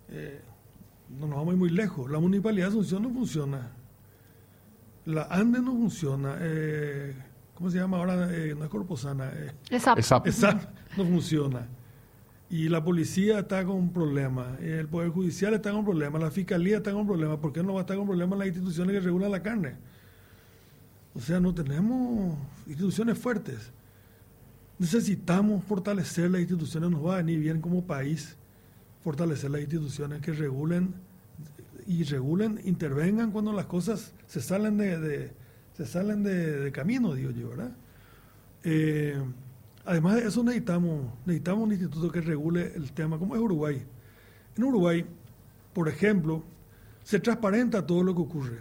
Eh, 0.09 0.41
no 1.09 1.27
nos 1.27 1.37
vamos 1.37 1.49
a 1.49 1.51
ir 1.53 1.57
muy 1.57 1.69
lejos. 1.69 2.09
La 2.09 2.19
municipalidad 2.19 2.65
de 2.65 2.69
Asunción 2.71 3.03
no 3.03 3.09
funciona. 3.09 3.71
La 5.05 5.23
ANDE 5.29 5.61
no 5.61 5.71
funciona. 5.71 6.35
Eh, 6.39 7.15
¿Cómo 7.55 7.71
se 7.71 7.77
llama 7.77 7.97
ahora? 7.97 8.27
Eh, 8.31 8.53
no 8.57 8.65
es 8.65 8.69
Corposana. 8.69 9.31
Eh, 9.33 9.51
ESAP. 9.69 10.27
ESAP 10.27 10.61
no 10.97 11.05
funciona. 11.05 11.65
Y 12.49 12.69
la 12.69 12.83
policía 12.83 13.39
está 13.39 13.65
con 13.65 13.91
problemas. 13.91 14.59
El 14.61 14.87
Poder 14.87 15.09
Judicial 15.09 15.53
está 15.53 15.71
con 15.71 15.83
problemas. 15.83 16.21
La 16.21 16.31
Fiscalía 16.31 16.77
está 16.77 16.91
con 16.91 17.07
problemas. 17.07 17.37
¿Por 17.37 17.53
qué 17.53 17.63
no 17.63 17.73
va 17.73 17.79
a 17.79 17.83
estar 17.83 17.97
con 17.97 18.05
problemas 18.05 18.37
las 18.39 18.47
instituciones 18.49 18.93
que 18.93 18.99
regulan 18.99 19.31
la 19.31 19.41
carne? 19.41 19.75
O 21.13 21.19
sea, 21.19 21.39
no 21.39 21.53
tenemos 21.53 22.37
instituciones 22.67 23.17
fuertes. 23.17 23.71
Necesitamos 24.79 25.63
fortalecer 25.63 26.29
las 26.29 26.41
instituciones, 26.41 26.91
nos 26.91 27.05
va 27.05 27.15
a 27.15 27.17
venir 27.17 27.39
bien 27.39 27.61
como 27.61 27.85
país 27.85 28.35
fortalecer 29.03 29.49
las 29.49 29.61
instituciones 29.61 30.21
que 30.21 30.33
regulen 30.33 30.93
y 31.87 32.03
regulen, 32.03 32.59
intervengan 32.65 33.31
cuando 33.31 33.53
las 33.53 33.65
cosas 33.65 34.11
se 34.27 34.41
salen 34.41 34.77
de, 34.77 35.31
se 35.77 35.85
salen 35.85 36.23
de, 36.23 36.71
camino, 36.73 37.13
digo 37.13 37.31
yo, 37.31 37.49
¿verdad? 37.49 37.71
Eh, 38.65 39.15
además 39.85 40.15
de 40.15 40.27
eso 40.27 40.43
necesitamos, 40.43 41.05
necesitamos 41.25 41.63
un 41.63 41.71
instituto 41.71 42.11
que 42.11 42.19
regule 42.19 42.73
el 42.75 42.91
tema, 42.91 43.17
como 43.17 43.35
es 43.35 43.41
Uruguay. 43.41 43.81
En 44.57 44.63
Uruguay, 44.65 45.05
por 45.73 45.87
ejemplo, 45.87 46.43
se 47.03 47.19
transparenta 47.19 47.85
todo 47.85 48.03
lo 48.03 48.13
que 48.13 48.21
ocurre. 48.21 48.59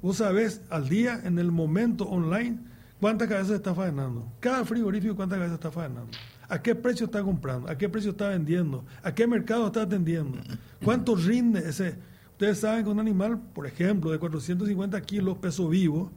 Vos 0.00 0.18
sabés 0.18 0.60
al 0.70 0.88
día, 0.88 1.20
en 1.24 1.40
el 1.40 1.50
momento 1.50 2.04
online, 2.04 2.58
¿Cuántas 3.00 3.28
cabezas 3.28 3.56
está 3.56 3.74
faenando? 3.74 4.26
Cada 4.40 4.64
frigorífico, 4.64 5.14
¿cuántas 5.14 5.38
cabezas 5.38 5.56
está 5.56 5.70
faenando? 5.70 6.10
¿A 6.48 6.62
qué 6.62 6.74
precio 6.74 7.06
está 7.06 7.22
comprando? 7.22 7.68
¿A 7.68 7.76
qué 7.76 7.88
precio 7.88 8.12
está 8.12 8.28
vendiendo? 8.28 8.84
¿A 9.02 9.14
qué 9.14 9.26
mercado 9.26 9.66
está 9.66 9.82
atendiendo? 9.82 10.38
¿Cuánto 10.82 11.14
rinde 11.14 11.68
ese? 11.68 11.96
Ustedes 12.32 12.60
saben 12.60 12.84
que 12.84 12.90
un 12.90 13.00
animal, 13.00 13.40
por 13.54 13.66
ejemplo, 13.66 14.10
de 14.10 14.18
450 14.18 15.00
kilos 15.02 15.38
peso 15.38 15.68
vivo, 15.68 16.10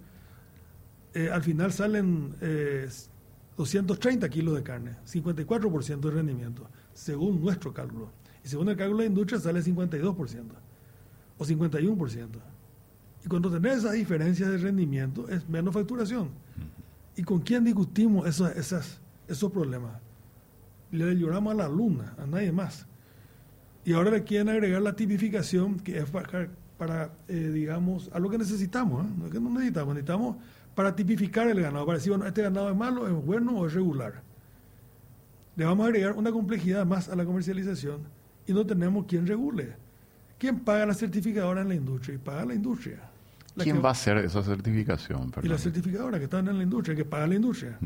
eh, 1.13 1.29
al 1.31 1.41
final 1.41 1.73
salen 1.73 2.35
230 3.57 4.25
eh, 4.25 4.29
kilos 4.29 4.55
de 4.55 4.63
carne, 4.63 4.95
54% 5.05 5.99
de 5.99 6.11
rendimiento, 6.11 6.69
según 6.93 7.41
nuestro 7.41 7.73
cálculo. 7.73 8.11
Y 8.43 8.47
según 8.47 8.69
el 8.69 8.77
cálculo 8.77 8.99
de 8.99 9.05
la 9.05 9.09
industria 9.09 9.39
sale 9.39 9.61
52% 9.61 10.43
o 11.37 11.45
51%. 11.45 12.27
Y 13.25 13.27
cuando 13.27 13.51
tenés 13.51 13.79
esas 13.79 13.93
diferencias 13.93 14.49
de 14.49 14.57
rendimiento, 14.57 15.27
es 15.29 15.47
menos 15.49 15.73
facturación. 15.73 16.29
¿Y 17.15 17.23
con 17.23 17.39
quién 17.39 17.63
discutimos 17.63 18.27
esos, 18.27 18.55
esas, 18.55 18.99
esos 19.27 19.51
problemas? 19.51 19.99
Le 20.91 21.15
lloramos 21.15 21.53
a 21.53 21.55
la 21.57 21.67
luna, 21.67 22.15
a 22.17 22.25
nadie 22.25 22.51
más. 22.51 22.87
Y 23.83 23.93
ahora 23.93 24.11
le 24.11 24.23
quieren 24.23 24.49
agregar 24.49 24.81
la 24.81 24.95
tipificación, 24.95 25.79
que 25.79 25.97
es 25.97 26.09
para, 26.09 27.11
eh, 27.27 27.51
digamos, 27.53 28.09
a 28.13 28.19
lo 28.19 28.29
que 28.29 28.37
necesitamos. 28.37 29.05
¿eh? 29.05 29.09
Es 29.25 29.31
que 29.31 29.39
no 29.39 29.49
necesitamos, 29.49 29.95
necesitamos 29.95 30.37
para 30.75 30.95
tipificar 30.95 31.47
el 31.47 31.59
ganado, 31.59 31.85
para 31.85 31.97
decir, 31.97 32.11
bueno, 32.11 32.25
este 32.25 32.41
ganado 32.41 32.69
es 32.69 32.75
malo, 32.75 33.07
es 33.07 33.25
bueno 33.25 33.57
o 33.57 33.67
es 33.67 33.73
regular. 33.73 34.21
Le 35.57 35.65
vamos 35.65 35.83
a 35.85 35.87
agregar 35.89 36.13
una 36.13 36.31
complejidad 36.31 36.85
más 36.85 37.09
a 37.09 37.15
la 37.17 37.25
comercialización 37.25 38.03
y 38.47 38.53
no 38.53 38.65
tenemos 38.65 39.05
quien 39.05 39.27
regule. 39.27 39.75
¿Quién 40.37 40.61
paga 40.61 40.85
la 40.85 40.93
certificadora 40.93 41.61
en 41.61 41.67
la 41.67 41.75
industria? 41.75 42.15
Y 42.15 42.17
paga 42.17 42.45
la 42.45 42.53
industria. 42.53 43.08
¿Quién 43.63 43.83
va 43.83 43.89
a 43.89 43.91
hacer 43.91 44.17
esa 44.17 44.43
certificación? 44.43 45.31
Y 45.43 45.47
la 45.47 45.57
certificadora 45.57 46.17
que 46.17 46.25
están 46.25 46.47
en 46.47 46.57
la 46.57 46.63
industria, 46.63 46.95
que 46.95 47.05
paga 47.05 47.27
la 47.27 47.35
industria. 47.35 47.77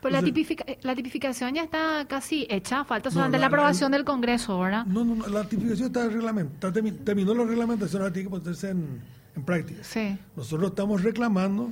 Pues 0.00 0.12
la, 0.12 0.20
la, 0.20 0.94
tipificación 0.94 1.54
ya 1.54 1.62
está 1.62 2.06
casi 2.08 2.46
hecha, 2.50 2.84
falta 2.84 3.10
solamente 3.10 3.38
la, 3.38 3.46
aprobación 3.46 3.92
del 3.92 4.04
Congreso, 4.04 4.58
¿verdad? 4.60 4.86
No, 4.86 5.04
no, 5.04 5.26
la 5.26 5.44
tipificación 5.44 5.88
está 5.88 6.08
reglamentada, 6.08 6.72
terminó 7.04 7.34
la 7.34 7.44
reglamentación, 7.44 8.02
ahora 8.02 8.12
tiene 8.12 8.28
que 8.28 8.38
ponerse 8.38 8.70
en, 8.70 9.00
en 9.34 9.42
práctica. 9.42 9.82
Sí. 9.82 10.18
Nosotros 10.36 10.70
estamos 10.70 11.02
reclamando 11.02 11.70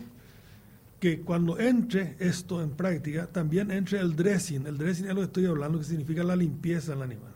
que 1.05 1.21
cuando 1.21 1.59
entre 1.59 2.17
esto 2.19 2.63
en 2.63 2.71
práctica, 2.71 3.27
también 3.27 3.71
entre 3.71 4.01
el 4.01 4.17
dressing. 4.17 4.67
El 4.67 4.79
dressing 4.79 5.05
es 5.05 5.11
lo 5.11 5.21
que 5.21 5.27
estoy 5.27 5.45
hablando, 5.45 5.79
que 5.79 5.85
significa 5.85 6.25
la 6.25 6.35
limpieza 6.35 6.93
del 6.93 7.03
animal. 7.03 7.35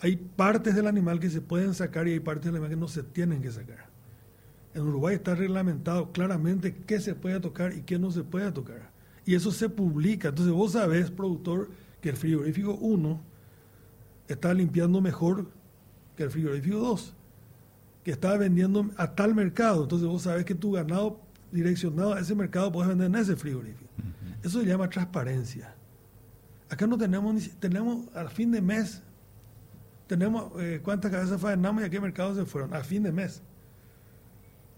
Hay 0.00 0.16
partes 0.16 0.74
del 0.74 0.86
animal 0.86 1.20
que 1.20 1.28
se 1.28 1.42
pueden 1.42 1.74
sacar 1.74 2.08
y 2.08 2.12
hay 2.12 2.20
partes 2.20 2.46
del 2.46 2.54
animal 2.54 2.70
que 2.70 2.76
no 2.76 2.88
se 2.88 3.02
tienen 3.02 3.42
que 3.42 3.50
sacar. 3.50 3.89
En 4.74 4.82
Uruguay 4.82 5.16
está 5.16 5.34
reglamentado 5.34 6.12
claramente 6.12 6.76
qué 6.86 7.00
se 7.00 7.14
puede 7.14 7.40
tocar 7.40 7.72
y 7.72 7.82
qué 7.82 7.98
no 7.98 8.10
se 8.10 8.22
puede 8.22 8.52
tocar. 8.52 8.90
Y 9.24 9.34
eso 9.34 9.50
se 9.50 9.68
publica. 9.68 10.28
Entonces 10.28 10.52
vos 10.54 10.72
sabés, 10.72 11.10
productor, 11.10 11.70
que 12.00 12.10
el 12.10 12.16
frigorífico 12.16 12.74
1 12.74 13.20
está 14.28 14.54
limpiando 14.54 15.00
mejor 15.00 15.46
que 16.16 16.22
el 16.22 16.30
frigorífico 16.30 16.78
2, 16.78 17.14
que 18.04 18.10
está 18.12 18.36
vendiendo 18.36 18.90
a 18.96 19.14
tal 19.14 19.34
mercado. 19.34 19.82
Entonces 19.82 20.06
vos 20.06 20.22
sabés 20.22 20.44
que 20.44 20.54
tu 20.54 20.72
ganado 20.72 21.20
direccionado 21.50 22.14
a 22.14 22.20
ese 22.20 22.34
mercado 22.34 22.70
puedes 22.70 22.88
vender 22.88 23.08
en 23.08 23.16
ese 23.16 23.36
frigorífico. 23.36 23.90
Eso 24.42 24.60
se 24.60 24.66
llama 24.66 24.88
transparencia. 24.88 25.74
Acá 26.68 26.86
no 26.86 26.96
tenemos, 26.96 27.34
ni, 27.34 27.40
tenemos 27.40 28.06
al 28.14 28.30
fin 28.30 28.52
de 28.52 28.60
mes, 28.60 29.02
tenemos 30.06 30.52
eh, 30.60 30.80
cuántas 30.82 31.10
cabezas 31.10 31.40
faenamos 31.40 31.82
y 31.82 31.86
a 31.86 31.90
qué 31.90 32.00
mercado 32.00 32.34
se 32.34 32.44
fueron, 32.44 32.72
a 32.74 32.82
fin 32.84 33.02
de 33.02 33.12
mes. 33.12 33.42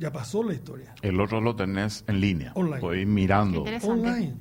Ya 0.03 0.13
pasó 0.13 0.43
la 0.43 0.53
historia. 0.53 0.93
El 1.01 1.21
otro 1.21 1.41
lo 1.41 1.55
tenés 1.55 2.03
en 2.09 2.21
línea. 2.21 2.51
Online. 2.57 3.03
ir 3.03 3.07
mirando. 3.07 3.63
Online. 3.83 4.35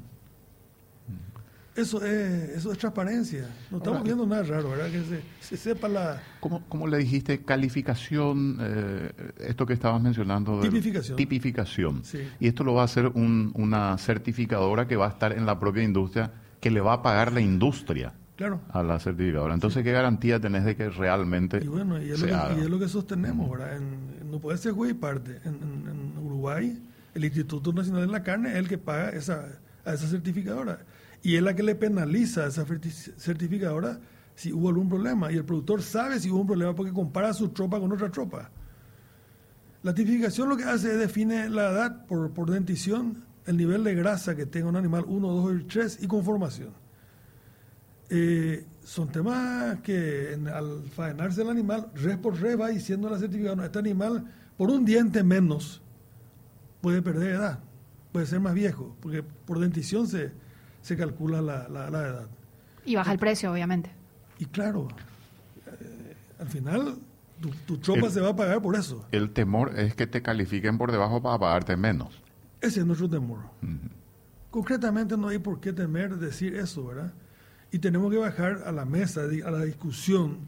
Eso 1.76 2.04
es, 2.04 2.50
eso 2.58 2.72
es 2.72 2.80
transparencia. 2.80 3.48
No 3.70 3.78
estamos 3.78 4.02
viendo 4.02 4.26
nada 4.26 4.42
raro, 4.42 4.72
¿verdad? 4.72 4.90
Que 4.90 5.22
se, 5.40 5.58
sepa 5.58 5.88
la... 5.88 6.20
¿Cómo, 6.40 6.88
le 6.88 6.98
dijiste? 6.98 7.44
Calificación, 7.44 8.58
eh, 8.60 9.12
esto 9.38 9.68
que 9.68 9.74
estabas 9.74 10.02
mencionando. 10.02 10.62
Tipificación. 10.62 11.16
Tipificación. 11.16 12.02
Y 12.40 12.48
esto 12.48 12.64
lo 12.64 12.74
va 12.74 12.82
a 12.82 12.86
hacer 12.86 13.06
una 13.10 13.96
certificadora 14.00 14.88
que 14.88 14.96
va 14.96 15.06
a 15.06 15.10
estar 15.10 15.32
en 15.32 15.46
la 15.46 15.60
propia 15.60 15.84
industria, 15.84 16.34
que 16.60 16.72
le 16.72 16.82
va 16.82 16.94
a 16.94 17.02
pagar 17.04 17.32
la 17.32 17.42
industria. 17.42 18.16
Claro. 18.42 18.60
A 18.72 18.82
la 18.82 18.98
certificadora. 18.98 19.54
Entonces, 19.54 19.84
¿qué 19.84 19.92
garantía 19.92 20.40
tenés 20.40 20.66
de 20.66 20.76
que 20.76 20.90
realmente 20.90 21.60
y 21.64 21.68
bueno, 21.68 22.02
y 22.02 22.10
es, 22.10 22.20
lo, 22.20 22.26
que, 22.26 22.34
y 22.58 22.62
es 22.62 22.70
lo 22.72 22.80
que 22.80 22.88
sostenemos, 22.88 23.52
¿verdad? 23.52 23.80
no 23.80 24.40
puede 24.40 24.58
ser 24.58 24.72
juez 24.72 24.92
y 24.92 24.94
parte. 24.96 25.40
En, 25.46 25.54
en, 25.54 26.18
Uruguay, 26.18 26.82
el 27.14 27.24
Instituto 27.24 27.72
Nacional 27.72 28.08
de 28.08 28.12
la 28.12 28.24
Carne 28.24 28.50
es 28.50 28.56
el 28.56 28.68
que 28.68 28.80
paga 28.80 29.10
esa, 29.10 29.46
a 29.86 29.94
esa 29.94 30.08
certificadora 30.08 30.80
y 31.22 31.36
es 31.36 31.44
la 31.44 31.56
que 31.56 31.62
le 31.62 31.76
penaliza 31.76 32.46
a 32.46 32.48
esa 32.48 32.66
certificadora 32.66 34.00
si 34.34 34.52
hubo 34.52 34.70
algún 34.70 34.90
problema. 34.90 35.32
Y 35.32 35.36
el 35.36 35.46
productor 35.46 35.84
sabe 35.84 36.20
si 36.20 36.32
hubo 36.32 36.42
un 36.42 36.48
problema 36.48 36.74
porque 36.74 36.92
compara 36.92 37.36
su 37.36 37.50
tropa 37.50 37.80
con 37.80 37.92
otra 37.92 38.10
tropa. 38.10 38.50
La 39.84 39.94
tipificación 39.94 40.50
lo 40.50 40.58
que 40.58 40.64
hace 40.64 40.94
es 40.94 40.98
define 40.98 41.48
la 41.48 41.70
edad 41.70 42.08
por, 42.08 42.32
por 42.32 42.50
dentición, 42.50 43.24
el 43.46 43.58
nivel 43.58 43.84
de 43.84 43.94
grasa 43.94 44.36
que 44.36 44.48
tenga 44.48 44.68
un 44.68 44.78
animal 44.78 45.06
1, 45.08 45.28
2 45.28 45.62
y 45.62 45.64
3 45.66 46.00
y 46.02 46.08
conformación. 46.08 46.81
Eh, 48.14 48.66
son 48.84 49.08
temas 49.08 49.80
que 49.80 50.38
al 50.54 50.84
faenarse 50.94 51.44
el 51.44 51.50
animal, 51.50 51.88
res 51.96 52.18
por 52.18 52.38
res 52.42 52.60
va 52.60 52.68
diciendo 52.68 53.10
la 53.10 53.18
certificadora, 53.18 53.66
este 53.66 53.80
animal 53.80 54.26
por 54.58 54.70
un 54.70 54.84
diente 54.84 55.24
menos 55.24 55.82
puede 56.82 57.02
perder 57.02 57.36
edad, 57.36 57.60
puede 58.12 58.26
ser 58.26 58.42
más 58.42 58.54
viejo, 58.54 58.98
porque 59.00 59.24
por 59.24 59.60
dentición 59.60 60.10
se, 60.10 60.32
se 60.82 60.98
calcula 60.98 61.42
la, 61.42 61.70
la, 61.70 61.88
edad. 61.88 62.28
Y 62.84 62.96
baja 62.96 63.14
el 63.14 63.18
precio, 63.18 63.50
obviamente. 63.54 63.92
Y 64.40 64.46
claro, 64.46 64.90
eh, 65.68 66.16
al 66.38 66.48
final 66.48 66.98
tu, 67.66 67.78
tropa 67.78 68.10
se 68.10 68.20
va 68.20 68.32
a 68.32 68.36
pagar 68.36 68.62
por 68.62 68.76
eso. 68.76 69.06
El 69.14 69.32
temor 69.32 69.80
es 69.80 69.96
que 69.96 70.06
te 70.06 70.22
califiquen 70.22 70.78
por 70.78 70.92
debajo 70.92 71.22
para 71.22 71.40
pagarte 71.40 71.78
menos. 71.78 72.22
Ese 72.60 72.82
es 72.82 72.86
nuestro 72.86 73.10
temor. 73.10 73.40
Concretamente 74.50 75.16
no 75.16 75.30
hay 75.30 75.38
por 75.38 75.62
qué 75.62 75.72
temer 75.72 76.18
decir 76.18 76.56
eso, 76.56 76.88
¿verdad? 76.88 77.14
Y 77.72 77.80
tenemos 77.80 78.12
que 78.12 78.18
bajar 78.18 78.64
a 78.66 78.72
la 78.72 78.86
mesa, 78.86 79.22
a 79.22 79.52
la 79.52 79.64
discusión, 79.64 80.40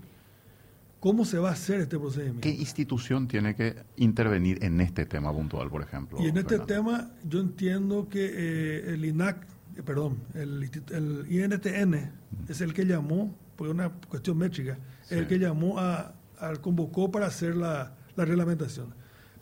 cómo 0.99 1.25
se 1.25 1.37
va 1.37 1.49
a 1.49 1.53
hacer 1.53 1.81
este 1.81 1.97
procedimiento. 1.97 2.41
¿Qué 2.41 2.49
institución 2.49 3.27
tiene 3.27 3.55
que 3.55 3.75
intervenir 3.97 4.63
en 4.63 4.81
este 4.81 5.05
tema 5.05 5.31
puntual, 5.31 5.69
por 5.69 5.81
ejemplo? 5.81 6.17
Y 6.21 6.27
en 6.27 6.37
este 6.37 6.59
tema 6.59 7.11
yo 7.23 7.39
entiendo 7.39 8.07
que 8.09 8.25
eh, 8.25 8.93
el 8.93 9.05
INAC 9.05 9.47
eh, 9.75 9.81
perdón, 9.81 10.19
el, 10.33 10.69
el, 10.91 11.25
INTN 11.29 12.11
es 12.47 12.61
el 12.61 12.73
que 12.73 12.85
llamó, 12.85 13.35
por 13.55 13.69
una 13.69 13.89
cuestión 13.89 14.37
métrica, 14.37 14.77
el 15.09 15.27
que 15.27 15.39
llamó 15.39 15.79
a, 15.79 16.13
al 16.39 16.61
convocó 16.61 17.11
para 17.11 17.27
hacer 17.27 17.55
la, 17.55 17.95
la 18.15 18.25
reglamentación. 18.25 18.93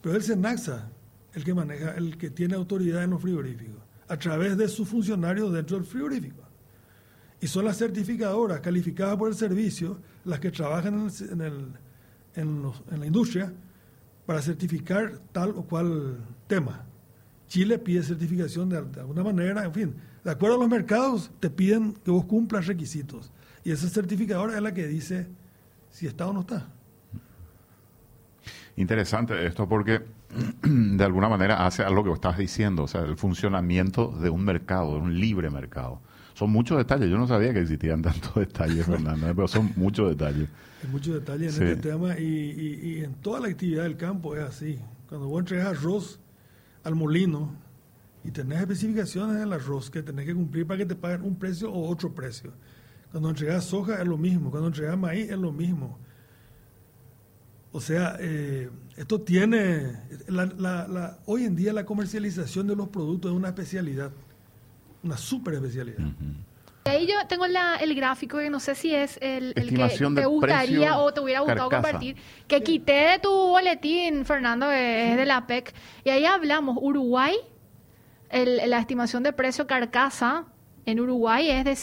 Pero 0.01 0.15
el 0.15 0.23
SENAXA, 0.23 0.89
el 1.33 1.43
que 1.43 1.53
maneja, 1.53 1.91
el 1.95 2.17
que 2.17 2.29
tiene 2.29 2.55
autoridad 2.55 3.03
en 3.03 3.11
los 3.11 3.21
frigoríficos, 3.21 3.81
a 4.07 4.17
través 4.17 4.57
de 4.57 4.67
sus 4.67 4.87
funcionarios 4.87 5.51
dentro 5.53 5.77
del 5.77 5.85
frigorífico. 5.85 6.41
Y 7.41 7.47
son 7.47 7.65
las 7.65 7.77
certificadoras 7.77 8.61
calificadas 8.61 9.17
por 9.17 9.27
el 9.27 9.35
servicio 9.35 9.97
las 10.25 10.39
que 10.39 10.51
trabajan 10.51 11.09
en, 11.31 11.41
el, 11.41 11.67
en, 12.35 12.61
los, 12.61 12.83
en 12.91 12.99
la 12.99 13.07
industria 13.07 13.51
para 14.25 14.41
certificar 14.41 15.19
tal 15.31 15.49
o 15.49 15.63
cual 15.63 16.17
tema. 16.47 16.85
Chile 17.47 17.79
pide 17.79 18.03
certificación 18.03 18.69
de, 18.69 18.77
alguna 18.77 19.23
manera, 19.23 19.65
en 19.65 19.73
fin, 19.73 19.95
de 20.23 20.31
acuerdo 20.31 20.55
a 20.55 20.59
los 20.59 20.69
mercados, 20.69 21.31
te 21.39 21.49
piden 21.49 21.93
que 21.93 22.11
vos 22.11 22.25
cumplas 22.25 22.67
requisitos. 22.67 23.31
Y 23.63 23.71
esa 23.71 23.89
certificadora 23.89 24.55
es 24.55 24.61
la 24.61 24.73
que 24.73 24.87
dice 24.87 25.27
si 25.89 26.07
está 26.07 26.27
o 26.27 26.33
no 26.33 26.41
está. 26.41 26.69
Interesante 28.77 29.45
esto 29.45 29.67
porque 29.67 30.01
de 30.63 31.03
alguna 31.03 31.27
manera 31.27 31.65
hace 31.65 31.83
algo 31.83 32.03
que 32.03 32.11
estás 32.11 32.37
diciendo, 32.37 32.83
o 32.83 32.87
sea, 32.87 33.01
el 33.01 33.17
funcionamiento 33.17 34.07
de 34.07 34.29
un 34.29 34.45
mercado, 34.45 34.93
de 34.93 35.01
un 35.01 35.19
libre 35.19 35.49
mercado. 35.49 35.99
Son 36.41 36.49
muchos 36.49 36.75
detalles, 36.79 37.07
yo 37.07 37.19
no 37.19 37.27
sabía 37.27 37.53
que 37.53 37.59
existían 37.59 38.01
tantos 38.01 38.33
detalles, 38.33 38.83
Fernando, 38.83 39.27
pero 39.27 39.47
son 39.47 39.71
muchos 39.75 40.09
detalles. 40.09 40.49
Hay 40.83 40.89
muchos 40.89 41.13
detalles 41.13 41.55
en 41.55 41.67
este 41.67 41.89
tema 41.89 42.17
y, 42.17 42.79
y, 42.81 43.03
en 43.03 43.13
toda 43.13 43.41
la 43.41 43.47
actividad 43.49 43.83
del 43.83 43.95
campo 43.95 44.35
es 44.35 44.41
así. 44.41 44.79
Cuando 45.07 45.27
vos 45.27 45.39
entregas 45.39 45.67
arroz 45.67 46.19
al 46.83 46.95
molino, 46.95 47.53
y 48.23 48.31
tenés 48.31 48.59
especificaciones 48.59 49.35
en 49.35 49.43
el 49.43 49.53
arroz 49.53 49.91
que 49.91 50.01
tenés 50.01 50.25
que 50.25 50.33
cumplir 50.33 50.65
para 50.65 50.79
que 50.79 50.87
te 50.87 50.95
paguen 50.95 51.21
un 51.21 51.35
precio 51.35 51.71
o 51.71 51.87
otro 51.87 52.11
precio. 52.11 52.51
Cuando 53.11 53.29
entregas 53.29 53.65
soja 53.65 54.01
es 54.01 54.07
lo 54.07 54.17
mismo, 54.17 54.49
cuando 54.49 54.69
entregas 54.69 54.97
maíz 54.97 55.29
es 55.29 55.37
lo 55.37 55.51
mismo. 55.51 55.99
O 57.71 57.79
sea, 57.79 58.17
eh, 58.19 58.67
esto 58.97 59.21
tiene, 59.21 59.95
la, 60.27 60.47
la, 60.57 61.19
hoy 61.27 61.43
en 61.43 61.55
día 61.55 61.71
la 61.71 61.85
comercialización 61.85 62.65
de 62.65 62.75
los 62.75 62.87
productos 62.87 63.31
es 63.31 63.37
una 63.37 63.49
especialidad, 63.49 64.11
una 65.03 65.17
super 65.17 65.53
especialidad. 65.55 65.99
Ahí 66.85 67.05
yo 67.05 67.13
tengo 67.27 67.45
el 67.45 67.95
gráfico 67.95 68.39
que 68.39 68.49
no 68.49 68.59
sé 68.59 68.73
si 68.73 68.95
es 68.95 69.19
el, 69.21 69.53
que 69.53 70.09
te 70.15 70.25
gustaría 70.25 70.97
o 70.97 71.13
te 71.13 71.19
hubiera 71.19 71.41
gustado 71.41 71.69
compartir, 71.69 72.15
que 72.47 72.63
quité 72.63 73.11
de 73.11 73.19
tu 73.19 73.29
boletín, 73.29 74.25
Fernando, 74.25 74.71
es 74.71 75.15
de 75.15 75.25
la 75.25 75.45
PEC, 75.45 75.73
y 76.03 76.09
ahí 76.09 76.25
hablamos 76.25 76.77
Uruguay 76.81 77.35
la 78.31 78.79
estimación 78.79 79.23
de 79.23 79.33
precio 79.33 79.67
carcasa 79.67 80.45
en 80.85 80.99
Uruguay 80.99 81.49
es 81.49 81.65
de 81.65 81.75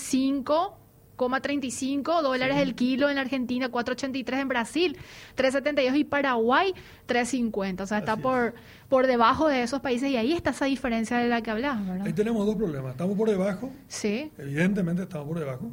5,35 1.18 2.22
dólares 2.22 2.56
el 2.58 2.74
kilo, 2.74 3.08
en 3.08 3.16
la 3.16 3.22
Argentina 3.22 3.70
4,83 3.70 4.40
en 4.40 4.48
Brasil, 4.48 4.96
3,72 5.36 5.96
y 5.96 6.04
Paraguay 6.04 6.72
3,50. 7.06 7.82
O 7.82 7.86
sea, 7.86 7.98
está 7.98 8.16
por, 8.16 8.54
por 8.88 9.06
debajo 9.06 9.48
de 9.48 9.62
esos 9.62 9.80
países 9.80 10.10
y 10.10 10.16
ahí 10.16 10.32
está 10.32 10.50
esa 10.50 10.66
diferencia 10.66 11.18
de 11.18 11.28
la 11.28 11.42
que 11.42 11.50
hablas, 11.50 11.78
Ahí 12.04 12.12
tenemos 12.12 12.46
dos 12.46 12.56
problemas. 12.56 12.92
Estamos 12.92 13.16
por 13.16 13.28
debajo. 13.28 13.70
Sí. 13.88 14.30
Evidentemente 14.38 15.02
estamos 15.02 15.26
por 15.26 15.38
debajo. 15.38 15.70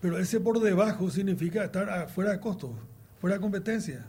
Pero 0.00 0.18
ese 0.18 0.40
por 0.40 0.58
debajo 0.58 1.10
significa 1.10 1.64
estar 1.64 2.08
fuera 2.08 2.32
de 2.32 2.40
costo, 2.40 2.74
fuera 3.20 3.36
de 3.36 3.40
competencia. 3.40 4.04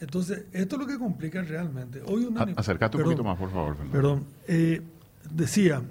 Entonces, 0.00 0.44
esto 0.52 0.76
es 0.76 0.80
lo 0.80 0.86
que 0.86 0.96
complica 0.96 1.42
realmente. 1.42 2.00
Hoy 2.06 2.28
Acércate 2.56 2.98
un 2.98 3.02
poquito 3.02 3.24
más, 3.24 3.36
por 3.36 3.50
favor. 3.50 3.76
Perdón. 3.90 4.26
Eh, 4.46 4.80
decía 5.28 5.82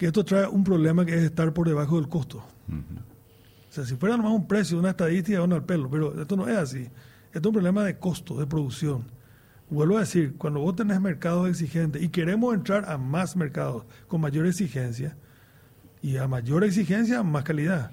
que 0.00 0.06
esto 0.06 0.24
trae 0.24 0.46
un 0.46 0.64
problema 0.64 1.04
que 1.04 1.14
es 1.14 1.24
estar 1.24 1.52
por 1.52 1.68
debajo 1.68 1.96
del 2.00 2.08
costo. 2.08 2.38
O 2.38 3.70
sea, 3.70 3.84
si 3.84 3.96
fuera 3.96 4.16
nomás 4.16 4.32
un 4.32 4.48
precio, 4.48 4.78
una 4.78 4.88
estadística, 4.88 5.38
van 5.40 5.52
al 5.52 5.62
pelo, 5.66 5.90
pero 5.90 6.18
esto 6.18 6.36
no 6.36 6.48
es 6.48 6.56
así. 6.56 6.88
Esto 7.34 7.38
es 7.38 7.46
un 7.46 7.52
problema 7.52 7.84
de 7.84 7.98
costo, 7.98 8.40
de 8.40 8.46
producción. 8.46 9.04
Vuelvo 9.68 9.98
a 9.98 10.00
decir, 10.00 10.36
cuando 10.38 10.60
vos 10.60 10.74
tenés 10.74 10.98
mercados 11.02 11.50
exigentes 11.50 12.02
y 12.02 12.08
queremos 12.08 12.54
entrar 12.54 12.90
a 12.90 12.96
más 12.96 13.36
mercados 13.36 13.84
con 14.08 14.22
mayor 14.22 14.46
exigencia, 14.46 15.18
y 16.00 16.16
a 16.16 16.26
mayor 16.26 16.64
exigencia, 16.64 17.22
más 17.22 17.44
calidad. 17.44 17.90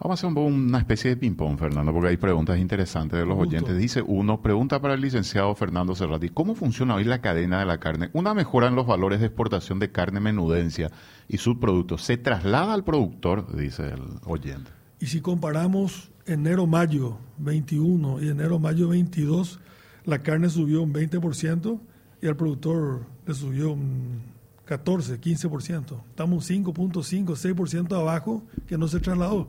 Vamos 0.00 0.24
a 0.24 0.26
hacer 0.26 0.38
una 0.38 0.78
especie 0.78 1.10
de 1.10 1.16
ping-pong, 1.16 1.56
Fernando, 1.56 1.92
porque 1.92 2.08
hay 2.08 2.16
preguntas 2.16 2.58
interesantes 2.58 3.18
de 3.18 3.24
los 3.24 3.38
oyentes. 3.38 3.76
Dice 3.78 4.02
uno, 4.02 4.42
pregunta 4.42 4.80
para 4.80 4.94
el 4.94 5.00
licenciado 5.00 5.54
Fernando 5.54 5.94
Cerrati, 5.94 6.30
¿cómo 6.30 6.56
funciona 6.56 6.96
hoy 6.96 7.04
la 7.04 7.20
cadena 7.20 7.60
de 7.60 7.64
la 7.64 7.78
carne? 7.78 8.10
Una 8.12 8.34
mejora 8.34 8.66
en 8.66 8.74
los 8.74 8.86
valores 8.86 9.20
de 9.20 9.26
exportación 9.26 9.78
de 9.78 9.92
carne 9.92 10.18
menudencia 10.18 10.90
y 11.28 11.38
subproductos. 11.38 12.02
¿Se 12.02 12.16
traslada 12.16 12.74
al 12.74 12.82
productor? 12.82 13.56
Dice 13.56 13.90
el 13.90 14.02
oyente. 14.24 14.70
Y 14.98 15.06
si 15.06 15.20
comparamos 15.20 16.10
enero-mayo 16.26 17.16
21 17.38 18.22
y 18.22 18.28
enero-mayo 18.28 18.88
22, 18.88 19.60
la 20.04 20.18
carne 20.18 20.50
subió 20.50 20.82
un 20.82 20.92
20% 20.92 21.78
y 22.20 22.26
al 22.26 22.36
productor 22.36 23.06
le 23.26 23.34
subió 23.34 23.72
un 23.72 24.22
14, 24.64 25.20
15%. 25.20 26.00
Estamos 26.10 26.50
5.5, 26.50 27.26
6% 27.26 27.96
abajo 27.96 28.42
que 28.66 28.76
no 28.76 28.88
se 28.88 28.98
trasladó. 28.98 29.46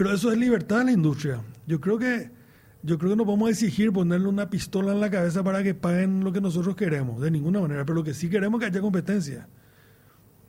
Pero 0.00 0.14
eso 0.14 0.32
es 0.32 0.38
libertad 0.38 0.80
en 0.80 0.86
la 0.86 0.92
industria. 0.92 1.42
Yo 1.66 1.78
creo 1.78 1.98
que 1.98 2.30
yo 2.82 2.96
creo 2.96 3.10
que 3.10 3.16
no 3.16 3.26
podemos 3.26 3.50
exigir 3.50 3.92
ponerle 3.92 4.28
una 4.28 4.48
pistola 4.48 4.92
en 4.92 5.00
la 5.00 5.10
cabeza 5.10 5.44
para 5.44 5.62
que 5.62 5.74
paguen 5.74 6.24
lo 6.24 6.32
que 6.32 6.40
nosotros 6.40 6.74
queremos, 6.74 7.20
de 7.20 7.30
ninguna 7.30 7.60
manera. 7.60 7.84
Pero 7.84 7.96
lo 7.96 8.02
que 8.02 8.14
sí 8.14 8.30
queremos 8.30 8.58
es 8.58 8.64
que 8.64 8.72
haya 8.72 8.80
competencia. 8.80 9.46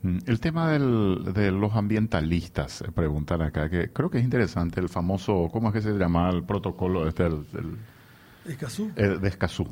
Mm, 0.00 0.20
el 0.24 0.40
tema 0.40 0.72
del, 0.72 1.34
de 1.34 1.50
los 1.50 1.74
ambientalistas, 1.74 2.80
eh, 2.80 2.92
preguntan 2.94 3.42
acá, 3.42 3.68
que 3.68 3.90
creo 3.92 4.08
que 4.08 4.16
es 4.16 4.24
interesante, 4.24 4.80
el 4.80 4.88
famoso, 4.88 5.50
¿cómo 5.52 5.68
es 5.68 5.74
que 5.74 5.82
se 5.82 5.92
llama 5.98 6.30
el 6.30 6.44
protocolo 6.44 7.06
este? 7.06 7.26
El, 7.26 7.44
Escazú. 8.46 8.90
de 8.96 9.28
Escazú. 9.28 9.68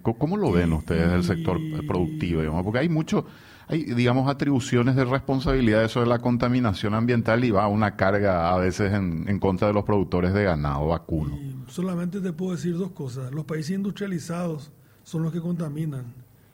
¿Cómo 0.00 0.38
lo 0.38 0.50
ven 0.50 0.72
ustedes 0.72 1.10
del 1.10 1.24
sector 1.24 1.60
productivo? 1.86 2.40
Porque 2.64 2.78
hay 2.78 2.88
mucho, 2.88 3.26
hay, 3.68 3.84
digamos, 3.84 4.28
atribuciones 4.28 4.96
de 4.96 5.04
responsabilidad 5.04 5.88
de 5.88 6.06
la 6.06 6.18
contaminación 6.18 6.94
ambiental 6.94 7.44
y 7.44 7.50
va 7.50 7.66
una 7.68 7.96
carga 7.96 8.52
a 8.52 8.58
veces 8.58 8.92
en, 8.92 9.38
contra 9.38 9.68
de 9.68 9.74
los 9.74 9.84
productores 9.84 10.34
de 10.34 10.44
ganado 10.44 10.88
vacuno. 10.88 11.38
solamente 11.68 12.20
te 12.20 12.32
puedo 12.32 12.52
decir 12.52 12.76
dos 12.76 12.90
cosas. 12.92 13.32
Los 13.32 13.44
países 13.44 13.76
industrializados 13.76 14.70
son 15.02 15.22
los 15.22 15.32
que 15.32 15.40
contaminan, 15.40 16.04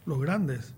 los 0.07 0.21
grandes. 0.21 0.75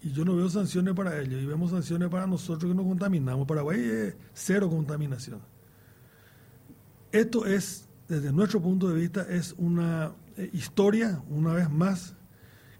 Y 0.00 0.12
yo 0.12 0.24
no 0.24 0.36
veo 0.36 0.48
sanciones 0.48 0.94
para 0.94 1.20
ellos, 1.20 1.42
y 1.42 1.46
vemos 1.46 1.70
sanciones 1.70 2.08
para 2.08 2.26
nosotros 2.26 2.70
que 2.70 2.76
no 2.76 2.84
contaminamos. 2.84 3.46
Paraguay 3.46 3.80
es 3.80 4.16
cero 4.32 4.70
contaminación. 4.70 5.40
Esto 7.10 7.46
es 7.46 7.88
desde 8.08 8.32
nuestro 8.32 8.60
punto 8.60 8.88
de 8.88 8.94
vista, 9.00 9.26
es 9.28 9.54
una 9.58 10.12
eh, 10.36 10.50
historia, 10.52 11.22
una 11.28 11.52
vez 11.52 11.70
más, 11.70 12.14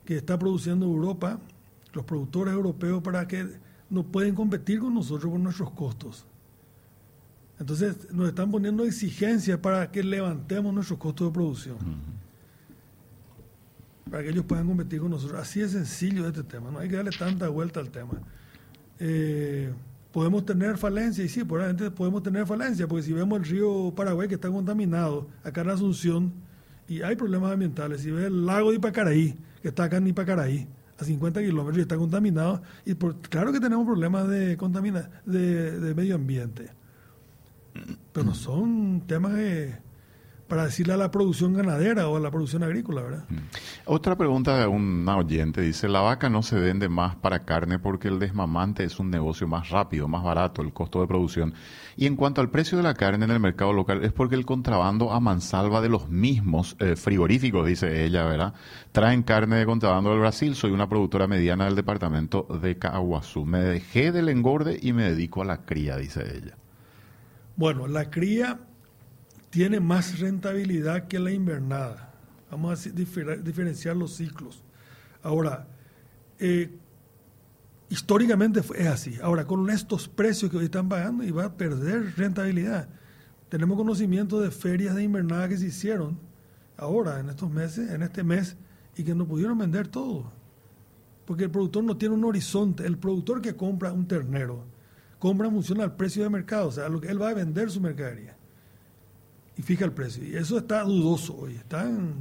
que 0.04 0.16
está 0.16 0.38
produciendo 0.38 0.86
Europa, 0.86 1.38
los 1.98 2.06
productores 2.06 2.54
europeos, 2.54 3.02
para 3.02 3.26
que 3.26 3.46
no 3.90 4.04
pueden 4.04 4.34
competir 4.34 4.80
con 4.80 4.94
nosotros 4.94 5.30
por 5.30 5.40
nuestros 5.40 5.70
costos. 5.72 6.24
Entonces, 7.58 7.96
nos 8.12 8.28
están 8.28 8.50
poniendo 8.50 8.84
exigencias 8.84 9.58
para 9.58 9.90
que 9.90 10.02
levantemos 10.02 10.72
nuestros 10.72 10.98
costos 10.98 11.28
de 11.28 11.34
producción. 11.34 11.76
Para 14.08 14.22
que 14.22 14.30
ellos 14.30 14.44
puedan 14.44 14.66
competir 14.66 15.00
con 15.00 15.10
nosotros. 15.10 15.40
Así 15.40 15.60
es 15.60 15.72
sencillo 15.72 16.26
este 16.26 16.44
tema, 16.44 16.70
no 16.70 16.78
hay 16.78 16.88
que 16.88 16.96
darle 16.96 17.10
tanta 17.10 17.48
vuelta 17.48 17.80
al 17.80 17.90
tema. 17.90 18.14
Eh, 19.00 19.72
podemos 20.12 20.46
tener 20.46 20.78
falencia, 20.78 21.24
y 21.24 21.28
sí, 21.28 21.42
probablemente 21.42 21.90
podemos 21.90 22.22
tener 22.22 22.46
falencia, 22.46 22.86
porque 22.86 23.02
si 23.02 23.12
vemos 23.12 23.40
el 23.40 23.44
río 23.44 23.92
Paraguay 23.94 24.28
que 24.28 24.36
está 24.36 24.48
contaminado, 24.50 25.26
acá 25.42 25.62
en 25.62 25.70
Asunción, 25.70 26.32
y 26.88 27.02
hay 27.02 27.16
problemas 27.16 27.52
ambientales, 27.52 28.02
si 28.02 28.10
ves 28.10 28.26
el 28.26 28.46
lago 28.46 28.70
de 28.70 28.76
Ipacaraí, 28.76 29.36
que 29.60 29.68
está 29.68 29.84
acá 29.84 29.96
en 29.96 30.06
Ipacaraí, 30.06 30.68
a 30.98 31.04
50 31.04 31.40
kilómetros 31.40 31.78
y 31.78 31.82
está 31.82 31.96
contaminado, 31.96 32.62
y 32.84 32.94
por, 32.94 33.16
claro 33.20 33.52
que 33.52 33.60
tenemos 33.60 33.86
problemas 33.86 34.28
de, 34.28 34.56
contamina, 34.56 35.08
de, 35.24 35.78
de 35.78 35.94
medio 35.94 36.16
ambiente, 36.16 36.70
pero 38.12 38.26
no 38.26 38.34
son 38.34 39.02
temas 39.06 39.34
de 39.34 39.87
para 40.48 40.64
decirle 40.64 40.94
a 40.94 40.96
la 40.96 41.10
producción 41.10 41.52
ganadera 41.52 42.08
o 42.08 42.16
a 42.16 42.20
la 42.20 42.30
producción 42.30 42.62
agrícola, 42.62 43.02
¿verdad? 43.02 43.24
Mm. 43.28 43.36
Otra 43.84 44.16
pregunta 44.16 44.58
de 44.58 44.66
un 44.66 45.06
oyente 45.08 45.60
dice, 45.60 45.88
la 45.88 46.00
vaca 46.00 46.30
no 46.30 46.42
se 46.42 46.58
vende 46.58 46.88
más 46.88 47.16
para 47.16 47.44
carne 47.44 47.78
porque 47.78 48.08
el 48.08 48.18
desmamante 48.18 48.84
es 48.84 48.98
un 48.98 49.10
negocio 49.10 49.46
más 49.46 49.68
rápido, 49.68 50.08
más 50.08 50.24
barato, 50.24 50.62
el 50.62 50.72
costo 50.72 51.00
de 51.00 51.06
producción. 51.06 51.54
Y 51.96 52.06
en 52.06 52.16
cuanto 52.16 52.40
al 52.40 52.50
precio 52.50 52.78
de 52.78 52.84
la 52.84 52.94
carne 52.94 53.26
en 53.26 53.30
el 53.30 53.40
mercado 53.40 53.72
local, 53.72 54.02
es 54.04 54.12
porque 54.12 54.34
el 54.34 54.46
contrabando 54.46 55.12
a 55.12 55.20
mansalva 55.20 55.80
de 55.80 55.90
los 55.90 56.08
mismos 56.08 56.76
eh, 56.78 56.96
frigoríficos, 56.96 57.66
dice 57.66 58.04
ella, 58.04 58.24
¿verdad? 58.24 58.54
Traen 58.92 59.22
carne 59.22 59.56
de 59.56 59.66
contrabando 59.66 60.10
del 60.10 60.20
Brasil, 60.20 60.54
soy 60.54 60.70
una 60.70 60.88
productora 60.88 61.26
mediana 61.26 61.66
del 61.66 61.76
departamento 61.76 62.46
de 62.62 62.78
Caguazú. 62.78 63.44
Me 63.44 63.60
dejé 63.60 64.12
del 64.12 64.30
engorde 64.30 64.78
y 64.80 64.92
me 64.94 65.04
dedico 65.04 65.42
a 65.42 65.44
la 65.44 65.64
cría, 65.64 65.96
dice 65.96 66.22
ella. 66.22 66.56
Bueno, 67.56 67.88
la 67.88 68.08
cría 68.08 68.60
tiene 69.50 69.80
más 69.80 70.18
rentabilidad 70.18 71.08
que 71.08 71.18
la 71.18 71.30
invernada. 71.30 72.12
Vamos 72.50 72.86
a 72.86 72.90
diferenciar 72.90 73.96
los 73.96 74.14
ciclos. 74.14 74.62
Ahora, 75.22 75.66
eh, 76.38 76.70
históricamente 77.88 78.60
es 78.76 78.86
así. 78.86 79.18
Ahora, 79.22 79.46
con 79.46 79.68
estos 79.70 80.08
precios 80.08 80.50
que 80.50 80.56
hoy 80.56 80.64
están 80.66 80.88
pagando, 80.88 81.24
y 81.24 81.30
va 81.30 81.46
a 81.46 81.56
perder 81.56 82.14
rentabilidad. 82.16 82.88
Tenemos 83.48 83.76
conocimiento 83.76 84.40
de 84.40 84.50
ferias 84.50 84.94
de 84.94 85.02
invernada 85.02 85.48
que 85.48 85.56
se 85.56 85.66
hicieron 85.66 86.18
ahora, 86.76 87.20
en 87.20 87.30
estos 87.30 87.50
meses, 87.50 87.90
en 87.90 88.02
este 88.02 88.22
mes, 88.22 88.56
y 88.96 89.04
que 89.04 89.14
no 89.14 89.26
pudieron 89.26 89.58
vender 89.58 89.88
todo. 89.88 90.30
Porque 91.24 91.44
el 91.44 91.50
productor 91.50 91.84
no 91.84 91.96
tiene 91.96 92.14
un 92.14 92.24
horizonte. 92.24 92.86
El 92.86 92.98
productor 92.98 93.42
que 93.42 93.56
compra 93.56 93.92
un 93.92 94.06
ternero, 94.06 94.64
compra 95.18 95.48
en 95.48 95.54
función 95.54 95.80
al 95.80 95.96
precio 95.96 96.22
de 96.22 96.30
mercado, 96.30 96.68
o 96.68 96.72
sea, 96.72 96.88
lo 96.88 97.00
que 97.00 97.08
él 97.08 97.20
va 97.20 97.30
a 97.30 97.34
vender 97.34 97.70
su 97.70 97.80
mercadería 97.80 98.37
y 99.58 99.62
fija 99.62 99.84
el 99.84 99.92
precio. 99.92 100.24
Y 100.24 100.36
eso 100.36 100.56
está 100.56 100.82
dudoso 100.84 101.36
hoy. 101.36 101.56
Están, 101.56 102.14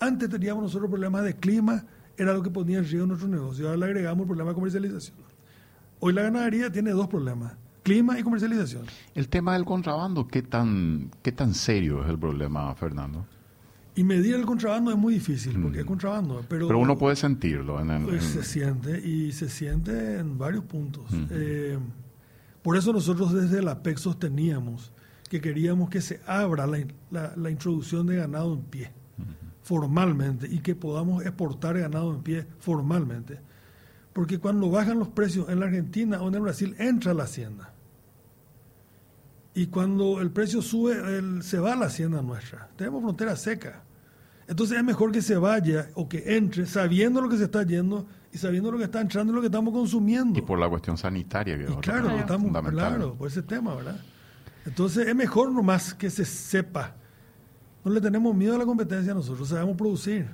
antes 0.00 0.28
teníamos 0.28 0.64
nosotros 0.64 0.90
problemas 0.90 1.24
de 1.24 1.36
clima, 1.36 1.84
era 2.16 2.34
lo 2.34 2.42
que 2.42 2.50
ponía 2.50 2.78
en 2.78 2.84
riesgo 2.84 3.06
nuestro 3.06 3.28
negocio. 3.28 3.66
Ahora 3.66 3.78
le 3.78 3.86
agregamos 3.86 4.22
el 4.22 4.26
problema 4.26 4.50
de 4.50 4.54
comercialización. 4.56 5.16
Hoy 6.00 6.12
la 6.12 6.22
ganadería 6.22 6.70
tiene 6.70 6.90
dos 6.90 7.06
problemas, 7.06 7.54
clima 7.82 8.18
y 8.18 8.22
comercialización. 8.22 8.86
El 9.14 9.28
tema 9.28 9.52
del 9.54 9.64
contrabando, 9.64 10.26
¿qué 10.26 10.42
tan, 10.42 11.10
qué 11.22 11.30
tan 11.30 11.54
serio 11.54 12.02
es 12.02 12.10
el 12.10 12.18
problema, 12.18 12.74
Fernando? 12.74 13.24
Y 13.94 14.02
medir 14.02 14.34
el 14.34 14.46
contrabando 14.46 14.90
es 14.90 14.96
muy 14.96 15.14
difícil, 15.14 15.60
porque 15.60 15.80
es 15.80 15.84
mm. 15.84 15.88
contrabando. 15.88 16.44
Pero, 16.48 16.66
pero 16.66 16.78
uno 16.78 16.96
puede 16.96 17.16
sentirlo. 17.16 17.80
En 17.80 17.90
el, 17.90 18.04
pues 18.04 18.24
Se 18.24 18.42
siente, 18.42 18.98
y 19.06 19.30
se 19.32 19.48
siente 19.48 20.18
en 20.18 20.38
varios 20.38 20.64
puntos. 20.64 21.04
Eh, 21.30 21.78
por 22.62 22.76
eso 22.76 22.92
nosotros 22.92 23.32
desde 23.32 23.62
la 23.62 23.82
PEC 23.82 23.98
sosteníamos 23.98 24.92
que 25.30 25.40
queríamos 25.40 25.88
que 25.88 26.00
se 26.00 26.20
abra 26.26 26.66
la, 26.66 27.32
la, 27.36 27.50
introducción 27.50 28.08
de 28.08 28.16
ganado 28.16 28.52
en 28.52 28.62
pie 28.62 28.90
formalmente 29.62 30.48
y 30.50 30.58
que 30.58 30.74
podamos 30.74 31.24
exportar 31.24 31.78
ganado 31.78 32.12
en 32.12 32.20
pie 32.20 32.46
formalmente. 32.58 33.38
Porque 34.12 34.40
cuando 34.40 34.68
bajan 34.70 34.98
los 34.98 35.06
precios 35.06 35.48
en 35.48 35.60
la 35.60 35.66
Argentina 35.66 36.20
o 36.20 36.28
en 36.28 36.34
el 36.34 36.40
Brasil, 36.40 36.74
entra 36.78 37.14
la 37.14 37.22
hacienda. 37.22 37.72
Y 39.54 39.68
cuando 39.68 40.20
el 40.20 40.32
precio 40.32 40.62
sube, 40.62 41.42
se 41.42 41.60
va 41.60 41.74
a 41.74 41.76
la 41.76 41.86
hacienda 41.86 42.20
nuestra. 42.22 42.68
Tenemos 42.74 43.00
frontera 43.00 43.36
seca. 43.36 43.84
Entonces 44.48 44.78
es 44.78 44.84
mejor 44.84 45.12
que 45.12 45.22
se 45.22 45.36
vaya 45.36 45.90
o 45.94 46.08
que 46.08 46.36
entre 46.36 46.66
sabiendo 46.66 47.20
lo 47.20 47.28
que 47.28 47.36
se 47.36 47.44
está 47.44 47.62
yendo 47.62 48.08
y 48.32 48.38
sabiendo 48.38 48.72
lo 48.72 48.78
que 48.78 48.84
está 48.84 49.00
entrando 49.00 49.32
y 49.32 49.36
lo 49.36 49.40
que 49.42 49.46
estamos 49.46 49.72
consumiendo. 49.72 50.36
Y 50.36 50.42
por 50.42 50.58
la 50.58 50.68
cuestión 50.68 50.98
sanitaria 50.98 51.56
que 51.56 51.64
es 51.66 51.76
claro, 51.76 52.10
estamos, 52.16 52.50
claro, 52.72 53.14
por 53.14 53.28
ese 53.28 53.42
tema, 53.42 53.76
¿verdad? 53.76 54.00
Entonces 54.64 55.06
es 55.06 55.14
mejor 55.14 55.52
nomás 55.52 55.94
que 55.94 56.10
se 56.10 56.24
sepa. 56.24 56.94
No 57.84 57.90
le 57.90 58.00
tenemos 58.00 58.34
miedo 58.34 58.54
a 58.54 58.58
la 58.58 58.66
competencia 58.66 59.14
nosotros, 59.14 59.48
sabemos 59.48 59.76
producir. 59.76 60.28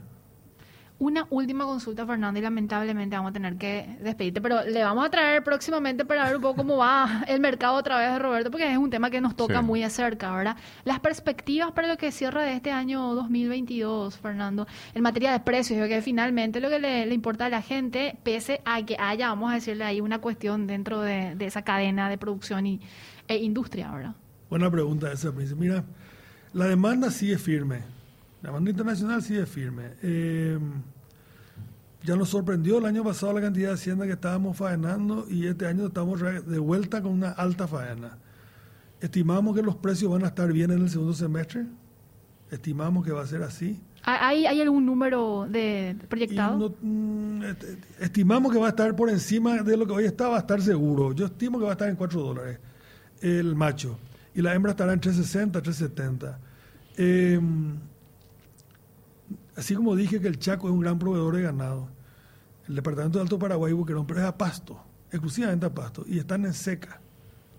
Una 0.98 1.26
última 1.28 1.64
consulta, 1.66 2.06
Fernando, 2.06 2.38
y 2.38 2.42
lamentablemente 2.42 3.16
vamos 3.16 3.30
a 3.30 3.32
tener 3.34 3.56
que 3.56 3.98
despedirte, 4.00 4.40
pero 4.40 4.64
le 4.64 4.82
vamos 4.82 5.04
a 5.04 5.10
traer 5.10 5.44
próximamente 5.44 6.06
para 6.06 6.24
ver 6.24 6.36
un 6.36 6.42
poco 6.42 6.56
cómo 6.56 6.78
va 6.78 7.22
el 7.28 7.38
mercado 7.38 7.74
otra 7.74 7.98
vez 7.98 8.12
de 8.12 8.18
Roberto, 8.18 8.50
porque 8.50 8.70
es 8.70 8.78
un 8.78 8.88
tema 8.88 9.10
que 9.10 9.20
nos 9.20 9.36
toca 9.36 9.60
muy 9.60 9.82
de 9.82 9.90
cerca, 9.90 10.34
¿verdad? 10.34 10.56
Las 10.84 11.00
perspectivas 11.00 11.72
para 11.72 11.88
lo 11.88 11.98
que 11.98 12.10
cierra 12.12 12.44
de 12.44 12.54
este 12.54 12.70
año 12.70 13.14
2022, 13.14 14.16
Fernando, 14.16 14.66
en 14.94 15.02
materia 15.02 15.32
de 15.32 15.40
precios, 15.40 15.86
que 15.86 16.00
finalmente 16.00 16.60
lo 16.60 16.70
que 16.70 16.78
le, 16.78 17.12
importa 17.12 17.46
a 17.46 17.48
la 17.50 17.60
gente, 17.60 18.16
pese 18.22 18.62
a 18.64 18.82
que 18.82 18.96
haya, 18.98 19.28
vamos 19.28 19.50
a 19.50 19.54
decirle 19.56 19.84
ahí, 19.84 20.00
una 20.00 20.20
cuestión 20.20 20.66
dentro 20.66 21.02
de, 21.02 21.34
de 21.34 21.44
esa 21.44 21.60
cadena 21.60 22.08
de 22.08 22.16
producción 22.16 22.66
y, 22.66 22.80
e 23.28 23.36
industria, 23.36 23.90
¿verdad? 23.90 24.14
Buena 24.48 24.70
pregunta 24.70 25.12
esa, 25.12 25.32
Mira, 25.32 25.84
la 26.52 26.66
demanda 26.66 27.10
sigue 27.10 27.36
firme. 27.38 27.95
La 28.46 28.52
demanda 28.52 28.70
internacional 28.70 29.22
sigue 29.24 29.44
firme. 29.44 29.94
Eh, 30.04 30.56
Ya 32.04 32.14
nos 32.14 32.28
sorprendió 32.28 32.78
el 32.78 32.84
año 32.84 33.02
pasado 33.02 33.32
la 33.32 33.40
cantidad 33.40 33.70
de 33.70 33.74
hacienda 33.74 34.06
que 34.06 34.12
estábamos 34.12 34.56
faenando 34.56 35.26
y 35.28 35.48
este 35.48 35.66
año 35.66 35.88
estamos 35.88 36.20
de 36.20 36.58
vuelta 36.60 37.02
con 37.02 37.10
una 37.10 37.30
alta 37.32 37.66
faena. 37.66 38.18
Estimamos 39.00 39.56
que 39.56 39.62
los 39.62 39.74
precios 39.74 40.12
van 40.12 40.22
a 40.22 40.28
estar 40.28 40.52
bien 40.52 40.70
en 40.70 40.82
el 40.82 40.88
segundo 40.88 41.12
semestre. 41.12 41.66
Estimamos 42.48 43.04
que 43.04 43.10
va 43.10 43.22
a 43.22 43.26
ser 43.26 43.42
así. 43.42 43.80
¿Hay, 44.04 44.46
hay 44.46 44.60
algún 44.60 44.86
número 44.86 45.48
de 45.50 45.96
proyectado? 46.08 46.76
Mm, 46.80 47.42
estimamos 47.98 48.52
que 48.52 48.58
va 48.60 48.66
a 48.66 48.70
estar 48.70 48.94
por 48.94 49.10
encima 49.10 49.64
de 49.64 49.76
lo 49.76 49.88
que 49.88 49.92
hoy 49.92 50.04
está, 50.04 50.28
va 50.28 50.36
a 50.36 50.40
estar 50.40 50.62
seguro. 50.62 51.12
Yo 51.12 51.26
estimo 51.26 51.58
que 51.58 51.64
va 51.64 51.70
a 51.70 51.72
estar 51.72 51.88
en 51.88 51.96
4 51.96 52.22
dólares 52.22 52.60
el 53.20 53.56
macho. 53.56 53.98
Y 54.36 54.40
la 54.40 54.54
hembra 54.54 54.70
estará 54.70 54.92
en 54.92 55.00
360, 55.00 55.60
370. 55.60 56.38
Eh, 56.98 57.40
así 59.56 59.74
como 59.74 59.96
dije 59.96 60.20
que 60.20 60.28
el 60.28 60.38
Chaco 60.38 60.68
es 60.68 60.74
un 60.74 60.80
gran 60.80 60.98
proveedor 60.98 61.36
de 61.36 61.42
ganado, 61.42 61.88
el 62.68 62.74
departamento 62.74 63.18
de 63.18 63.22
Alto 63.22 63.38
Paraguay 63.38 63.72
y 63.72 63.74
Buquerón, 63.74 64.06
pero 64.06 64.20
es 64.20 64.26
a 64.26 64.36
pasto, 64.36 64.80
exclusivamente 65.10 65.66
a 65.66 65.74
pasto, 65.74 66.04
y 66.06 66.18
están 66.18 66.44
en 66.44 66.54
seca, 66.54 67.00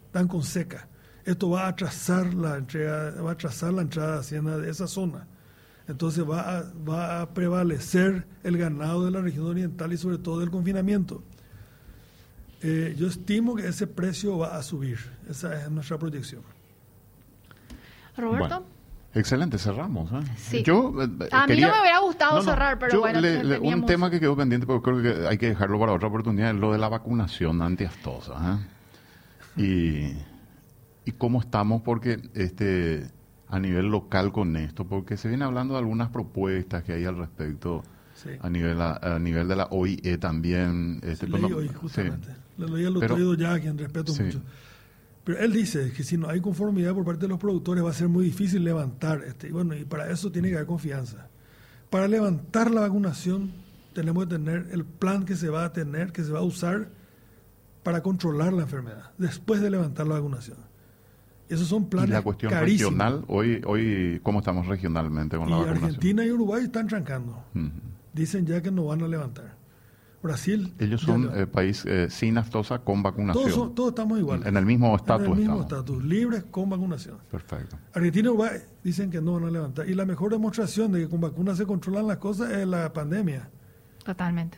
están 0.05 0.27
con 0.27 0.43
seca. 0.43 0.87
Esto 1.25 1.49
va 1.49 1.65
a 1.65 1.67
atrasar 1.69 2.33
la 2.33 2.57
entrega, 2.57 3.11
va 3.21 3.31
a 3.31 3.33
atrasar 3.33 3.73
la 3.73 3.81
entrada 3.81 4.13
de 4.13 4.19
hacienda 4.19 4.57
de 4.57 4.69
esa 4.69 4.87
zona. 4.87 5.27
Entonces 5.87 6.23
va 6.29 6.59
a, 6.59 6.73
va 6.87 7.21
a 7.21 7.33
prevalecer 7.33 8.25
el 8.43 8.57
ganado 8.57 9.05
de 9.05 9.11
la 9.11 9.21
región 9.21 9.45
oriental 9.45 9.91
y 9.91 9.97
sobre 9.97 10.17
todo 10.17 10.39
del 10.39 10.51
confinamiento. 10.51 11.23
Eh, 12.61 12.95
yo 12.97 13.07
estimo 13.07 13.55
que 13.55 13.67
ese 13.67 13.87
precio 13.87 14.37
va 14.37 14.57
a 14.57 14.63
subir. 14.63 14.99
Esa 15.29 15.63
es 15.63 15.69
nuestra 15.69 15.97
proyección. 15.97 16.43
Roberto. 18.15 18.65
Excelente, 19.18 19.57
cerramos. 19.57 20.11
¿eh? 20.11 20.63
Yo, 20.63 20.93
eh, 21.01 21.30
a 21.32 21.47
mí 21.47 21.59
no 21.59 21.72
me 21.72 21.82
hubiera 21.82 21.99
gustado 21.99 22.41
cerrar, 22.41 22.78
pero 22.78 22.99
bueno. 22.99 23.20
un 23.61 23.86
tema 23.86 24.09
que 24.09 24.20
quedó 24.20 24.36
pendiente, 24.36 24.68
porque 24.68 24.84
creo 24.84 25.01
que 25.01 25.28
hay 25.28 25.38
que 25.38 25.49
dejarlo 25.49 25.80
para 25.80 25.93
otra 25.93 26.07
oportunidad, 26.07 26.51
es 26.51 26.55
lo 26.55 26.72
de 26.72 26.78
la 26.78 26.89
vacunación 26.89 27.61
antiaftosa. 27.61 28.59
¿eh? 29.57 30.22
Y, 31.05 31.09
y 31.09 31.13
cómo 31.13 31.41
estamos, 31.41 31.82
porque 31.82 32.22
este 32.36 33.09
a 33.49 33.59
nivel 33.59 33.88
local 33.88 34.32
con 34.32 34.55
esto, 34.57 34.86
porque 34.86 35.18
se 35.18 35.30
viene 35.30 35.45
hablando 35.45 35.76
de 35.76 35.80
algunas 35.80 36.09
propuestas 36.09 36.84
que 36.84 36.93
hay 36.93 37.05
al 37.05 37.18
respecto 37.18 37.84
a 38.41 38.49
nivel 38.49 38.82
a, 38.82 39.20
nivel 39.20 39.47
de 39.47 39.55
la 39.55 39.68
OIE 39.72 40.18
también. 40.18 40.99
Este, 41.03 41.28
hoy, 41.32 41.70
justamente. 41.70 42.30
Lo 42.57 42.68
leí 42.68 42.86
al 42.86 43.38
ya, 43.38 43.53
a 43.53 43.59
quien 43.59 43.78
respeto 43.78 44.13
mucho. 44.13 44.41
Pero 45.28 45.39
él 45.41 45.51
dice 45.51 45.91
que 45.91 46.05
si 46.05 46.15
no 46.15 46.30
hay 46.30 46.39
conformidad 46.39 46.93
por 46.93 47.03
parte 47.03 47.23
de 47.23 47.28
los 47.28 47.38
productores 47.38 47.84
va 47.84 47.89
a 47.89 47.93
ser 47.93 48.07
muy 48.07 48.23
difícil 48.23 48.63
levantar. 48.63 49.25
Este, 49.28 49.49
y 49.49 49.51
bueno, 49.51 49.75
y 49.75 49.84
para 49.84 50.09
eso 50.09 50.32
tiene 50.32 50.47
que 50.47 50.55
haber 50.55 50.67
confianza. 50.67 51.28
Para 51.89 52.07
levantar 52.07 52.71
la 52.71 52.80
vacunación 52.80 53.51
tenemos 53.91 54.23
que 54.23 54.36
tener 54.36 54.69
el 54.71 54.86
plan 54.86 55.25
que 55.25 55.36
se 55.36 55.49
va 55.49 55.65
a 55.65 55.73
tener, 55.73 56.13
que 56.13 56.23
se 56.23 56.32
va 56.32 56.39
a 56.39 56.43
usar 56.43 56.88
para 57.84 58.01
controlar 58.01 58.53
la 58.53 58.61
enfermedad, 58.61 59.11
después 59.17 59.59
de 59.59 59.69
levantar 59.69 60.07
la 60.07 60.13
vacunación. 60.13 60.59
Esos 61.49 61.67
son 61.67 61.89
planes 61.89 62.11
Y 62.11 62.13
la 62.13 62.21
cuestión 62.21 62.53
regional, 62.53 63.25
hoy, 63.28 63.61
hoy 63.65 64.21
¿cómo 64.23 64.39
estamos 64.39 64.65
regionalmente 64.67 65.36
con 65.36 65.49
la 65.49 65.57
vacunación? 65.57 65.84
Argentina 65.84 66.23
y 66.23 66.32
Uruguay 66.32 66.63
están 66.63 66.88
trancando. 66.88 67.43
Dicen 68.13 68.45
ya 68.45 68.61
que 68.61 68.71
no 68.71 68.86
van 68.86 69.03
a 69.03 69.09
levantar. 69.09 69.57
Brasil. 70.22 70.74
Ellos 70.80 71.01
son 71.01 71.32
eh, 71.36 71.47
país 71.47 71.86
eh, 71.86 72.07
sin 72.09 72.38
aftosa 72.38 72.80
con 72.80 73.03
vacunación. 73.03 73.74
Todos, 73.76 73.89
estamos 73.89 74.20
igual. 74.20 74.45
En 74.45 74.57
el 74.57 74.65
mismo 74.65 74.95
estatus. 74.95 75.28
En 75.28 75.32
el 75.34 75.39
mismo 75.39 75.61
estatus, 75.61 76.03
libres 76.03 76.45
con 76.49 76.70
vacunación. 76.70 77.18
Perfecto. 77.30 77.78
Argentina 77.93 78.28
y 78.28 78.30
Uruguay 78.30 78.59
dicen 78.84 79.11
que 79.11 79.22
no 79.22 79.34
van 79.34 79.45
a 79.45 79.51
levantar. 79.51 79.88
Y 79.88 79.93
la 79.93 80.05
mejor 80.05 80.32
demostración 80.32 80.91
de 80.91 81.01
que 81.01 81.09
con 81.09 81.22
vacunas 81.22 81.57
se 81.57 81.65
controlan 81.65 82.07
las 82.07 82.18
cosas 82.18 82.51
es 82.51 82.68
la 82.68 82.91
pandemia. 82.91 83.49
Totalmente. 84.03 84.57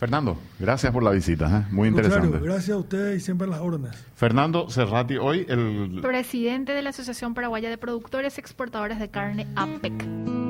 Fernando, 0.00 0.38
gracias 0.58 0.90
por 0.94 1.02
la 1.02 1.10
visita, 1.10 1.58
¿eh? 1.58 1.74
muy 1.74 1.88
interesante. 1.88 2.38
gracias 2.38 2.70
a 2.70 2.78
ustedes 2.78 3.18
y 3.18 3.20
siempre 3.22 3.46
las 3.46 3.60
órdenes. 3.60 3.94
Fernando 4.14 4.70
Cerrati, 4.70 5.18
hoy 5.18 5.44
el... 5.46 5.98
Presidente 6.00 6.72
de 6.72 6.80
la 6.80 6.88
Asociación 6.88 7.34
Paraguaya 7.34 7.68
de 7.68 7.76
Productores 7.76 8.38
y 8.38 8.40
Exportadores 8.40 8.98
de 8.98 9.10
Carne, 9.10 9.46
APEC. 9.56 10.49